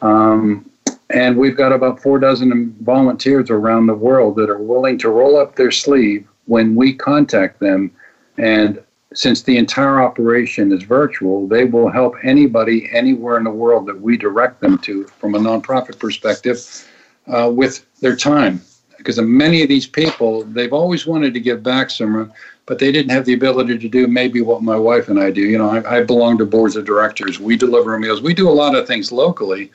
Um, 0.02 0.70
and 1.10 1.36
we've 1.36 1.56
got 1.56 1.72
about 1.72 2.00
four 2.00 2.18
dozen 2.18 2.74
volunteers 2.80 3.50
around 3.50 3.86
the 3.86 3.94
world 3.94 4.36
that 4.36 4.48
are 4.48 4.58
willing 4.58 4.96
to 4.98 5.10
roll 5.10 5.36
up 5.36 5.56
their 5.56 5.70
sleeve 5.70 6.26
when 6.46 6.74
we 6.74 6.94
contact 6.94 7.60
them 7.60 7.90
and 8.38 8.82
since 9.12 9.42
the 9.42 9.56
entire 9.56 10.00
operation 10.00 10.72
is 10.72 10.84
virtual, 10.84 11.46
they 11.48 11.64
will 11.64 11.90
help 11.90 12.14
anybody 12.22 12.88
anywhere 12.92 13.36
in 13.36 13.44
the 13.44 13.50
world 13.50 13.86
that 13.86 14.00
we 14.00 14.16
direct 14.16 14.60
them 14.60 14.78
to 14.78 15.04
from 15.18 15.34
a 15.34 15.38
nonprofit 15.38 15.98
perspective 15.98 16.88
uh, 17.26 17.50
with 17.52 17.84
their 18.00 18.14
time. 18.14 18.60
Because 19.00 19.20
many 19.20 19.62
of 19.62 19.68
these 19.68 19.86
people, 19.86 20.44
they've 20.44 20.72
always 20.72 21.06
wanted 21.06 21.34
to 21.34 21.40
give 21.40 21.62
back, 21.62 21.90
somewhere 21.90 22.30
but 22.70 22.78
they 22.78 22.92
didn't 22.92 23.10
have 23.10 23.24
the 23.24 23.32
ability 23.32 23.76
to 23.76 23.88
do 23.88 24.06
maybe 24.06 24.40
what 24.40 24.62
my 24.62 24.76
wife 24.76 25.08
and 25.08 25.18
I 25.18 25.32
do. 25.32 25.40
You 25.40 25.58
know, 25.58 25.68
I, 25.68 25.96
I 25.96 26.04
belong 26.04 26.38
to 26.38 26.46
boards 26.46 26.76
of 26.76 26.84
directors. 26.84 27.40
We 27.40 27.56
deliver 27.56 27.98
meals. 27.98 28.22
We 28.22 28.32
do 28.32 28.48
a 28.48 28.52
lot 28.52 28.76
of 28.76 28.86
things 28.86 29.10
locally. 29.10 29.72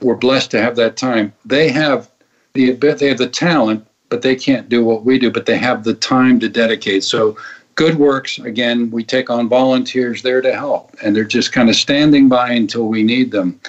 We're 0.00 0.14
blessed 0.14 0.50
to 0.52 0.62
have 0.62 0.74
that 0.76 0.96
time. 0.96 1.34
They 1.44 1.68
have 1.68 2.10
the 2.54 2.72
they 2.72 3.08
have 3.08 3.18
the 3.18 3.28
talent, 3.28 3.86
but 4.08 4.22
they 4.22 4.36
can't 4.36 4.70
do 4.70 4.82
what 4.82 5.04
we 5.04 5.18
do. 5.18 5.30
But 5.30 5.44
they 5.44 5.58
have 5.58 5.84
the 5.84 5.92
time 5.92 6.40
to 6.40 6.48
dedicate. 6.48 7.04
So 7.04 7.36
Good 7.74 7.96
Works, 7.96 8.38
again, 8.38 8.90
we 8.90 9.04
take 9.04 9.28
on 9.28 9.46
volunteers 9.46 10.22
there 10.22 10.40
to 10.40 10.54
help, 10.54 10.96
and 11.02 11.14
they're 11.14 11.24
just 11.24 11.52
kind 11.52 11.68
of 11.68 11.76
standing 11.76 12.30
by 12.30 12.52
until 12.52 12.88
we 12.88 13.02
need 13.02 13.32
them. 13.32 13.60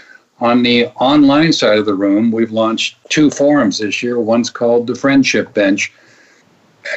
On 0.41 0.63
the 0.63 0.87
online 0.95 1.53
side 1.53 1.77
of 1.77 1.85
the 1.85 1.93
room, 1.93 2.31
we've 2.31 2.51
launched 2.51 2.97
two 3.09 3.29
forums 3.29 3.79
this 3.79 4.03
year. 4.03 4.19
One's 4.19 4.49
called 4.49 4.87
the 4.87 4.95
Friendship 4.95 5.53
Bench. 5.53 5.93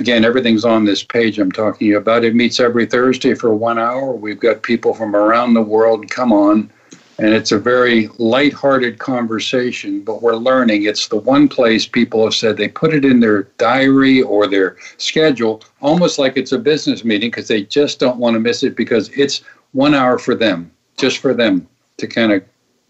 Again, 0.00 0.24
everything's 0.24 0.64
on 0.64 0.84
this 0.84 1.04
page 1.04 1.38
I'm 1.38 1.52
talking 1.52 1.94
about. 1.94 2.24
It 2.24 2.34
meets 2.34 2.58
every 2.60 2.84
Thursday 2.84 3.34
for 3.34 3.54
one 3.54 3.78
hour. 3.78 4.12
We've 4.12 4.40
got 4.40 4.62
people 4.62 4.92
from 4.92 5.14
around 5.14 5.54
the 5.54 5.62
world 5.62 6.10
come 6.10 6.32
on 6.32 6.70
and 7.18 7.34
it's 7.34 7.52
a 7.52 7.58
very 7.58 8.08
light-hearted 8.18 8.98
conversation 8.98 10.02
but 10.02 10.22
we're 10.22 10.36
learning 10.36 10.84
it's 10.84 11.08
the 11.08 11.16
one 11.16 11.48
place 11.48 11.86
people 11.86 12.24
have 12.24 12.34
said 12.34 12.56
they 12.56 12.68
put 12.68 12.94
it 12.94 13.04
in 13.04 13.20
their 13.20 13.44
diary 13.58 14.22
or 14.22 14.46
their 14.46 14.76
schedule 14.96 15.62
almost 15.80 16.18
like 16.18 16.36
it's 16.36 16.52
a 16.52 16.58
business 16.58 17.04
meeting 17.04 17.30
because 17.30 17.48
they 17.48 17.62
just 17.64 17.98
don't 17.98 18.18
want 18.18 18.34
to 18.34 18.40
miss 18.40 18.62
it 18.62 18.76
because 18.76 19.08
it's 19.10 19.42
one 19.72 19.94
hour 19.94 20.18
for 20.18 20.34
them 20.34 20.70
just 20.96 21.18
for 21.18 21.34
them 21.34 21.66
to 21.96 22.06
kind 22.06 22.32
of 22.32 22.42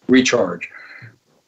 recharge 0.09 0.69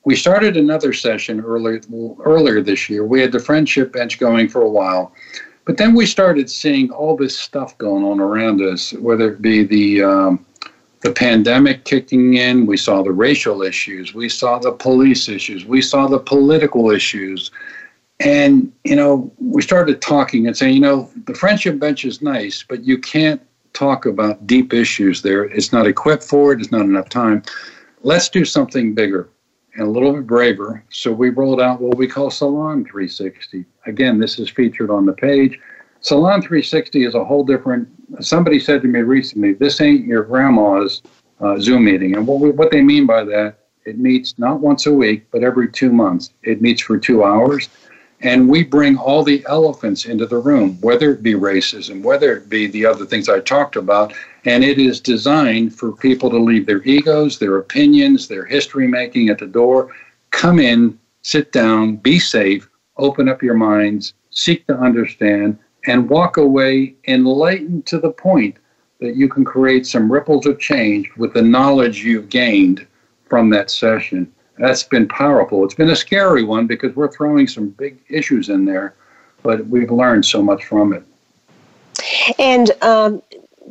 we 0.05 0.17
started 0.17 0.57
another 0.57 0.93
session 0.93 1.41
earlier 1.41 1.81
earlier 2.25 2.61
this 2.61 2.89
year 2.89 3.05
we 3.05 3.21
had 3.21 3.33
the 3.33 3.41
friendship 3.41 3.93
bench 3.93 4.19
going 4.19 4.49
for 4.49 4.63
a 4.63 4.69
while 4.69 5.13
but 5.67 5.77
then 5.77 5.95
we 5.95 6.07
started 6.07 6.51
seeing 6.51 6.91
all 6.91 7.17
this 7.17 7.39
stuff 7.39 7.77
going 7.79 8.05
on 8.05 8.21
around 8.21 8.61
us 8.61 8.93
whether 8.95 9.33
it 9.33 9.43
be 9.43 9.63
the 9.65 10.03
um, 10.03 10.45
the 11.01 11.13
pandemic 11.13 11.85
kicking 11.85 12.35
in, 12.35 12.67
we 12.67 12.77
saw 12.77 13.03
the 13.03 13.13
racial 13.13 13.63
issues, 13.63 14.15
we 14.15 14.29
saw 14.29 14.59
the 14.59 14.73
police 14.73 15.29
issues, 15.29 15.65
we 15.65 15.81
saw 15.81 16.07
the 16.07 16.19
political 16.19 16.91
issues. 16.91 17.51
And, 18.21 18.71
you 18.85 18.97
know, 18.97 19.33
we 19.39 19.63
started 19.63 20.03
talking 20.03 20.47
and 20.47 20.55
saying, 20.55 20.75
you 20.75 20.81
know, 20.81 21.11
the 21.25 21.35
friendship 21.35 21.79
bench 21.79 22.05
is 22.05 22.21
nice, 22.21 22.63
but 22.69 22.85
you 22.85 22.99
can't 22.99 23.41
talk 23.73 24.05
about 24.05 24.47
deep 24.47 24.75
issues 24.75 25.23
there. 25.23 25.45
It's 25.45 25.73
not 25.73 25.87
equipped 25.87 26.25
for 26.25 26.53
it, 26.53 26.61
it's 26.61 26.71
not 26.71 26.83
enough 26.83 27.09
time. 27.09 27.43
Let's 28.03 28.31
do 28.31 28.47
something 28.47 28.95
bigger 28.95 29.29
and 29.75 29.87
a 29.87 29.91
little 29.91 30.15
bit 30.15 30.27
braver. 30.27 30.83
So 30.91 31.13
we 31.13 31.29
rolled 31.29 31.61
out 31.61 31.83
what 31.83 31.99
we 31.99 32.07
call 32.07 32.31
Salon 32.31 32.85
360. 32.85 33.67
Again, 33.87 34.19
this 34.19 34.39
is 34.39 34.49
featured 34.49 34.91
on 34.91 35.05
the 35.05 35.13
page. 35.13 35.61
Salon 36.01 36.41
360 36.41 37.05
is 37.05 37.15
a 37.15 37.23
whole 37.23 37.45
different. 37.45 37.87
Somebody 38.21 38.59
said 38.59 38.81
to 38.83 38.89
me 38.89 39.01
recently, 39.01 39.53
"This 39.53 39.83
ain't 39.83 40.07
your 40.07 40.23
grandma's 40.23 41.03
uh, 41.41 41.59
Zoom 41.59 41.85
meeting," 41.85 42.17
and 42.17 42.27
what 42.27 42.41
we, 42.41 42.51
what 42.51 42.71
they 42.71 42.81
mean 42.81 43.07
by 43.07 43.23
that, 43.25 43.59
it 43.85 43.99
meets 43.99 44.39
not 44.39 44.61
once 44.61 44.87
a 44.87 44.93
week, 44.93 45.27
but 45.31 45.43
every 45.43 45.71
two 45.71 45.93
months. 45.93 46.33
It 46.43 46.63
meets 46.63 46.81
for 46.81 46.97
two 46.97 47.23
hours, 47.23 47.69
and 48.23 48.49
we 48.49 48.63
bring 48.63 48.97
all 48.97 49.23
the 49.23 49.45
elephants 49.49 50.05
into 50.05 50.27
the 50.27 50.39
room, 50.39 50.79
whether 50.81 51.13
it 51.13 51.23
be 51.23 51.35
racism, 51.35 52.03
whether 52.03 52.37
it 52.37 52.49
be 52.49 52.67
the 52.67 52.85
other 52.85 53.07
things 53.07 53.29
I 53.29 53.41
talked 53.41 53.77
about, 53.77 54.13
and 54.45 54.63
it 54.63 54.79
is 54.79 55.01
designed 55.01 55.75
for 55.75 55.93
people 55.93 56.29
to 56.31 56.39
leave 56.39 56.67
their 56.67 56.83
egos, 56.83 57.39
their 57.39 57.59
opinions, 57.59 58.29
their 58.29 58.45
history 58.45 58.87
making 58.87 59.31
at 59.31 59.39
the 59.39 59.47
door. 59.47 59.95
Come 60.31 60.59
in, 60.59 60.99
sit 61.23 61.53
down, 61.53 61.97
be 61.97 62.19
safe, 62.19 62.69
open 62.97 63.29
up 63.29 63.43
your 63.43 63.55
minds, 63.55 64.15
seek 64.31 64.67
to 64.67 64.77
understand 64.77 65.59
and 65.87 66.09
walk 66.09 66.37
away 66.37 66.95
enlightened 67.09 67.87
to 67.87 67.99
the 67.99 68.11
point 68.11 68.57
that 69.01 69.17
you 69.17 69.29
can 69.29 69.45
create 69.45 69.87
some 69.87 70.13
ripples 70.13 70.45
of 70.45 70.59
change 70.59 71.11
with 71.17 71.33
the 71.33 71.43
knowledge 71.43 72.05
you've 72.05 72.29
gained 72.29 72.87
from 73.29 73.49
that 73.49 73.71
session. 73.71 74.31
That's 74.61 74.83
been 74.83 75.09
powerful. 75.09 75.65
It's 75.65 75.75
been 75.75 75.89
a 75.89 75.97
scary 75.97 76.45
one 76.45 76.67
because 76.67 76.95
we're 76.95 77.11
throwing 77.11 77.49
some 77.49 77.71
big 77.71 77.99
issues 78.11 78.51
in 78.51 78.67
there, 78.67 78.95
but 79.43 79.67
we've 79.69 79.91
learned 79.91 80.27
so 80.27 80.43
much 80.43 80.67
from 80.67 80.93
it. 80.93 81.03
And 82.39 82.71
um, 82.83 83.23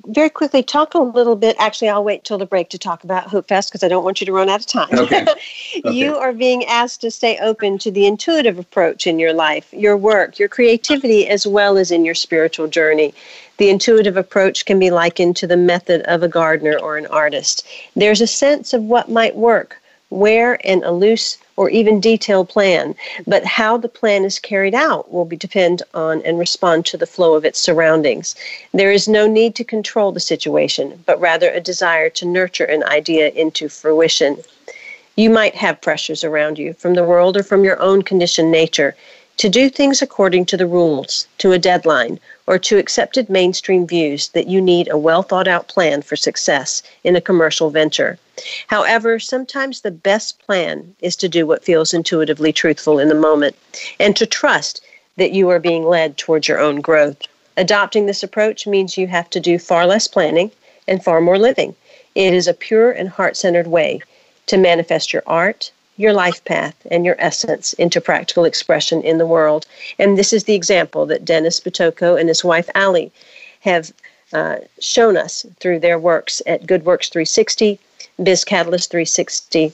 very 0.07 0.31
quickly 0.31 0.63
talk 0.63 0.95
a 0.95 0.99
little 0.99 1.35
bit. 1.35 1.55
Actually, 1.59 1.89
I'll 1.89 2.03
wait 2.03 2.23
till 2.23 2.39
the 2.39 2.45
break 2.47 2.69
to 2.69 2.79
talk 2.79 3.03
about 3.03 3.27
Hope 3.27 3.47
Fest 3.47 3.69
because 3.69 3.83
I 3.83 3.87
don't 3.87 4.03
want 4.03 4.19
you 4.19 4.25
to 4.25 4.33
run 4.33 4.49
out 4.49 4.61
of 4.61 4.65
time. 4.65 4.87
Okay. 4.91 5.21
okay. 5.85 5.91
you 5.91 6.15
are 6.15 6.33
being 6.33 6.65
asked 6.65 7.01
to 7.01 7.11
stay 7.11 7.37
open 7.37 7.77
to 7.77 7.91
the 7.91 8.07
intuitive 8.07 8.57
approach 8.57 9.05
in 9.05 9.19
your 9.19 9.33
life, 9.33 9.71
your 9.71 9.95
work, 9.95 10.39
your 10.39 10.49
creativity, 10.49 11.27
as 11.27 11.45
well 11.45 11.77
as 11.77 11.91
in 11.91 12.03
your 12.03 12.15
spiritual 12.15 12.67
journey. 12.67 13.13
The 13.57 13.69
intuitive 13.69 14.17
approach 14.17 14.65
can 14.65 14.79
be 14.79 14.89
likened 14.89 15.35
to 15.35 15.45
the 15.45 15.57
method 15.57 16.01
of 16.03 16.23
a 16.23 16.27
gardener 16.27 16.79
or 16.79 16.97
an 16.97 17.05
artist. 17.07 17.67
There's 17.95 18.21
a 18.21 18.27
sense 18.27 18.73
of 18.73 18.81
what 18.81 19.09
might 19.09 19.35
work, 19.35 19.79
where 20.10 20.60
and 20.66 20.84
a 20.84 20.91
loose 20.91 21.38
or 21.55 21.70
even 21.70 21.99
detailed 21.99 22.49
plan, 22.49 22.95
but 23.28 23.45
how 23.45 23.78
the 23.78 23.89
plan 23.89 24.24
is 24.24 24.39
carried 24.39 24.74
out 24.74 25.12
will 25.12 25.26
be 25.26 25.36
depend 25.36 25.84
on 25.93 26.22
and 26.24 26.39
respond 26.39 26.86
to 26.86 26.97
the 26.97 27.05
flow 27.05 27.36
of 27.36 27.45
its 27.45 27.60
surroundings. 27.60 28.36
There 28.74 28.91
is 28.91 29.07
no 29.07 29.28
need 29.28 29.55
to 29.55 29.64
control 29.64 30.12
the 30.12 30.20
situation, 30.20 31.03
but 31.05 31.20
rather 31.20 31.51
a 31.51 31.60
desire 31.60 32.10
to 32.12 32.26
nurture 32.26 32.66
an 32.66 32.84
idea 32.86 33.30
into 33.30 33.70
fruition. 33.70 34.38
You 35.16 35.30
might 35.30 35.55
have 35.55 35.82
pressures 35.82 36.24
around 36.24 36.57
you 36.57 36.74
from 36.74 36.93
the 36.93 37.03
world 37.03 37.36
or 37.38 37.43
from 37.43 37.64
your 37.64 37.80
own 37.82 38.03
conditioned 38.03 38.51
nature 38.51 38.95
to 39.39 39.47
do 39.47 39.70
things 39.70 40.01
according 40.01 40.45
to 40.45 40.57
the 40.57 40.66
rules, 40.68 41.28
to 41.38 41.53
a 41.53 41.60
deadline, 41.60 42.20
or 42.45 42.57
to 42.60 42.78
accepted 42.78 43.30
mainstream 43.30 43.88
views 43.88 44.30
that 44.30 44.47
you 44.47 44.60
need 44.60 44.89
a 44.89 44.97
well 44.97 45.24
thought 45.24 45.47
out 45.47 45.68
plan 45.68 46.01
for 46.01 46.16
success 46.16 46.84
in 47.03 47.16
a 47.16 47.22
commercial 47.22 47.70
venture. 47.70 48.18
However, 48.67 49.19
sometimes 49.19 49.81
the 49.81 49.91
best 49.91 50.39
plan 50.45 50.95
is 51.01 51.15
to 51.17 51.29
do 51.29 51.45
what 51.45 51.63
feels 51.63 51.93
intuitively 51.93 52.53
truthful 52.53 52.99
in 52.99 53.07
the 53.07 53.15
moment 53.15 53.55
and 53.99 54.15
to 54.15 54.25
trust 54.25 54.81
that 55.17 55.31
you 55.31 55.49
are 55.49 55.59
being 55.59 55.85
led 55.85 56.17
towards 56.17 56.47
your 56.47 56.59
own 56.59 56.81
growth. 56.81 57.21
Adopting 57.57 58.05
this 58.05 58.23
approach 58.23 58.65
means 58.65 58.97
you 58.97 59.07
have 59.07 59.29
to 59.31 59.39
do 59.39 59.59
far 59.59 59.85
less 59.85 60.07
planning 60.07 60.51
and 60.87 61.03
far 61.03 61.19
more 61.19 61.37
living. 61.37 61.75
It 62.15 62.33
is 62.33 62.47
a 62.47 62.53
pure 62.53 62.91
and 62.91 63.09
heart 63.09 63.35
centered 63.35 63.67
way 63.67 64.01
to 64.47 64.57
manifest 64.57 65.13
your 65.13 65.23
art, 65.27 65.71
your 65.97 66.13
life 66.13 66.43
path 66.45 66.75
and 66.89 67.05
your 67.05 67.17
essence 67.19 67.73
into 67.73 67.99
practical 67.99 68.45
expression 68.45 69.01
in 69.01 69.17
the 69.17 69.25
world. 69.25 69.65
And 69.99 70.17
this 70.17 70.31
is 70.31 70.45
the 70.45 70.55
example 70.55 71.05
that 71.07 71.25
Dennis 71.25 71.59
Pitocco 71.59 72.15
and 72.17 72.29
his 72.29 72.43
wife 72.43 72.69
Ali 72.73 73.11
have 73.59 73.91
uh, 74.34 74.57
shown 74.80 75.17
us 75.17 75.45
through 75.59 75.80
their 75.80 75.99
works 75.99 76.41
at 76.45 76.67
Good 76.67 76.86
Works 76.86 77.09
360, 77.09 77.80
Biz 78.21 78.45
Catalyst 78.45 78.91
360, 78.91 79.73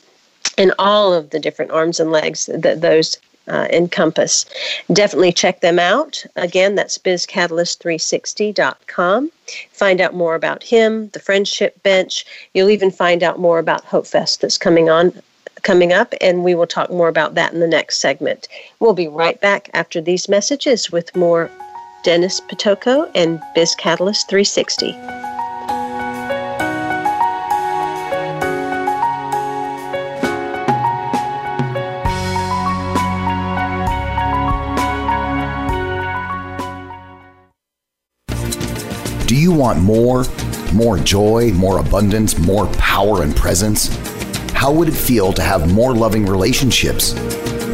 and 0.57 0.73
all 0.79 1.13
of 1.13 1.31
the 1.31 1.39
different 1.39 1.71
arms 1.71 1.99
and 1.99 2.11
legs 2.11 2.45
that 2.47 2.79
those 2.81 3.17
uh, 3.47 3.67
encompass. 3.71 4.45
Definitely 4.91 5.31
check 5.33 5.61
them 5.61 5.77
out. 5.79 6.25
Again, 6.35 6.73
that's 6.75 6.97
bizcatalyst360.com. 6.97 9.31
Find 9.71 10.01
out 10.01 10.15
more 10.15 10.33
about 10.35 10.63
him, 10.63 11.07
the 11.09 11.19
Friendship 11.19 11.83
Bench. 11.83 12.25
You'll 12.53 12.71
even 12.71 12.91
find 12.91 13.23
out 13.23 13.39
more 13.39 13.59
about 13.59 13.85
Hope 13.85 14.07
Fest 14.07 14.41
that's 14.41 14.57
coming 14.57 14.89
on 14.89 15.13
coming 15.61 15.93
up, 15.93 16.13
and 16.21 16.43
we 16.43 16.53
will 16.53 16.67
talk 16.67 16.91
more 16.91 17.07
about 17.07 17.33
that 17.35 17.53
in 17.53 17.59
the 17.59 17.67
next 17.67 17.99
segment. 17.99 18.47
We'll 18.79 18.93
be 18.93 19.07
right 19.07 19.41
back 19.41 19.69
after 19.73 19.99
these 19.99 20.29
messages 20.29 20.91
with 20.91 21.15
more 21.15 21.49
Dennis 22.05 22.39
Pitocco 22.39 23.09
and 23.15 23.41
Biz 23.55 23.73
Catalyst 23.73 24.29
360. 24.29 24.91
Do 39.25 39.35
you 39.35 39.51
want 39.51 39.81
more? 39.81 40.25
More 40.75 40.99
joy, 40.99 41.53
more 41.53 41.79
abundance, 41.79 42.37
more 42.37 42.67
power 42.73 43.23
and 43.23 43.35
presence? 43.35 43.87
How 44.51 44.71
would 44.71 44.89
it 44.89 44.93
feel 44.93 45.33
to 45.33 45.41
have 45.41 45.73
more 45.73 45.95
loving 45.95 46.27
relationships, 46.27 47.15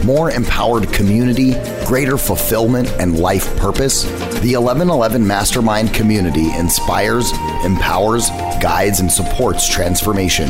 more 0.03 0.31
empowered 0.31 0.91
community, 0.93 1.53
greater 1.85 2.17
fulfillment, 2.17 2.89
and 2.99 3.19
life 3.19 3.55
purpose? 3.57 4.03
The 4.41 4.55
1111 4.57 5.25
Mastermind 5.25 5.93
community 5.93 6.53
inspires, 6.55 7.31
empowers, 7.63 8.29
guides, 8.61 8.99
and 8.99 9.11
supports 9.11 9.67
transformation. 9.67 10.49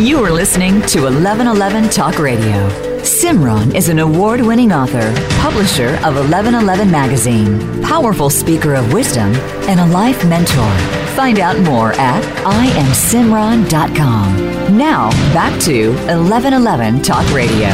You 0.00 0.24
are 0.24 0.32
listening 0.32 0.80
to 0.86 1.02
1111 1.02 1.90
Talk 1.90 2.18
Radio. 2.18 2.70
Simran 3.00 3.74
is 3.74 3.90
an 3.90 3.98
award 3.98 4.40
winning 4.40 4.72
author, 4.72 5.12
publisher 5.40 5.96
of 5.96 6.14
1111 6.14 6.90
Magazine, 6.90 7.82
powerful 7.82 8.30
speaker 8.30 8.72
of 8.72 8.94
wisdom, 8.94 9.34
and 9.68 9.78
a 9.78 9.84
life 9.84 10.26
mentor. 10.26 10.74
Find 11.14 11.38
out 11.38 11.60
more 11.60 11.92
at 12.00 12.22
IamSimran.com. 12.46 14.78
Now, 14.78 15.10
back 15.34 15.60
to 15.64 15.90
1111 15.90 17.02
Talk 17.02 17.30
Radio. 17.34 17.68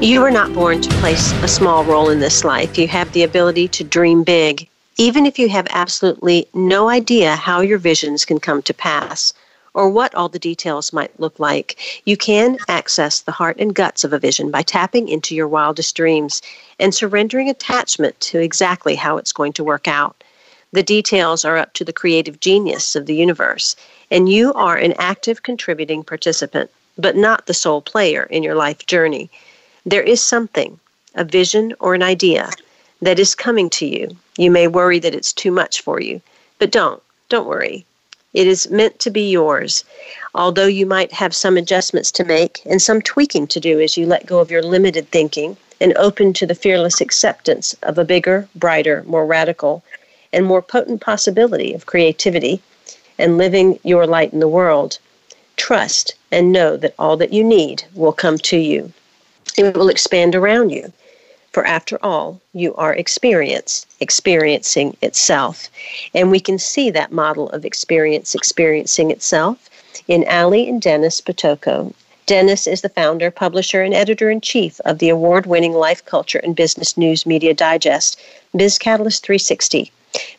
You 0.00 0.20
were 0.20 0.30
not 0.30 0.54
born 0.54 0.80
to 0.80 0.88
play 1.00 1.14
a 1.14 1.48
small 1.48 1.82
role 1.82 2.10
in 2.10 2.20
this 2.20 2.44
life. 2.44 2.78
You 2.78 2.86
have 2.86 3.12
the 3.12 3.24
ability 3.24 3.66
to 3.66 3.82
dream 3.82 4.22
big 4.22 4.68
even 5.00 5.26
if 5.26 5.38
you 5.38 5.48
have 5.48 5.68
absolutely 5.70 6.48
no 6.54 6.88
idea 6.88 7.36
how 7.36 7.60
your 7.60 7.78
visions 7.78 8.24
can 8.24 8.40
come 8.40 8.60
to 8.62 8.74
pass 8.74 9.32
or 9.72 9.88
what 9.88 10.12
all 10.16 10.28
the 10.28 10.40
details 10.40 10.92
might 10.92 11.20
look 11.20 11.38
like, 11.38 12.02
you 12.04 12.16
can 12.16 12.58
access 12.66 13.20
the 13.20 13.30
heart 13.30 13.56
and 13.60 13.76
guts 13.76 14.02
of 14.02 14.12
a 14.12 14.18
vision 14.18 14.50
by 14.50 14.60
tapping 14.60 15.08
into 15.08 15.36
your 15.36 15.46
wildest 15.46 15.94
dreams 15.94 16.42
and 16.80 16.92
surrendering 16.92 17.48
attachment 17.48 18.18
to 18.18 18.40
exactly 18.40 18.96
how 18.96 19.16
it's 19.16 19.32
going 19.32 19.52
to 19.52 19.62
work 19.62 19.86
out. 19.86 20.24
The 20.72 20.82
details 20.82 21.44
are 21.44 21.56
up 21.56 21.74
to 21.74 21.84
the 21.84 21.92
creative 21.92 22.40
genius 22.40 22.96
of 22.96 23.06
the 23.06 23.14
universe, 23.14 23.76
and 24.10 24.28
you 24.28 24.52
are 24.54 24.76
an 24.76 24.94
active 24.98 25.44
contributing 25.44 26.02
participant, 26.02 26.72
but 26.98 27.16
not 27.16 27.46
the 27.46 27.54
sole 27.54 27.82
player 27.82 28.24
in 28.24 28.42
your 28.42 28.56
life 28.56 28.84
journey. 28.86 29.30
There 29.86 30.02
is 30.02 30.20
something, 30.20 30.80
a 31.14 31.24
vision 31.24 31.72
or 31.78 31.94
an 31.94 32.02
idea, 32.02 32.50
that 33.00 33.18
is 33.18 33.34
coming 33.34 33.70
to 33.70 33.86
you. 33.86 34.16
You 34.36 34.50
may 34.50 34.66
worry 34.66 34.98
that 34.98 35.14
it's 35.14 35.32
too 35.32 35.50
much 35.50 35.80
for 35.82 36.00
you, 36.00 36.20
but 36.58 36.70
don't. 36.70 37.02
Don't 37.28 37.46
worry. 37.46 37.84
It 38.34 38.46
is 38.46 38.70
meant 38.70 38.98
to 39.00 39.10
be 39.10 39.30
yours. 39.30 39.84
Although 40.34 40.66
you 40.66 40.86
might 40.86 41.12
have 41.12 41.34
some 41.34 41.56
adjustments 41.56 42.10
to 42.12 42.24
make 42.24 42.60
and 42.66 42.80
some 42.80 43.00
tweaking 43.00 43.46
to 43.48 43.60
do 43.60 43.80
as 43.80 43.96
you 43.96 44.06
let 44.06 44.26
go 44.26 44.38
of 44.38 44.50
your 44.50 44.62
limited 44.62 45.10
thinking 45.10 45.56
and 45.80 45.96
open 45.96 46.32
to 46.34 46.46
the 46.46 46.54
fearless 46.54 47.00
acceptance 47.00 47.74
of 47.82 47.98
a 47.98 48.04
bigger, 48.04 48.48
brighter, 48.54 49.02
more 49.06 49.24
radical, 49.24 49.82
and 50.32 50.44
more 50.44 50.60
potent 50.60 51.00
possibility 51.00 51.72
of 51.72 51.86
creativity 51.86 52.60
and 53.18 53.38
living 53.38 53.78
your 53.82 54.06
light 54.06 54.32
in 54.32 54.40
the 54.40 54.48
world, 54.48 54.98
trust 55.56 56.14
and 56.30 56.52
know 56.52 56.76
that 56.76 56.94
all 56.98 57.16
that 57.16 57.32
you 57.32 57.42
need 57.42 57.84
will 57.94 58.12
come 58.12 58.38
to 58.38 58.56
you. 58.56 58.92
It 59.56 59.76
will 59.76 59.88
expand 59.88 60.34
around 60.34 60.70
you. 60.70 60.92
For 61.52 61.64
after 61.64 61.98
all, 62.02 62.40
you 62.52 62.74
are 62.74 62.94
experience, 62.94 63.86
experiencing 64.00 64.96
itself. 65.00 65.68
And 66.14 66.30
we 66.30 66.40
can 66.40 66.58
see 66.58 66.90
that 66.90 67.10
model 67.10 67.48
of 67.50 67.64
experience 67.64 68.34
experiencing 68.34 69.10
itself 69.10 69.70
in 70.06 70.28
Ali 70.28 70.68
and 70.68 70.80
Dennis 70.80 71.22
Pitocco. 71.22 71.94
Dennis 72.26 72.66
is 72.66 72.82
the 72.82 72.90
founder, 72.90 73.30
publisher, 73.30 73.82
and 73.82 73.94
editor 73.94 74.28
in 74.28 74.42
chief 74.42 74.78
of 74.84 74.98
the 74.98 75.08
award 75.08 75.46
winning 75.46 75.72
life 75.72 76.04
culture 76.04 76.38
and 76.38 76.54
business 76.54 76.98
news 76.98 77.24
media 77.24 77.54
digest, 77.54 78.20
Biz 78.54 78.76
Catalyst 78.76 79.24
360. 79.24 79.90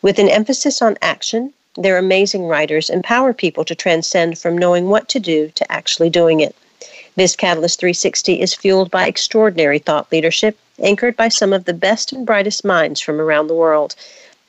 With 0.03 0.19
an 0.19 0.29
emphasis 0.29 0.79
on 0.81 0.99
action, 1.01 1.51
their 1.75 1.97
amazing 1.97 2.45
writers 2.45 2.91
empower 2.91 3.33
people 3.33 3.65
to 3.65 3.73
transcend 3.73 4.37
from 4.37 4.57
knowing 4.57 4.89
what 4.89 5.07
to 5.09 5.19
do 5.19 5.49
to 5.55 5.71
actually 5.71 6.11
doing 6.11 6.39
it. 6.39 6.55
Biz 7.17 7.35
Catalyst 7.35 7.79
360 7.79 8.39
is 8.39 8.53
fueled 8.53 8.91
by 8.91 9.07
extraordinary 9.07 9.79
thought 9.79 10.11
leadership 10.11 10.55
anchored 10.81 11.15
by 11.15 11.29
some 11.29 11.53
of 11.53 11.65
the 11.65 11.73
best 11.73 12.11
and 12.11 12.25
brightest 12.25 12.65
minds 12.65 12.99
from 12.99 13.21
around 13.21 13.47
the 13.47 13.55
world. 13.55 13.95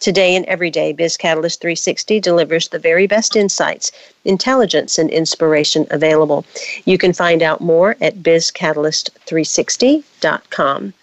Today 0.01 0.35
and 0.35 0.45
every 0.47 0.71
day, 0.71 0.93
Biz 0.93 1.17
Catalyst 1.19 1.61
360 1.61 2.19
delivers 2.21 2.69
the 2.69 2.79
very 2.79 3.07
best 3.07 3.37
insights, 3.37 3.93
intelligence, 4.25 4.99
and 4.99 5.11
inspiration 5.11 5.87
available. 5.91 6.47
You 6.87 6.97
can 6.97 7.13
find 7.13 7.43
out 7.43 7.61
more 7.61 7.97
at 8.01 8.23
bizcatalyst360.com. 8.23 10.95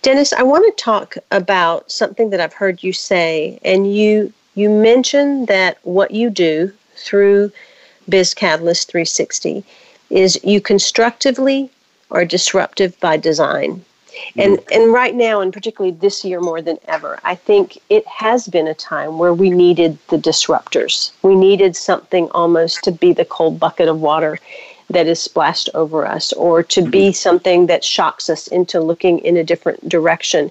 Dennis, 0.00 0.32
I 0.32 0.42
want 0.42 0.64
to 0.64 0.72
talk 0.82 1.16
about 1.30 1.92
something 1.92 2.30
that 2.30 2.40
I've 2.40 2.54
heard 2.54 2.82
you 2.82 2.92
say, 2.92 3.60
and 3.62 3.94
you 3.94 4.32
you 4.54 4.68
mentioned 4.68 5.48
that 5.48 5.78
what 5.82 6.12
you 6.12 6.30
do 6.30 6.72
through 6.96 7.52
Biz 8.08 8.34
Catalyst 8.34 8.90
360 8.90 9.64
is 10.10 10.38
you 10.42 10.60
constructively 10.60 11.70
are 12.10 12.24
disruptive 12.24 12.98
by 13.00 13.16
design. 13.16 13.84
And 14.36 14.58
and 14.72 14.92
right 14.92 15.14
now, 15.14 15.40
and 15.40 15.52
particularly 15.52 15.96
this 15.96 16.24
year 16.24 16.40
more 16.40 16.62
than 16.62 16.78
ever, 16.86 17.18
I 17.24 17.34
think 17.34 17.78
it 17.88 18.06
has 18.06 18.48
been 18.48 18.66
a 18.66 18.74
time 18.74 19.18
where 19.18 19.34
we 19.34 19.50
needed 19.50 19.98
the 20.08 20.18
disruptors. 20.18 21.10
We 21.22 21.34
needed 21.34 21.76
something 21.76 22.30
almost 22.30 22.82
to 22.84 22.92
be 22.92 23.12
the 23.12 23.24
cold 23.24 23.58
bucket 23.58 23.88
of 23.88 24.00
water 24.00 24.38
that 24.90 25.06
is 25.06 25.20
splashed 25.20 25.70
over 25.74 26.06
us, 26.06 26.32
or 26.34 26.62
to 26.62 26.82
be 26.82 27.08
mm-hmm. 27.08 27.12
something 27.12 27.66
that 27.66 27.84
shocks 27.84 28.28
us 28.28 28.46
into 28.48 28.80
looking 28.80 29.18
in 29.20 29.36
a 29.36 29.44
different 29.44 29.88
direction. 29.88 30.50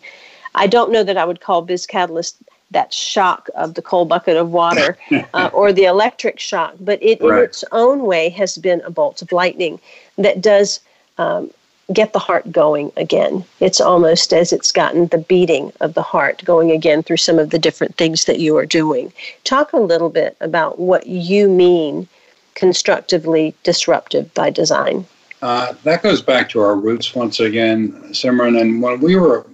I 0.55 0.67
don't 0.67 0.91
know 0.91 1.03
that 1.03 1.17
I 1.17 1.25
would 1.25 1.41
call 1.41 1.61
Biz 1.61 1.85
Catalyst 1.85 2.37
that 2.71 2.93
shock 2.93 3.49
of 3.55 3.73
the 3.73 3.81
cold 3.81 4.09
bucket 4.09 4.37
of 4.37 4.51
water 4.51 4.97
uh, 5.33 5.49
or 5.53 5.71
the 5.73 5.85
electric 5.85 6.39
shock, 6.39 6.73
but 6.79 7.01
it 7.03 7.21
right. 7.21 7.39
in 7.39 7.43
its 7.45 7.63
own 7.71 8.03
way 8.03 8.29
has 8.29 8.57
been 8.57 8.81
a 8.81 8.89
bolt 8.89 9.21
of 9.21 9.31
lightning 9.31 9.79
that 10.17 10.41
does 10.41 10.79
um, 11.17 11.51
get 11.93 12.13
the 12.13 12.19
heart 12.19 12.51
going 12.51 12.91
again. 12.97 13.43
It's 13.59 13.81
almost 13.81 14.33
as 14.33 14.53
it's 14.53 14.71
gotten 14.71 15.07
the 15.07 15.17
beating 15.17 15.73
of 15.81 15.93
the 15.93 16.01
heart 16.01 16.41
going 16.45 16.71
again 16.71 17.03
through 17.03 17.17
some 17.17 17.39
of 17.39 17.49
the 17.49 17.59
different 17.59 17.95
things 17.97 18.25
that 18.25 18.39
you 18.39 18.55
are 18.57 18.65
doing. 18.65 19.11
Talk 19.43 19.73
a 19.73 19.79
little 19.79 20.09
bit 20.09 20.37
about 20.39 20.79
what 20.79 21.07
you 21.07 21.49
mean 21.49 22.07
constructively 22.55 23.55
disruptive 23.63 24.33
by 24.33 24.49
design. 24.49 25.05
Uh, 25.41 25.73
that 25.83 26.03
goes 26.03 26.21
back 26.21 26.49
to 26.49 26.59
our 26.59 26.75
roots 26.75 27.15
once 27.15 27.39
again, 27.39 27.93
Simran. 28.11 28.59
And 28.59 28.81
when 28.81 28.99
we 28.99 29.15
were 29.15 29.47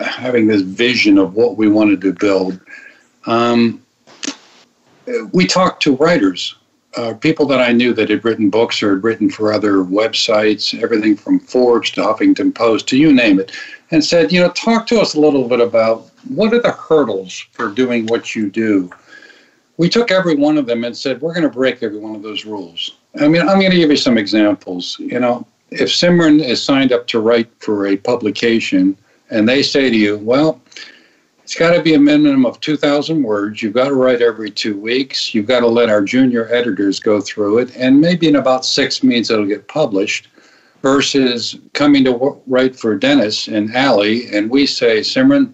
having 0.00 0.46
this 0.46 0.62
vision 0.62 1.18
of 1.18 1.34
what 1.34 1.56
we 1.56 1.68
wanted 1.68 2.00
to 2.00 2.12
build, 2.12 2.58
um, 3.26 3.82
we 5.32 5.46
talked 5.46 5.82
to 5.82 5.96
writers, 5.96 6.54
uh, 6.96 7.14
people 7.14 7.46
that 7.46 7.60
I 7.60 7.72
knew 7.72 7.92
that 7.94 8.10
had 8.10 8.24
written 8.24 8.50
books 8.50 8.82
or 8.82 8.94
had 8.94 9.04
written 9.04 9.30
for 9.30 9.52
other 9.52 9.78
websites, 9.78 10.80
everything 10.82 11.16
from 11.16 11.40
Forbes 11.40 11.90
to 11.92 12.02
Huffington 12.02 12.54
Post 12.54 12.88
to 12.88 12.96
you 12.96 13.12
name 13.12 13.40
it, 13.40 13.52
and 13.90 14.04
said, 14.04 14.32
you 14.32 14.40
know, 14.40 14.50
talk 14.50 14.86
to 14.88 15.00
us 15.00 15.14
a 15.14 15.20
little 15.20 15.48
bit 15.48 15.60
about 15.60 16.08
what 16.28 16.52
are 16.52 16.60
the 16.60 16.72
hurdles 16.72 17.46
for 17.52 17.68
doing 17.68 18.06
what 18.06 18.34
you 18.34 18.50
do. 18.50 18.90
We 19.76 19.88
took 19.88 20.10
every 20.10 20.36
one 20.36 20.56
of 20.56 20.66
them 20.66 20.84
and 20.84 20.96
said, 20.96 21.20
we're 21.20 21.34
going 21.34 21.42
to 21.42 21.48
break 21.48 21.82
every 21.82 21.98
one 21.98 22.14
of 22.14 22.22
those 22.22 22.44
rules. 22.44 22.96
I 23.20 23.28
mean, 23.28 23.42
I'm 23.42 23.58
going 23.58 23.72
to 23.72 23.76
give 23.76 23.90
you 23.90 23.96
some 23.96 24.18
examples. 24.18 24.96
You 25.00 25.18
know, 25.18 25.46
if 25.70 25.88
Simran 25.88 26.42
is 26.42 26.62
signed 26.62 26.92
up 26.92 27.06
to 27.08 27.18
write 27.18 27.50
for 27.58 27.88
a 27.88 27.96
publication 27.96 28.96
and 29.30 29.48
they 29.48 29.62
say 29.62 29.90
to 29.90 29.96
you, 29.96 30.18
well, 30.18 30.60
it's 31.44 31.54
got 31.54 31.74
to 31.74 31.82
be 31.82 31.92
a 31.92 31.98
minimum 31.98 32.46
of 32.46 32.58
2,000 32.60 33.22
words. 33.22 33.62
You've 33.62 33.74
got 33.74 33.88
to 33.88 33.94
write 33.94 34.22
every 34.22 34.50
two 34.50 34.80
weeks. 34.80 35.34
You've 35.34 35.46
got 35.46 35.60
to 35.60 35.66
let 35.66 35.90
our 35.90 36.00
junior 36.00 36.48
editors 36.50 36.98
go 36.98 37.20
through 37.20 37.58
it. 37.58 37.76
And 37.76 38.00
maybe 38.00 38.28
in 38.28 38.36
about 38.36 38.64
six 38.64 39.02
means 39.02 39.30
it'll 39.30 39.44
get 39.44 39.68
published 39.68 40.28
versus 40.80 41.58
coming 41.74 42.02
to 42.04 42.40
write 42.46 42.74
for 42.74 42.96
Dennis 42.96 43.46
and 43.48 43.74
Allie. 43.76 44.34
And 44.34 44.50
we 44.50 44.64
say, 44.64 45.00
Simran, 45.00 45.52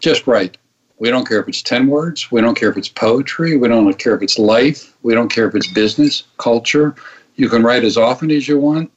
just 0.00 0.26
write. 0.26 0.56
We 0.98 1.08
don't 1.08 1.26
care 1.26 1.40
if 1.40 1.48
it's 1.48 1.62
10 1.62 1.86
words. 1.86 2.32
We 2.32 2.40
don't 2.40 2.56
care 2.56 2.70
if 2.70 2.76
it's 2.76 2.88
poetry. 2.88 3.56
We 3.56 3.68
don't 3.68 3.96
care 3.98 4.16
if 4.16 4.22
it's 4.22 4.40
life. 4.40 4.96
We 5.02 5.14
don't 5.14 5.32
care 5.32 5.46
if 5.46 5.54
it's 5.54 5.72
business, 5.72 6.24
culture. 6.38 6.96
You 7.36 7.48
can 7.48 7.62
write 7.62 7.84
as 7.84 7.96
often 7.96 8.32
as 8.32 8.48
you 8.48 8.58
want. 8.58 8.90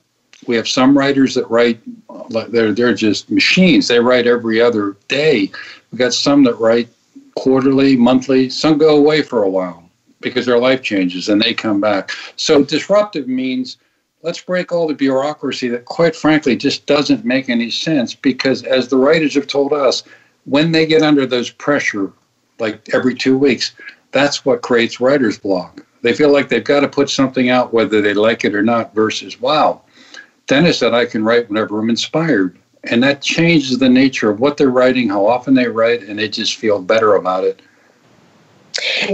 We 0.48 0.56
have 0.56 0.68
some 0.68 0.98
writers 0.98 1.36
that 1.36 1.50
write, 1.50 1.82
uh, 2.10 2.48
they're, 2.50 2.72
they're 2.72 2.94
just 2.94 3.32
machines. 3.32 3.88
They 3.88 4.00
write 4.00 4.28
every 4.28 4.60
other 4.60 4.98
day. 5.08 5.52
We've 5.92 6.00
got 6.00 6.14
some 6.14 6.44
that 6.44 6.60
write 6.60 6.90
quarterly, 7.36 7.96
monthly. 7.96 8.50
Some 8.50 8.78
go 8.78 8.98
away 8.98 9.22
for 9.22 9.44
a 9.44 9.50
while 9.50 9.90
because 10.22 10.46
their 10.46 10.60
life 10.60 10.82
changes 10.82 11.30
and 11.30 11.42
they 11.42 11.54
come 11.54 11.80
back. 11.80 12.12
So 12.36 12.64
disruptive 12.64 13.28
means 13.28 13.78
let's 14.24 14.42
break 14.42 14.72
all 14.72 14.88
the 14.88 14.94
bureaucracy 14.94 15.68
that, 15.70 15.86
quite 15.86 16.16
frankly, 16.16 16.56
just 16.56 16.88
doesn't 16.88 17.24
make 17.24 17.48
any 17.48 17.70
sense 17.70 18.16
because, 18.16 18.64
as 18.64 18.88
the 18.88 18.98
writers 18.98 19.36
have 19.36 19.48
told 19.48 19.72
us, 19.72 20.04
when 20.46 20.72
they 20.72 20.86
get 20.86 21.04
under 21.04 21.26
those 21.26 21.52
pressure, 21.52 22.12
like 22.60 22.90
every 22.94 23.14
two 23.14 23.38
weeks, 23.38 23.74
that's 24.12 24.44
what 24.44 24.62
creates 24.62 25.00
writer's 25.00 25.38
block. 25.38 25.86
They 26.02 26.14
feel 26.14 26.32
like 26.32 26.50
they've 26.50 26.64
got 26.64 26.80
to 26.82 26.88
put 26.88 27.10
something 27.10 27.50
out 27.50 27.74
whether 27.74 28.02
they 28.02 28.14
like 28.14 28.46
it 28.46 28.56
or 28.56 28.64
not, 28.64 28.96
versus, 28.96 29.40
wow, 29.40 29.82
Dennis 30.48 30.80
said 30.80 30.94
I 30.94 31.06
can 31.06 31.24
write 31.24 31.50
whenever 31.50 31.80
I'm 31.80 31.90
inspired. 31.90 32.58
And 32.88 33.02
that 33.04 33.22
changes 33.22 33.80
the 33.80 33.90
nature 33.90 34.30
of 34.30 34.40
what 34.40 34.58
they're 34.58 34.70
writing, 34.70 35.10
how 35.10 35.26
often 35.26 35.54
they 35.54 35.68
write, 35.68 36.04
and 36.04 36.20
they 36.20 36.28
just 36.28 36.56
feel 36.56 36.82
better 36.82 37.16
about 37.16 37.44
it. 37.44 37.62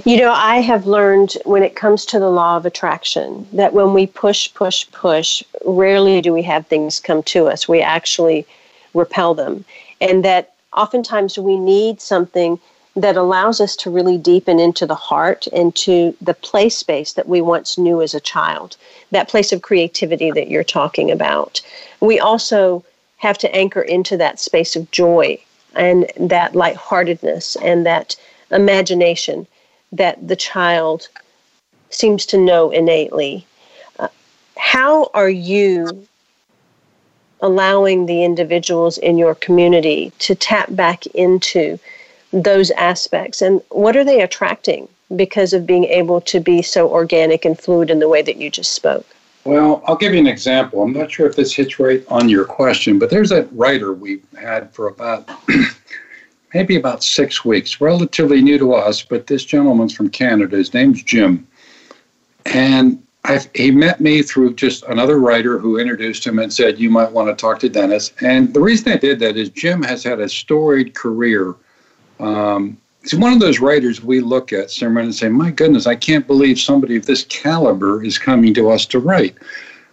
You 0.06 0.18
know, 0.18 0.32
I 0.32 0.58
have 0.58 0.88
learned 0.88 1.38
when 1.46 1.64
it 1.64 1.76
comes 1.76 2.06
to 2.08 2.20
the 2.20 2.30
law 2.30 2.58
of 2.58 2.66
attraction 2.66 3.48
that 3.54 3.74
when 3.74 3.94
we 3.94 4.08
push, 4.08 4.52
push, 4.54 4.90
push, 4.92 5.44
rarely 5.66 6.20
do 6.22 6.34
we 6.34 6.42
have 6.44 6.66
things 6.66 7.00
come 7.00 7.22
to 7.24 7.48
us. 7.48 7.68
We 7.68 7.82
actually 7.82 8.48
repel 8.94 9.36
them. 9.36 9.64
And 10.00 10.26
that 10.26 10.54
oftentimes 10.74 11.38
we 11.38 11.58
need 11.58 12.02
something 12.02 12.60
that 12.96 13.16
allows 13.16 13.62
us 13.62 13.76
to 13.78 13.90
really 13.90 14.18
deepen 14.18 14.60
into 14.60 14.86
the 14.86 14.96
heart 14.96 15.48
into 15.48 16.16
the 16.22 16.34
play 16.34 16.68
space 16.68 17.14
that 17.14 17.28
we 17.28 17.40
once 17.40 17.78
knew 17.78 18.02
as 18.02 18.14
a 18.14 18.20
child, 18.20 18.76
that 19.12 19.30
place 19.30 19.54
of 19.54 19.62
creativity 19.62 20.32
that 20.32 20.50
you're 20.50 20.64
talking 20.64 21.10
about. 21.10 21.62
We 22.02 22.20
also 22.20 22.84
have 23.22 23.38
to 23.38 23.56
anchor 23.56 23.82
into 23.82 24.18
that 24.18 24.40
space 24.40 24.76
of 24.76 24.90
joy 24.90 25.38
and 25.76 26.12
that 26.20 26.56
lightheartedness 26.56 27.56
and 27.58 27.86
that 27.86 28.16
imagination 28.50 29.46
that 29.92 30.28
the 30.28 30.36
child 30.36 31.08
seems 31.92 32.26
to 32.26 32.38
know 32.38 32.72
innately. 32.72 33.46
Uh, 34.00 34.08
how 34.58 35.10
are 35.14 35.30
you 35.30 36.08
allowing 37.42 38.08
the 38.08 38.24
individuals 38.24 38.98
in 38.98 39.20
your 39.20 39.36
community 39.36 40.12
to 40.18 40.34
tap 40.34 40.68
back 40.72 41.06
into 41.08 41.78
those 42.34 42.72
aspects 42.72 43.42
and 43.42 43.62
what 43.70 43.96
are 43.96 44.04
they 44.04 44.22
attracting 44.22 44.88
because 45.16 45.54
of 45.54 45.68
being 45.68 45.84
able 45.86 46.22
to 46.22 46.40
be 46.40 46.62
so 46.62 46.90
organic 46.90 47.46
and 47.46 47.60
fluid 47.60 47.92
in 47.92 48.00
the 48.00 48.10
way 48.10 48.22
that 48.24 48.38
you 48.38 48.50
just 48.50 48.72
spoke? 48.72 49.06
Well, 49.44 49.82
I'll 49.88 49.96
give 49.96 50.14
you 50.14 50.20
an 50.20 50.28
example. 50.28 50.84
I'm 50.84 50.94
not 50.94 51.12
sure 51.12 51.26
if 51.26 51.36
this 51.36 51.56
hits 51.56 51.80
right 51.80 52.04
on 52.10 52.30
your 52.30 52.46
question, 52.46 53.00
but 53.00 53.10
there's 53.10 53.32
a 53.32 53.44
writer 53.52 53.94
we 53.94 54.22
had 54.40 54.72
for 54.74 54.88
about 54.88 55.30
maybe 56.54 56.76
about 56.76 57.04
six 57.04 57.44
weeks, 57.44 57.82
relatively 57.82 58.42
new 58.42 58.60
to 58.60 58.74
us, 58.74 59.02
but 59.02 59.28
this 59.28 59.44
gentleman's 59.44 59.96
from 59.96 60.10
Canada. 60.10 60.58
His 60.58 60.74
name's 60.74 61.02
Jim. 61.02 61.48
And 62.46 63.02
I've, 63.24 63.50
he 63.56 63.72
met 63.72 64.00
me 64.00 64.22
through 64.22 64.56
just 64.56 64.84
another 64.84 65.20
writer 65.20 65.58
who 65.58 65.80
introduced 65.80 66.26
him 66.26 66.38
and 66.40 66.54
said, 66.54 66.80
You 66.80 66.90
might 66.90 67.12
want 67.12 67.30
to 67.30 67.40
talk 67.40 67.60
to 67.60 67.70
Dennis. 67.70 68.12
And 68.22 68.54
the 68.54 68.60
reason 68.60 68.92
I 68.92 68.98
did 68.98 69.20
that 69.20 69.38
is 69.38 69.50
Jim 69.50 69.82
has 69.84 70.04
had 70.04 70.20
a 70.20 70.30
storied 70.30 70.94
career. 70.94 71.56
Um, 72.20 72.78
he's 73.02 73.16
one 73.16 73.34
of 73.34 73.40
those 73.40 73.60
writers 73.60 74.04
we 74.04 74.20
look 74.20 74.54
at, 74.54 74.68
Simran, 74.68 75.04
and 75.04 75.16
say, 75.16 75.30
My 75.30 75.52
goodness, 75.52 75.88
I 75.88 75.96
can't 75.96 76.28
believe 76.28 76.60
somebody 76.60 76.96
of 76.96 77.06
this 77.06 77.26
caliber 77.26 78.04
is 78.04 78.18
coming 78.18 78.54
to 78.56 78.70
us 78.70 78.86
to 78.88 79.00
write. 79.00 79.36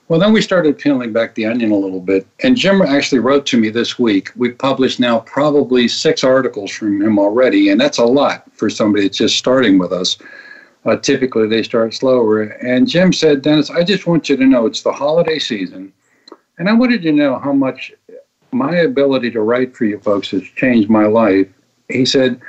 Well, 0.08 0.18
then 0.18 0.32
we 0.32 0.40
started 0.40 0.78
peeling 0.78 1.12
back 1.12 1.34
the 1.34 1.44
onion 1.44 1.70
a 1.70 1.76
little 1.76 2.00
bit. 2.00 2.26
And 2.42 2.56
Jim 2.56 2.80
actually 2.80 3.18
wrote 3.18 3.44
to 3.46 3.58
me 3.58 3.68
this 3.68 3.98
week. 3.98 4.30
We've 4.36 4.56
published 4.56 4.98
now 4.98 5.20
probably 5.20 5.86
six 5.86 6.24
articles 6.24 6.70
from 6.70 7.02
him 7.02 7.18
already, 7.18 7.68
and 7.68 7.78
that's 7.78 7.98
a 7.98 8.04
lot 8.04 8.44
for 8.54 8.70
somebody 8.70 9.04
that's 9.04 9.18
just 9.18 9.36
starting 9.36 9.78
with 9.78 9.92
us. 9.92 10.16
Uh, 10.86 10.96
typically, 10.96 11.46
they 11.46 11.62
start 11.62 11.92
slower. 11.92 12.42
And 12.42 12.88
Jim 12.88 13.12
said, 13.12 13.42
Dennis, 13.42 13.68
I 13.68 13.84
just 13.84 14.06
want 14.06 14.30
you 14.30 14.36
to 14.38 14.46
know 14.46 14.64
it's 14.64 14.82
the 14.82 14.92
holiday 14.92 15.38
season. 15.38 15.92
And 16.58 16.70
I 16.70 16.72
wanted 16.72 17.02
to 17.02 17.12
know 17.12 17.38
how 17.38 17.52
much 17.52 17.92
my 18.50 18.76
ability 18.76 19.30
to 19.32 19.42
write 19.42 19.76
for 19.76 19.84
you 19.84 19.98
folks 19.98 20.30
has 20.30 20.42
changed 20.42 20.88
my 20.88 21.04
life. 21.04 21.48
He 21.88 22.06
said, 22.06 22.40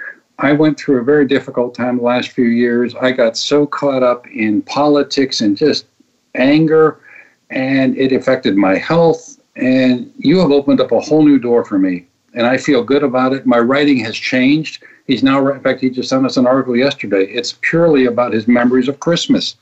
I 0.42 0.54
went 0.54 0.80
through 0.80 1.02
a 1.02 1.04
very 1.04 1.28
difficult 1.28 1.76
time 1.76 1.98
the 1.98 2.04
last 2.04 2.30
few 2.30 2.46
years. 2.46 2.96
I 2.96 3.12
got 3.12 3.36
so 3.36 3.68
caught 3.68 4.04
up 4.04 4.26
in 4.28 4.62
politics 4.62 5.42
and 5.42 5.58
just 5.58 5.86
anger, 6.36 7.02
and 7.50 7.98
it 7.98 8.14
affected 8.14 8.56
my 8.56 8.78
health. 8.78 9.38
And 9.58 10.14
you 10.18 10.40
have 10.40 10.52
opened 10.52 10.80
up 10.80 10.94
a 10.94 11.00
whole 11.02 11.24
new 11.24 11.40
door 11.40 11.66
for 11.66 11.78
me. 11.78 12.08
And 12.34 12.46
I 12.46 12.56
feel 12.56 12.84
good 12.84 13.04
about 13.04 13.34
it. 13.34 13.46
My 13.46 13.60
writing 13.60 14.00
has 14.06 14.16
changed. 14.16 14.82
He's 15.08 15.24
now, 15.24 15.46
in 15.48 15.60
fact, 15.60 15.82
he 15.82 15.90
just 15.90 16.10
sent 16.10 16.26
us 16.26 16.38
an 16.38 16.48
article 16.48 16.78
yesterday. 16.78 17.26
It's 17.26 17.58
purely 17.60 18.06
about 18.06 18.32
his 18.32 18.48
memories 18.48 18.88
of 18.88 19.02
Christmas. 19.02 19.58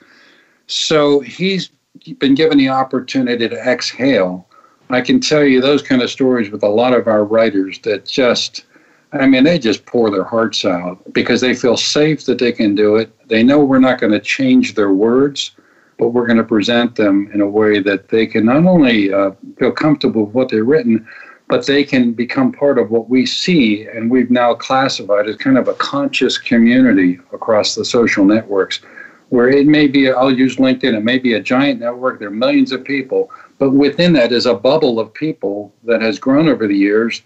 So 0.67 1.21
he's 1.21 1.71
been 2.19 2.35
given 2.35 2.59
the 2.59 2.69
opportunity 2.69 3.49
to 3.49 3.55
exhale. 3.55 4.47
I 4.89 5.01
can 5.01 5.19
tell 5.19 5.43
you 5.43 5.59
those 5.59 5.81
kind 5.81 6.03
of 6.03 6.11
stories 6.11 6.51
with 6.51 6.61
a 6.61 6.69
lot 6.69 6.93
of 6.93 7.07
our 7.07 7.23
writers 7.23 7.79
that 7.79 8.05
just, 8.05 8.65
I 9.13 9.25
mean, 9.25 9.43
they 9.43 9.57
just 9.57 9.85
pour 9.85 10.11
their 10.11 10.23
hearts 10.23 10.65
out 10.65 10.99
because 11.13 11.39
they 11.41 11.55
feel 11.55 11.77
safe 11.77 12.25
that 12.25 12.39
they 12.39 12.51
can 12.51 12.75
do 12.75 12.97
it. 12.97 13.11
They 13.27 13.41
know 13.41 13.63
we're 13.63 13.79
not 13.79 13.99
going 13.99 14.11
to 14.11 14.19
change 14.19 14.75
their 14.75 14.91
words, 14.91 15.51
but 15.97 16.09
we're 16.09 16.27
going 16.27 16.37
to 16.37 16.43
present 16.43 16.95
them 16.95 17.29
in 17.33 17.41
a 17.41 17.47
way 17.47 17.79
that 17.79 18.09
they 18.09 18.27
can 18.27 18.45
not 18.45 18.65
only 18.65 19.13
uh, 19.13 19.31
feel 19.57 19.71
comfortable 19.71 20.25
with 20.25 20.35
what 20.35 20.49
they've 20.49 20.65
written, 20.65 21.07
but 21.47 21.65
they 21.65 21.83
can 21.83 22.11
become 22.11 22.51
part 22.51 22.77
of 22.77 22.91
what 22.91 23.09
we 23.09 23.25
see 23.25 23.87
and 23.87 24.11
we've 24.11 24.29
now 24.29 24.53
classified 24.53 25.27
as 25.27 25.37
kind 25.37 25.57
of 25.57 25.67
a 25.67 25.73
conscious 25.75 26.37
community 26.37 27.19
across 27.31 27.75
the 27.75 27.85
social 27.85 28.25
networks 28.25 28.81
where 29.29 29.49
it 29.49 29.65
may 29.65 29.87
be 29.87 30.11
i'll 30.11 30.31
use 30.31 30.57
linkedin 30.57 30.95
it 30.95 31.03
may 31.03 31.17
be 31.17 31.33
a 31.33 31.39
giant 31.39 31.79
network 31.79 32.19
there 32.19 32.27
are 32.27 32.31
millions 32.31 32.71
of 32.71 32.83
people 32.83 33.31
but 33.59 33.71
within 33.71 34.13
that 34.13 34.31
is 34.31 34.45
a 34.45 34.53
bubble 34.53 34.99
of 34.99 35.13
people 35.13 35.73
that 35.83 36.01
has 36.01 36.19
grown 36.19 36.47
over 36.47 36.67
the 36.67 36.77
years 36.77 37.21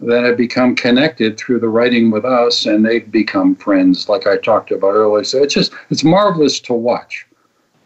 that 0.00 0.24
have 0.24 0.36
become 0.36 0.74
connected 0.74 1.38
through 1.38 1.58
the 1.58 1.68
writing 1.68 2.10
with 2.10 2.24
us 2.24 2.66
and 2.66 2.84
they've 2.84 3.10
become 3.10 3.54
friends 3.56 4.08
like 4.08 4.26
i 4.26 4.36
talked 4.36 4.70
about 4.70 4.92
earlier 4.92 5.24
so 5.24 5.42
it's 5.42 5.54
just 5.54 5.72
it's 5.90 6.04
marvelous 6.04 6.60
to 6.60 6.74
watch 6.74 7.26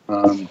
um, 0.09 0.49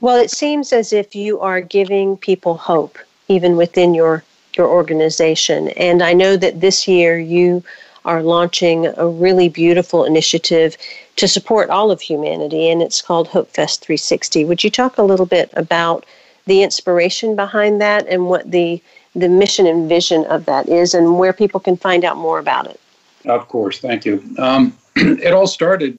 well 0.00 0.16
it 0.16 0.30
seems 0.30 0.72
as 0.72 0.92
if 0.92 1.14
you 1.14 1.40
are 1.40 1.60
giving 1.60 2.16
people 2.16 2.56
hope 2.56 2.98
even 3.28 3.56
within 3.56 3.94
your 3.94 4.22
your 4.56 4.68
organization. 4.68 5.68
And 5.70 6.02
I 6.02 6.12
know 6.12 6.36
that 6.36 6.60
this 6.60 6.86
year 6.86 7.18
you 7.18 7.62
are 8.04 8.22
launching 8.22 8.86
a 8.96 9.06
really 9.06 9.48
beautiful 9.48 10.04
initiative 10.04 10.76
to 11.16 11.28
support 11.28 11.70
all 11.70 11.90
of 11.90 12.00
humanity, 12.00 12.68
and 12.68 12.82
it's 12.82 13.00
called 13.00 13.28
Hope 13.28 13.50
Fest 13.50 13.84
360. 13.84 14.44
Would 14.44 14.64
you 14.64 14.70
talk 14.70 14.98
a 14.98 15.02
little 15.02 15.26
bit 15.26 15.50
about 15.54 16.04
the 16.46 16.62
inspiration 16.62 17.36
behind 17.36 17.80
that 17.80 18.06
and 18.08 18.26
what 18.26 18.50
the 18.50 18.82
the 19.14 19.28
mission 19.28 19.66
and 19.66 19.88
vision 19.88 20.24
of 20.26 20.44
that 20.46 20.68
is, 20.68 20.94
and 20.94 21.18
where 21.18 21.32
people 21.32 21.60
can 21.60 21.76
find 21.76 22.04
out 22.04 22.16
more 22.16 22.38
about 22.38 22.66
it? 22.66 22.80
Of 23.24 23.48
course, 23.48 23.78
thank 23.78 24.04
you. 24.04 24.22
Um, 24.38 24.76
it 24.96 25.32
all 25.32 25.46
started 25.46 25.98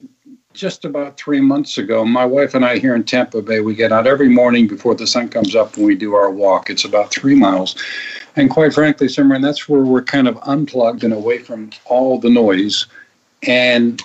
just 0.52 0.84
about 0.84 1.16
three 1.16 1.40
months 1.40 1.78
ago. 1.78 2.04
My 2.04 2.24
wife 2.24 2.54
and 2.54 2.64
I 2.64 2.78
here 2.78 2.94
in 2.94 3.04
Tampa 3.04 3.42
Bay, 3.42 3.60
we 3.60 3.74
get 3.74 3.92
out 3.92 4.06
every 4.06 4.28
morning 4.28 4.68
before 4.68 4.94
the 4.94 5.06
sun 5.06 5.28
comes 5.28 5.56
up 5.56 5.76
and 5.76 5.84
we 5.84 5.96
do 5.96 6.14
our 6.14 6.30
walk. 6.30 6.70
It's 6.70 6.84
about 6.84 7.10
three 7.10 7.34
miles. 7.34 7.76
And 8.36 8.48
quite 8.50 8.72
frankly, 8.72 9.08
Simran, 9.08 9.42
that's 9.42 9.68
where 9.68 9.82
we're 9.82 10.02
kind 10.02 10.28
of 10.28 10.38
unplugged 10.42 11.04
and 11.04 11.12
away 11.12 11.38
from 11.38 11.70
all 11.86 12.18
the 12.18 12.30
noise. 12.30 12.86
And 13.42 14.00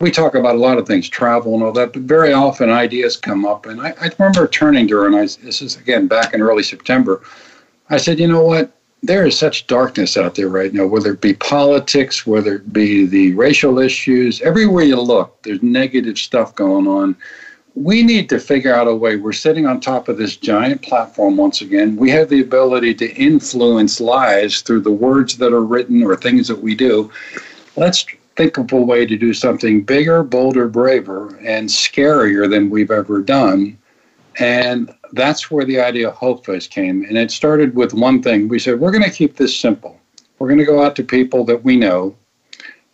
we 0.00 0.10
talk 0.10 0.34
about 0.34 0.54
a 0.54 0.58
lot 0.58 0.78
of 0.78 0.86
things, 0.86 1.08
travel 1.08 1.54
and 1.54 1.62
all 1.62 1.72
that, 1.72 1.92
but 1.92 2.02
very 2.02 2.32
often 2.32 2.70
ideas 2.70 3.16
come 3.16 3.44
up. 3.44 3.66
And 3.66 3.80
I, 3.80 3.94
I 4.00 4.10
remember 4.18 4.48
turning 4.48 4.88
to 4.88 4.96
her, 4.96 5.06
and 5.06 5.16
I, 5.16 5.22
this 5.22 5.60
is 5.60 5.76
again 5.76 6.06
back 6.06 6.32
in 6.32 6.40
early 6.40 6.62
September. 6.62 7.22
I 7.90 7.96
said, 7.96 8.20
you 8.20 8.28
know 8.28 8.44
what? 8.44 8.70
There 9.02 9.26
is 9.26 9.36
such 9.36 9.66
darkness 9.66 10.16
out 10.16 10.36
there 10.36 10.48
right 10.48 10.72
now, 10.72 10.86
whether 10.86 11.12
it 11.12 11.20
be 11.20 11.34
politics, 11.34 12.26
whether 12.26 12.56
it 12.56 12.72
be 12.72 13.04
the 13.06 13.34
racial 13.34 13.78
issues, 13.78 14.40
everywhere 14.42 14.84
you 14.84 15.00
look, 15.00 15.42
there's 15.42 15.62
negative 15.62 16.18
stuff 16.18 16.54
going 16.54 16.86
on. 16.86 17.16
We 17.74 18.02
need 18.02 18.28
to 18.28 18.38
figure 18.38 18.74
out 18.74 18.86
a 18.86 18.94
way. 18.94 19.16
We're 19.16 19.32
sitting 19.32 19.66
on 19.66 19.80
top 19.80 20.08
of 20.08 20.18
this 20.18 20.36
giant 20.36 20.82
platform 20.82 21.36
once 21.36 21.62
again. 21.62 21.96
We 21.96 22.10
have 22.10 22.28
the 22.28 22.42
ability 22.42 22.94
to 22.96 23.14
influence 23.16 24.00
lives 24.00 24.60
through 24.60 24.82
the 24.82 24.92
words 24.92 25.38
that 25.38 25.52
are 25.52 25.64
written 25.64 26.02
or 26.02 26.14
things 26.14 26.46
that 26.48 26.62
we 26.62 26.74
do. 26.74 27.10
Let's 27.76 28.04
think 28.36 28.58
of 28.58 28.72
a 28.72 28.76
way 28.76 29.06
to 29.06 29.16
do 29.16 29.34
something 29.34 29.82
bigger, 29.82 30.22
bolder, 30.22 30.68
braver, 30.68 31.36
and 31.38 31.68
scarier 31.68 32.48
than 32.48 32.70
we've 32.70 32.90
ever 32.90 33.20
done. 33.20 33.78
And 34.38 34.94
that's 35.12 35.50
where 35.50 35.64
the 35.64 35.80
idea 35.80 36.08
of 36.08 36.14
Hope 36.14 36.46
Fest 36.46 36.70
came. 36.70 37.04
And 37.04 37.18
it 37.18 37.30
started 37.30 37.74
with 37.74 37.92
one 37.92 38.22
thing. 38.22 38.48
We 38.48 38.58
said, 38.58 38.80
we're 38.80 38.92
going 38.92 39.04
to 39.04 39.10
keep 39.10 39.36
this 39.36 39.56
simple. 39.56 39.98
We're 40.38 40.48
going 40.48 40.58
to 40.58 40.64
go 40.64 40.82
out 40.82 40.96
to 40.96 41.02
people 41.02 41.44
that 41.44 41.64
we 41.64 41.76
know 41.76 42.14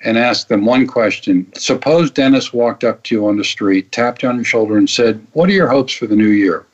and 0.02 0.18
ask 0.18 0.48
them 0.48 0.64
one 0.64 0.86
question. 0.86 1.50
Suppose 1.54 2.10
Dennis 2.10 2.52
walked 2.52 2.84
up 2.84 3.02
to 3.04 3.14
you 3.14 3.26
on 3.26 3.36
the 3.36 3.44
street, 3.44 3.92
tapped 3.92 4.22
you 4.22 4.28
on 4.28 4.36
your 4.36 4.44
shoulder, 4.44 4.76
and 4.76 4.88
said, 4.88 5.24
What 5.32 5.48
are 5.48 5.54
your 5.54 5.68
hopes 5.68 5.92
for 5.92 6.06
the 6.06 6.16
new 6.16 6.28
year? 6.28 6.66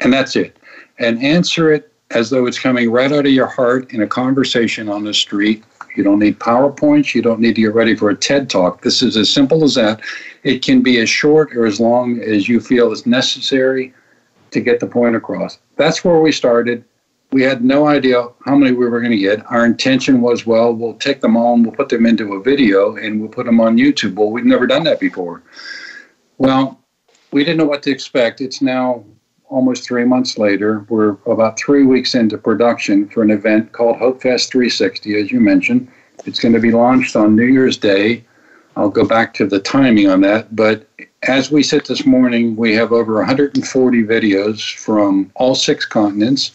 And 0.00 0.12
that's 0.12 0.36
it. 0.36 0.56
And 0.98 1.22
answer 1.22 1.72
it 1.72 1.92
as 2.10 2.30
though 2.30 2.46
it's 2.46 2.58
coming 2.58 2.90
right 2.90 3.12
out 3.12 3.26
of 3.26 3.32
your 3.32 3.46
heart 3.46 3.92
in 3.92 4.02
a 4.02 4.06
conversation 4.06 4.88
on 4.88 5.04
the 5.04 5.14
street 5.14 5.62
you 5.98 6.04
don't 6.04 6.20
need 6.20 6.38
PowerPoints. 6.38 7.12
You 7.12 7.22
don't 7.22 7.40
need 7.40 7.56
to 7.56 7.62
get 7.62 7.74
ready 7.74 7.96
for 7.96 8.08
a 8.08 8.14
TED 8.14 8.48
talk. 8.48 8.82
This 8.82 9.02
is 9.02 9.16
as 9.16 9.28
simple 9.28 9.64
as 9.64 9.74
that. 9.74 10.00
It 10.44 10.64
can 10.64 10.80
be 10.80 11.00
as 11.00 11.10
short 11.10 11.54
or 11.56 11.66
as 11.66 11.80
long 11.80 12.20
as 12.20 12.48
you 12.48 12.60
feel 12.60 12.92
is 12.92 13.04
necessary 13.04 13.92
to 14.52 14.60
get 14.60 14.78
the 14.78 14.86
point 14.86 15.16
across. 15.16 15.58
That's 15.76 16.04
where 16.04 16.20
we 16.20 16.30
started. 16.30 16.84
We 17.32 17.42
had 17.42 17.62
no 17.62 17.88
idea 17.88 18.28
how 18.46 18.54
many 18.54 18.72
we 18.72 18.88
were 18.88 19.00
going 19.00 19.12
to 19.12 19.18
get. 19.18 19.44
Our 19.50 19.66
intention 19.66 20.22
was, 20.22 20.46
well, 20.46 20.72
we'll 20.72 20.94
take 20.94 21.20
them 21.20 21.36
all 21.36 21.54
and 21.54 21.66
we'll 21.66 21.74
put 21.74 21.88
them 21.88 22.06
into 22.06 22.34
a 22.34 22.42
video 22.42 22.96
and 22.96 23.20
we'll 23.20 23.28
put 23.28 23.44
them 23.44 23.60
on 23.60 23.76
YouTube. 23.76 24.14
Well, 24.14 24.30
we've 24.30 24.46
never 24.46 24.66
done 24.66 24.84
that 24.84 25.00
before. 25.00 25.42
Well, 26.38 26.80
we 27.32 27.42
didn't 27.42 27.58
know 27.58 27.66
what 27.66 27.82
to 27.82 27.90
expect. 27.90 28.40
It's 28.40 28.62
now 28.62 29.04
almost 29.48 29.84
three 29.84 30.04
months 30.04 30.38
later. 30.38 30.84
We're 30.88 31.16
about 31.26 31.58
three 31.58 31.84
weeks 31.84 32.14
into 32.14 32.38
production 32.38 33.08
for 33.08 33.22
an 33.22 33.30
event 33.30 33.72
called 33.72 33.96
Hope 33.96 34.22
Fest 34.22 34.52
360, 34.52 35.20
as 35.20 35.32
you 35.32 35.40
mentioned. 35.40 35.88
It's 36.24 36.40
going 36.40 36.54
to 36.54 36.60
be 36.60 36.72
launched 36.72 37.16
on 37.16 37.36
New 37.36 37.46
Year's 37.46 37.76
Day. 37.76 38.24
I'll 38.76 38.90
go 38.90 39.04
back 39.04 39.34
to 39.34 39.46
the 39.46 39.60
timing 39.60 40.08
on 40.08 40.20
that. 40.22 40.54
But 40.54 40.88
as 41.24 41.50
we 41.50 41.62
sit 41.62 41.86
this 41.86 42.06
morning, 42.06 42.54
we 42.56 42.74
have 42.74 42.92
over 42.92 43.14
140 43.14 44.04
videos 44.04 44.74
from 44.76 45.32
all 45.34 45.54
six 45.54 45.84
continents. 45.84 46.52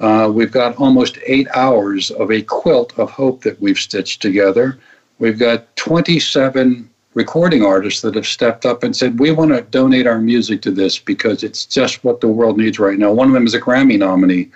Uh, 0.00 0.30
we've 0.32 0.52
got 0.52 0.76
almost 0.76 1.18
eight 1.24 1.48
hours 1.54 2.10
of 2.10 2.30
a 2.30 2.42
quilt 2.42 2.98
of 2.98 3.10
hope 3.10 3.42
that 3.42 3.60
we've 3.60 3.78
stitched 3.78 4.20
together. 4.20 4.78
We've 5.18 5.38
got 5.38 5.74
27 5.76 6.90
recording 7.16 7.64
artists 7.64 8.02
that 8.02 8.14
have 8.14 8.26
stepped 8.26 8.66
up 8.66 8.84
and 8.84 8.94
said, 8.94 9.18
We 9.18 9.30
want 9.30 9.50
to 9.50 9.62
donate 9.62 10.06
our 10.06 10.20
music 10.20 10.60
to 10.62 10.70
this 10.70 10.98
because 10.98 11.42
it's 11.42 11.64
just 11.64 12.04
what 12.04 12.20
the 12.20 12.28
world 12.28 12.58
needs 12.58 12.78
right 12.78 12.98
now. 12.98 13.10
One 13.10 13.26
of 13.26 13.32
them 13.32 13.46
is 13.46 13.54
a 13.54 13.60
Grammy 13.60 13.98
nominee. 13.98 14.50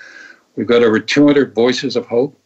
We've 0.56 0.66
got 0.66 0.82
over 0.82 1.00
200 1.00 1.54
voices 1.54 1.96
of 1.96 2.06
hope. 2.06 2.38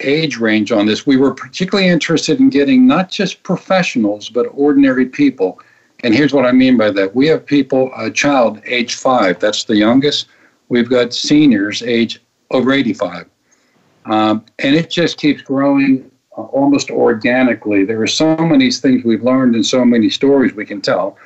Age 0.00 0.38
range 0.38 0.72
on 0.72 0.86
this. 0.86 1.06
We 1.06 1.18
were 1.18 1.34
particularly 1.34 1.90
interested 1.90 2.40
in 2.40 2.48
getting 2.48 2.86
not 2.86 3.10
just 3.10 3.42
professionals, 3.42 4.30
but 4.30 4.46
ordinary 4.54 5.04
people. 5.04 5.60
And 6.02 6.14
here's 6.14 6.32
what 6.32 6.46
I 6.46 6.52
mean 6.52 6.78
by 6.78 6.90
that 6.92 7.14
we 7.14 7.26
have 7.26 7.44
people, 7.44 7.92
a 7.94 8.10
child 8.10 8.62
age 8.64 8.94
five, 8.94 9.38
that's 9.40 9.64
the 9.64 9.76
youngest. 9.76 10.28
We've 10.70 10.88
got 10.88 11.12
seniors 11.12 11.82
age 11.82 12.22
over 12.50 12.72
85. 12.72 13.26
Um, 14.06 14.46
and 14.60 14.74
it 14.74 14.88
just 14.88 15.18
keeps 15.18 15.42
growing 15.42 16.09
almost 16.52 16.90
organically. 16.90 17.84
There 17.84 18.00
are 18.02 18.06
so 18.06 18.36
many 18.36 18.70
things 18.70 19.04
we've 19.04 19.22
learned 19.22 19.54
and 19.54 19.64
so 19.64 19.84
many 19.84 20.10
stories 20.10 20.54
we 20.54 20.66
can 20.66 20.80
tell. 20.80 21.16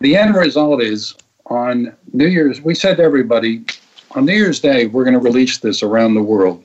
The 0.00 0.16
end 0.16 0.34
result 0.34 0.82
is 0.82 1.14
on 1.46 1.94
New 2.12 2.26
Year's, 2.26 2.60
we 2.60 2.74
said 2.74 2.96
to 2.96 3.02
everybody, 3.02 3.64
on 4.12 4.24
New 4.24 4.34
Year's 4.34 4.60
Day, 4.60 4.86
we're 4.86 5.04
going 5.04 5.14
to 5.14 5.20
release 5.20 5.58
this 5.58 5.82
around 5.82 6.14
the 6.14 6.22
world. 6.22 6.64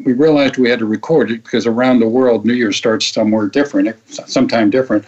We 0.00 0.14
realized 0.14 0.56
we 0.56 0.68
had 0.68 0.80
to 0.80 0.86
record 0.86 1.30
it 1.30 1.44
because 1.44 1.66
around 1.66 2.00
the 2.00 2.08
world, 2.08 2.44
New 2.44 2.54
Year 2.54 2.72
starts 2.72 3.06
somewhere 3.06 3.46
different, 3.46 3.96
sometime 4.08 4.70
different 4.70 5.04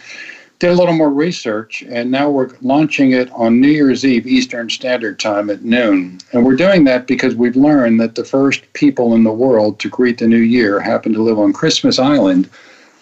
did 0.59 0.71
a 0.71 0.75
little 0.75 0.93
more 0.93 1.09
research, 1.09 1.83
and 1.89 2.09
now 2.09 2.29
we're 2.29 2.51
launching 2.61 3.11
it 3.11 3.29
on 3.31 3.59
New 3.59 3.67
Year's 3.67 4.05
Eve 4.05 4.25
Eastern 4.25 4.69
Standard 4.69 5.19
Time 5.19 5.49
at 5.49 5.63
noon. 5.63 6.19
And 6.31 6.45
we're 6.45 6.55
doing 6.55 6.85
that 6.85 7.07
because 7.07 7.35
we've 7.35 7.57
learned 7.57 7.99
that 7.99 8.15
the 8.15 8.23
first 8.23 8.71
people 8.73 9.15
in 9.15 9.23
the 9.23 9.33
world 9.33 9.79
to 9.79 9.89
greet 9.89 10.17
the 10.17 10.27
new 10.27 10.37
year 10.37 10.79
happen 10.79 11.13
to 11.13 11.21
live 11.21 11.39
on 11.39 11.51
Christmas 11.51 11.99
Island, 11.99 12.49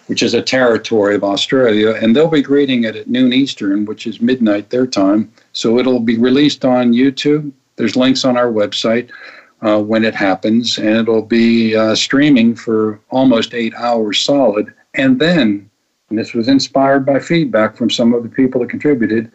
which 0.08 0.22
is 0.22 0.34
a 0.34 0.42
territory 0.42 1.14
of 1.14 1.22
Australia, 1.22 1.92
and 1.92 2.14
they'll 2.14 2.28
be 2.28 2.42
greeting 2.42 2.84
it 2.84 2.96
at 2.96 3.08
noon 3.08 3.32
Eastern, 3.32 3.84
which 3.84 4.06
is 4.06 4.20
midnight 4.20 4.70
their 4.70 4.86
time. 4.86 5.32
So 5.52 5.78
it'll 5.78 6.00
be 6.00 6.18
released 6.18 6.64
on 6.64 6.92
YouTube. 6.92 7.52
There's 7.76 7.96
links 7.96 8.24
on 8.24 8.36
our 8.36 8.50
website. 8.50 9.10
Uh, 9.62 9.80
when 9.80 10.04
it 10.04 10.14
happens, 10.14 10.76
and 10.76 10.96
it'll 10.96 11.22
be 11.22 11.74
uh, 11.74 11.94
streaming 11.94 12.54
for 12.54 13.00
almost 13.08 13.54
eight 13.54 13.72
hours 13.76 14.20
solid. 14.20 14.74
And 14.92 15.18
then 15.18 15.70
and 16.10 16.18
this 16.18 16.34
was 16.34 16.48
inspired 16.48 17.06
by 17.06 17.18
feedback 17.18 17.76
from 17.76 17.90
some 17.90 18.12
of 18.12 18.22
the 18.22 18.28
people 18.28 18.60
that 18.60 18.70
contributed. 18.70 19.30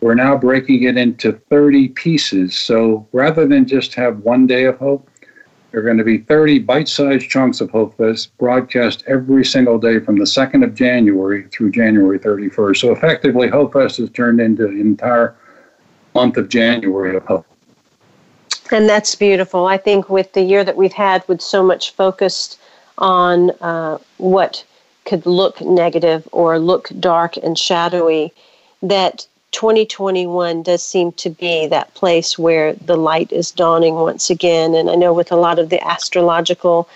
We're 0.00 0.14
now 0.14 0.36
breaking 0.36 0.84
it 0.84 0.96
into 0.96 1.32
30 1.32 1.88
pieces. 1.88 2.58
So 2.58 3.06
rather 3.12 3.46
than 3.46 3.66
just 3.66 3.94
have 3.94 4.18
one 4.20 4.46
day 4.46 4.64
of 4.64 4.78
hope, 4.78 5.08
there 5.70 5.80
are 5.80 5.84
going 5.84 5.98
to 5.98 6.04
be 6.04 6.18
30 6.18 6.60
bite 6.60 6.88
sized 6.88 7.28
chunks 7.28 7.60
of 7.60 7.70
Hope 7.70 7.96
Fest 7.96 8.36
broadcast 8.38 9.04
every 9.06 9.44
single 9.44 9.78
day 9.78 10.00
from 10.00 10.16
the 10.16 10.24
2nd 10.24 10.64
of 10.64 10.74
January 10.74 11.44
through 11.52 11.70
January 11.70 12.18
31st. 12.18 12.76
So 12.78 12.92
effectively, 12.92 13.48
Hope 13.48 13.72
Fest 13.72 13.98
has 13.98 14.10
turned 14.10 14.40
into 14.40 14.66
the 14.66 14.80
entire 14.80 15.36
month 16.14 16.36
of 16.36 16.48
January 16.48 17.16
of 17.16 17.24
hope. 17.24 17.46
And 18.72 18.88
that's 18.88 19.14
beautiful. 19.14 19.66
I 19.66 19.76
think 19.76 20.08
with 20.08 20.32
the 20.32 20.42
year 20.42 20.64
that 20.64 20.76
we've 20.76 20.92
had, 20.92 21.26
with 21.28 21.40
so 21.40 21.62
much 21.62 21.92
focus 21.92 22.58
on 22.98 23.50
uh, 23.60 23.98
what 24.18 24.64
could 25.10 25.26
look 25.26 25.60
negative 25.60 26.28
or 26.30 26.60
look 26.60 26.88
dark 27.00 27.36
and 27.36 27.58
shadowy, 27.58 28.32
that 28.80 29.26
2021 29.50 30.62
does 30.62 30.84
seem 30.84 31.10
to 31.10 31.28
be 31.28 31.66
that 31.66 31.92
place 31.94 32.38
where 32.38 32.74
the 32.74 32.96
light 32.96 33.32
is 33.32 33.50
dawning 33.50 33.96
once 33.96 34.30
again. 34.30 34.72
And 34.76 34.88
I 34.88 34.94
know 34.94 35.12
with 35.12 35.32
a 35.32 35.36
lot 35.36 35.58
of 35.58 35.68
the 35.68 35.84
astrological 35.84 36.88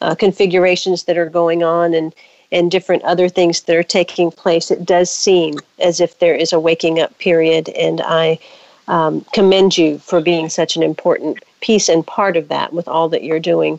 uh, 0.00 0.16
configurations 0.16 1.04
that 1.04 1.16
are 1.16 1.30
going 1.30 1.62
on 1.62 1.94
and 1.94 2.12
and 2.52 2.68
different 2.68 3.04
other 3.04 3.28
things 3.28 3.60
that 3.60 3.76
are 3.76 3.84
taking 3.84 4.32
place, 4.32 4.72
it 4.72 4.84
does 4.84 5.08
seem 5.08 5.54
as 5.78 6.00
if 6.00 6.18
there 6.18 6.34
is 6.34 6.52
a 6.52 6.58
waking 6.58 6.98
up 6.98 7.16
period. 7.18 7.68
And 7.68 8.00
I 8.00 8.40
um, 8.88 9.24
commend 9.32 9.78
you 9.78 10.00
for 10.00 10.20
being 10.20 10.48
such 10.48 10.74
an 10.74 10.82
important 10.82 11.38
piece 11.60 11.88
and 11.88 12.04
part 12.04 12.36
of 12.36 12.48
that 12.48 12.72
with 12.72 12.88
all 12.88 13.08
that 13.10 13.22
you're 13.22 13.38
doing. 13.38 13.78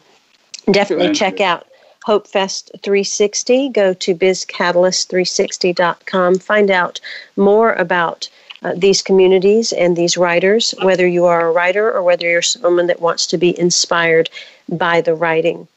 Definitely 0.72 1.14
check 1.14 1.42
out 1.42 1.68
HopeFest 2.08 2.82
360. 2.82 3.70
Go 3.70 3.94
to 3.94 4.16
bizcatalyst360.com. 4.16 6.40
Find 6.40 6.72
out 6.72 7.00
more 7.36 7.74
about 7.74 8.28
uh, 8.64 8.74
these 8.76 9.04
communities 9.04 9.72
and 9.72 9.96
these 9.96 10.18
writers, 10.18 10.74
whether 10.82 11.08
you 11.08 11.26
are 11.26 11.48
a 11.48 11.52
writer 11.52 11.92
or 11.92 12.02
whether 12.04 12.30
you're 12.30 12.42
someone 12.42 12.88
that 12.88 13.02
wants 13.02 13.28
to 13.28 13.38
be 13.38 13.60
inspired 13.60 14.30
by 14.70 15.02
the 15.02 15.14
writing. 15.14 15.68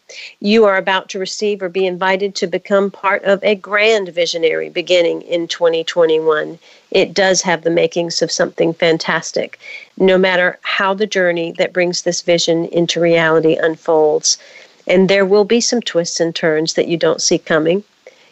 You 0.40 0.64
are 0.66 0.76
about 0.76 1.08
to 1.10 1.18
receive 1.18 1.62
or 1.62 1.68
be 1.68 1.86
invited 1.86 2.34
to 2.36 2.46
become 2.46 2.90
part 2.90 3.24
of 3.24 3.42
a 3.42 3.54
grand 3.54 4.10
visionary 4.10 4.68
beginning 4.68 5.22
in 5.22 5.48
2021. 5.48 6.58
It 6.90 7.14
does 7.14 7.42
have 7.42 7.62
the 7.62 7.70
makings 7.70 8.22
of 8.22 8.30
something 8.30 8.74
fantastic, 8.74 9.58
no 9.98 10.16
matter 10.16 10.58
how 10.62 10.94
the 10.94 11.06
journey 11.06 11.52
that 11.52 11.72
brings 11.72 12.02
this 12.02 12.22
vision 12.22 12.66
into 12.66 13.00
reality 13.00 13.56
unfolds 13.56 14.38
and 14.86 15.08
there 15.08 15.24
will 15.24 15.44
be 15.44 15.60
some 15.60 15.80
twists 15.80 16.20
and 16.20 16.34
turns 16.34 16.74
that 16.74 16.88
you 16.88 16.96
don't 16.96 17.22
see 17.22 17.38
coming. 17.38 17.84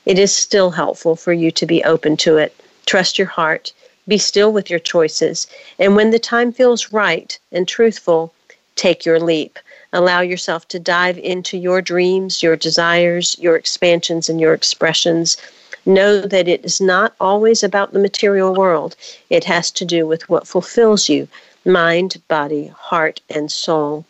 It 0.05 0.19
is 0.19 0.35
still 0.35 0.71
helpful 0.71 1.17
for 1.17 1.33
you 1.33 1.51
to 1.53 1.67
be 1.67 1.85
open 1.85 2.17
to 2.19 2.37
it. 2.37 2.55
Trust 2.87 3.19
your 3.19 3.29
heart. 3.29 3.73
Be 4.09 4.19
still 4.19 4.53
with 4.53 4.69
your 4.69 4.81
choices. 4.81 5.47
And 5.79 5.95
when 5.95 6.11
the 6.11 6.19
time 6.19 6.53
feels 6.53 6.93
right 6.93 7.39
and 7.53 7.69
truthful, 7.69 8.35
take 8.75 9.05
your 9.07 9.21
leap. 9.21 9.59
Allow 9.93 10.23
yourself 10.23 10.67
to 10.69 10.79
dive 10.79 11.19
into 11.19 11.57
your 11.57 11.81
dreams, 11.81 12.43
your 12.43 12.57
desires, 12.57 13.37
your 13.39 13.57
expansions, 13.57 14.29
and 14.29 14.41
your 14.41 14.55
expressions. 14.55 15.37
Know 15.87 16.21
that 16.21 16.49
it 16.49 16.65
is 16.65 16.81
not 16.81 17.15
always 17.21 17.63
about 17.63 17.93
the 17.93 17.99
material 17.99 18.55
world, 18.55 18.97
it 19.31 19.45
has 19.45 19.71
to 19.73 19.85
do 19.85 20.07
with 20.07 20.29
what 20.29 20.47
fulfills 20.47 21.09
you 21.09 21.29
mind, 21.65 22.21
body, 22.27 22.67
heart, 22.77 23.21
and 23.31 23.51
soul. 23.51 24.05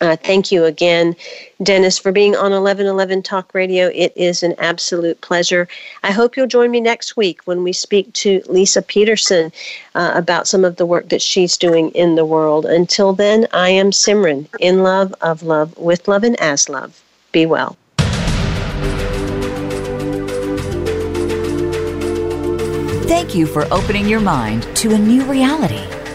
Uh, 0.00 0.14
thank 0.16 0.52
you 0.52 0.64
again, 0.64 1.16
Dennis, 1.60 1.98
for 1.98 2.12
being 2.12 2.36
on 2.36 2.52
1111 2.52 3.22
Talk 3.22 3.52
Radio. 3.52 3.90
It 3.92 4.12
is 4.14 4.44
an 4.44 4.54
absolute 4.58 5.20
pleasure. 5.22 5.66
I 6.04 6.12
hope 6.12 6.36
you'll 6.36 6.46
join 6.46 6.70
me 6.70 6.80
next 6.80 7.16
week 7.16 7.40
when 7.46 7.64
we 7.64 7.72
speak 7.72 8.12
to 8.14 8.40
Lisa 8.46 8.80
Peterson 8.80 9.50
uh, 9.96 10.12
about 10.14 10.46
some 10.46 10.64
of 10.64 10.76
the 10.76 10.86
work 10.86 11.08
that 11.08 11.20
she's 11.20 11.56
doing 11.56 11.90
in 11.90 12.14
the 12.14 12.24
world. 12.24 12.64
Until 12.64 13.12
then, 13.12 13.48
I 13.52 13.70
am 13.70 13.90
Simran, 13.90 14.46
in 14.60 14.84
love, 14.84 15.12
of 15.20 15.42
love, 15.42 15.76
with 15.76 16.06
love, 16.06 16.22
and 16.22 16.40
as 16.40 16.68
love. 16.68 17.02
Be 17.32 17.44
well. 17.46 17.76
Thank 23.08 23.34
you 23.34 23.46
for 23.46 23.66
opening 23.72 24.06
your 24.06 24.20
mind 24.20 24.64
to 24.76 24.94
a 24.94 24.98
new 24.98 25.24
reality 25.24 25.97